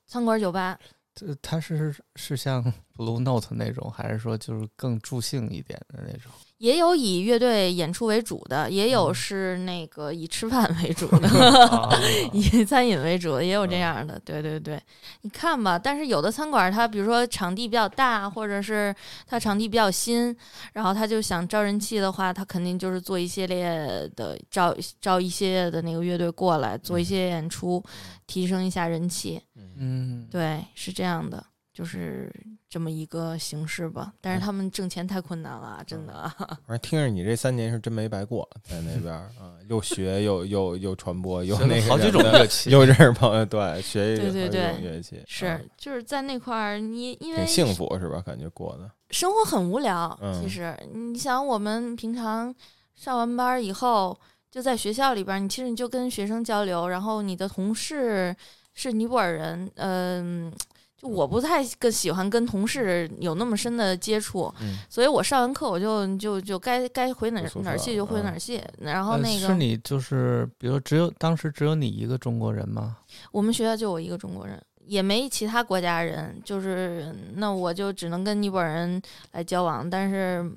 [0.07, 0.79] 餐馆、酒吧。
[1.13, 2.61] 这它是是像
[2.97, 6.31] Blue Note 那种，还是说就是更助兴一点的那种？
[6.57, 11.27] 也有以乐队演出为主的，也有嗯是那个以吃饭为主的，
[11.67, 11.89] 啊
[12.31, 14.19] 以餐饮为主的，也有这样的。
[14.23, 14.81] 对对对，
[15.21, 15.77] 你看吧。
[15.77, 18.95] 但是有的餐馆它比如说场地比较大，或者是
[19.27, 20.35] 它场地比较新，
[20.73, 27.83] 然后他就想招人气的话，他肯定就是做一系列的招招一系列的那个乐队过来做一些演出，
[28.25, 29.41] 提升一下人气。
[29.77, 31.45] 嗯，对，是这样的。
[31.75, 32.33] 就是
[32.69, 36.13] 这么一个形式吧，但是他们挣钱太困难了，真的。
[36.65, 48.23] 反正听着你这三年是真没白过，在那边儿啊，又学又又又传播，又那个好几种乐器又认识朋友，对，学一对对对乐器，是啊就是在那块儿，你因为挺幸福是吧？
[48.25, 50.17] 感觉过的，生活很无聊。
[50.21, 52.55] 嗯其实你想，我们平常
[52.95, 54.17] 上完班儿以后，
[54.49, 58.33] 就在学校里边儿，你其实你就跟学生交流，然后你的同事
[58.73, 60.57] 是尼泊尔人，嗯、就
[61.05, 64.79] 我不太跟喜欢跟同事有那么深的接触，嗯。
[64.89, 72.97] 所以我上完课我就就就该该回哪哪儿去就回哪儿去，然后呃那个是你就是，比如只有当时只有你一个中国人吗？
[73.31, 79.01] 我们学校就我一个中国人，也没其他国家人，就是那我就只能跟尼泊尔人
[79.31, 80.49] 来交往，但是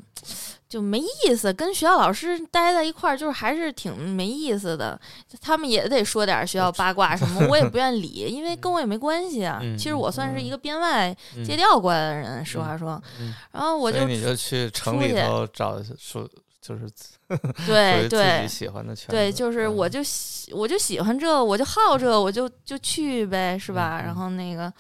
[0.69, 5.01] 就没意思，跟学校老师待在一块儿，就是还是挺没意思的。
[5.41, 9.61] 他们也得说点学校八卦什么，我也不愿理，因为跟我也没关系啊。
[9.63, 13.01] 嗯其实我算是一个编外嗯借调过来的人，实话说。
[13.21, 16.29] 嗯然后我就你就去城里头找说，
[16.69, 16.87] 就是
[17.67, 19.13] 对对己喜欢的圈子。
[19.13, 24.03] 对，就是嗯我就喜我就喜欢这，我就好这，我就就去呗，是吧？
[24.05, 24.71] 然后那个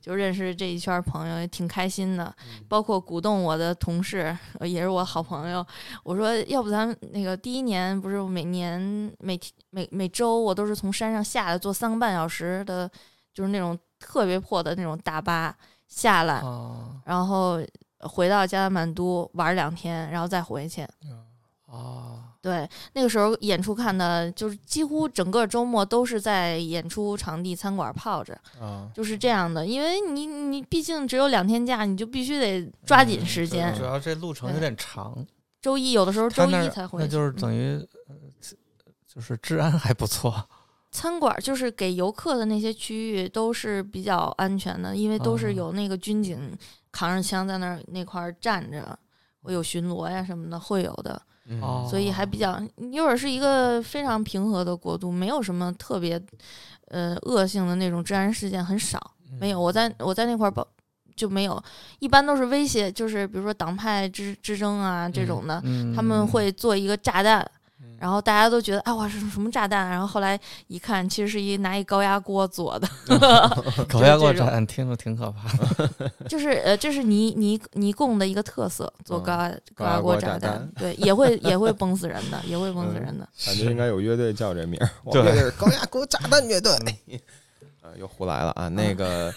[0.00, 2.24] 就认识这一圈朋友，也挺开心的。
[2.48, 5.64] 嗯包括鼓动我的同事，呃也是我好朋友。
[6.02, 8.80] 我说，要不咱们那个第一年不是每年
[9.20, 12.90] 每天每每周我都是从山上下来，坐三个半小时的，
[13.32, 15.56] 就是那种特别破的那种大巴
[15.86, 17.60] 下来，啊然后
[18.00, 20.86] 回到加德满都玩两天，然后再回去。
[21.76, 29.66] 啊，对，那个时候演出看的，就是几乎整个周末都是在演出场地餐馆泡着，啊，就是这样的。
[29.66, 33.74] 因为你你毕竟只有两天假，你就必须得抓紧时间。
[33.76, 35.26] 主要这路程有点长，
[35.60, 37.76] 周一有的时候周一才回去，那就是嗯等于
[38.08, 38.14] 呃
[39.06, 40.48] 就是治安还不错。
[40.92, 46.56] 餐馆就是给游客的那些区域都是比较安全的，因为都哦是有那个军警
[46.90, 48.98] 扛着枪在那儿那块儿站着，
[49.42, 51.20] 会有巡逻呀什么的，会有的。
[51.88, 56.20] 所以还比较，尼泊尔是一个非常平和的国度，没有什么特别
[56.88, 59.00] 呃恶性的那种治安事件，很少，
[59.40, 59.60] 没有。
[59.60, 60.66] 我在我在那块儿保
[61.14, 61.62] 就没有，
[62.00, 67.48] 一般都是威胁，就是比如说党派之之争啊这种的，嗯他们会做一个炸弹。
[67.98, 69.88] 然后大家都觉得，啊，哇，是什么炸弹？
[69.88, 72.88] 然后后来一看，其实是一拿一高压锅做的
[73.88, 76.10] 高压锅就是这种站听着挺可怕的。
[76.28, 83.28] 就是呃，这是尼尼尼贡的一个特色，做嗯高压、高压锅炸炸弹对，也会也会崩死人的，也会崩死人的。
[83.44, 86.72] 感觉应该有乐队叫这名儿，我对高压锅炸弹乐队。
[87.82, 88.68] 啊，又胡来了啊！
[88.68, 89.32] 那个，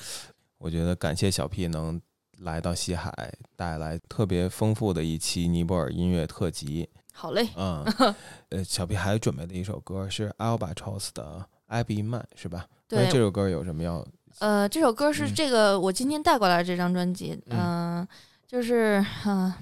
[0.58, 2.02] 我觉得感谢小 P 能
[2.40, 6.90] 来到西海，带来特别丰富的一期尼泊尔音乐特辑。
[7.20, 7.84] 好嘞，嗯，
[8.48, 11.22] 呃，小 P 还准备了一首歌是 Albatross 的
[11.68, 12.66] 《艾比曼》，是吧？
[12.88, 14.08] 对那这首歌有什么要？
[14.40, 18.08] 呃，这首歌是嗯这个、我今天带过来这张专辑，嗯、
[18.48, 19.56] 就是嗯、呃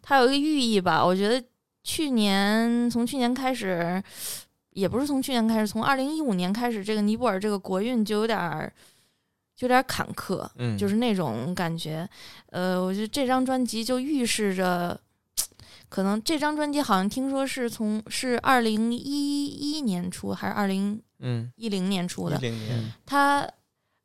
[0.00, 1.04] 它有一个寓意吧。
[1.04, 1.44] 我觉得
[1.84, 4.02] 去年从去年开始，
[4.70, 8.72] 也不是从去年开始，从二零一五年开始，这个尼泊尔这个国运就有点儿
[9.54, 12.08] 就有点坎坷，嗯就是那种感觉。
[12.46, 14.98] 呃，我觉得这张专辑就预示着。
[15.90, 22.38] 可能这张专辑好像听说是从是二零一一年出还是二零嗯一零年出的？
[22.38, 23.46] 零年，它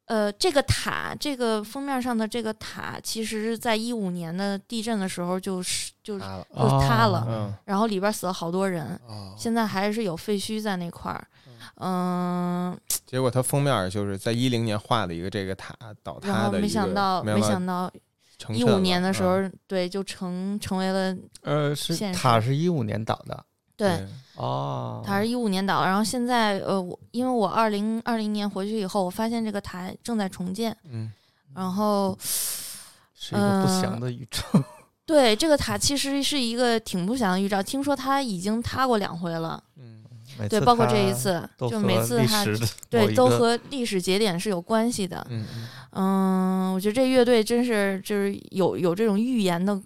[0.07, 11.27] 呃，这个塔，这个封面上的这个塔，其实是在一五年的地震的时候就是就塌了就塌了，嗯然后里边死了好多人，哦现在还是有废墟在那块儿，
[11.77, 17.91] 嗯、结果它封面就是在一零年画的一个这个塔倒然后没塌的一个，想到没想到
[18.49, 23.45] 一五年的时候，嗯对，就成成为了呃，是塔是一五年倒的。
[23.75, 24.05] 对。
[24.35, 31.09] 哦，塔是一五年倒，然后现在呃，我因为我二零二零年回去以后，我发现这个塔正在重建，嗯，
[31.55, 32.17] 然后
[33.13, 34.43] 是一个不祥的预兆。
[35.07, 37.63] 对，这个塔其实是一个挺不祥的预兆。
[37.63, 39.63] 听说它已经塌过两回了，
[40.49, 45.25] 对，包括这一次，就每次它历史的某对都和历史节点是有关系的。
[45.29, 45.45] 嗯
[45.91, 49.81] 嗯，我觉得这乐队真是就是有有这种预言的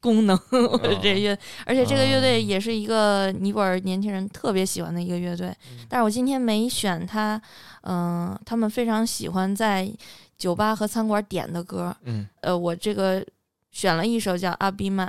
[0.00, 0.38] 功能。
[0.50, 5.54] 我觉得这乐，而且这个乐队也是一个尼泊尔年轻人特别喜欢的一个乐队。
[5.88, 7.40] 但是我今天没选他，
[7.82, 9.90] 嗯、他们非常喜欢在
[10.36, 11.96] 酒吧和餐馆点的歌。
[12.04, 13.24] 嗯，呃，我这个
[13.70, 15.08] 选了一首叫《阿比曼》。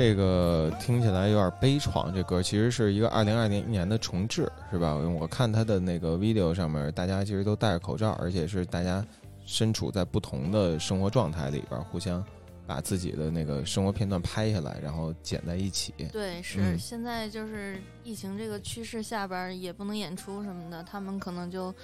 [0.00, 4.94] 这个听起来有点悲怆，这歌其实是一个二零二零年的重置，是吧？
[4.94, 9.04] 我看他的那个 video 上面，大家其实都戴着口罩，而且是大家
[9.44, 12.24] 身处在不同的生活状态里边，互相
[12.66, 15.92] 把自己的那个生活片段拍下来，然后剪在一起。
[16.10, 21.74] 对，是、嗯现在就是疫情这个趋势下边也不能演出什么的，他们可能就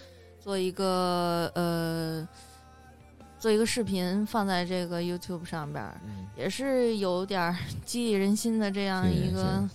[0.41, 2.27] 做一个呃，
[3.39, 6.27] 做一个视频放在这个 YouTube 上边，嗯。
[6.37, 9.69] 也是有点儿 激励人心的这样一个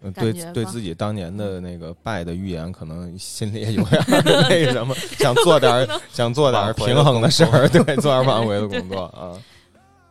[0.00, 9.42] 呃，对感觉对自己当年的那个败的预言，可能心里也有点儿那什么，想做点儿 想做点儿平衡的事儿，对，做点儿挽回的 工作啊。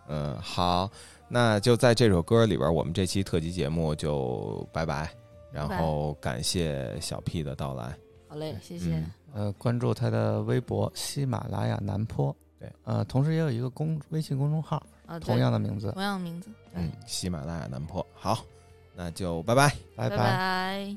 [0.09, 0.89] 嗯，好，
[1.29, 5.09] 那就在这首歌里边，我们这期特辑节目就拜拜，
[5.51, 7.95] 然后感谢小 P 的到来。
[8.27, 8.89] 好嘞，谢谢。
[8.91, 9.11] 嗯。
[9.33, 15.91] 呃，关注他的微博喜马拉雅南坡，对，呃，同时也有一个公微信公众号，啊，同样的名字。
[15.91, 18.43] 同，样的名字，嗯，喜马拉雅南坡，好，
[18.95, 20.95] 那就拜拜，拜拜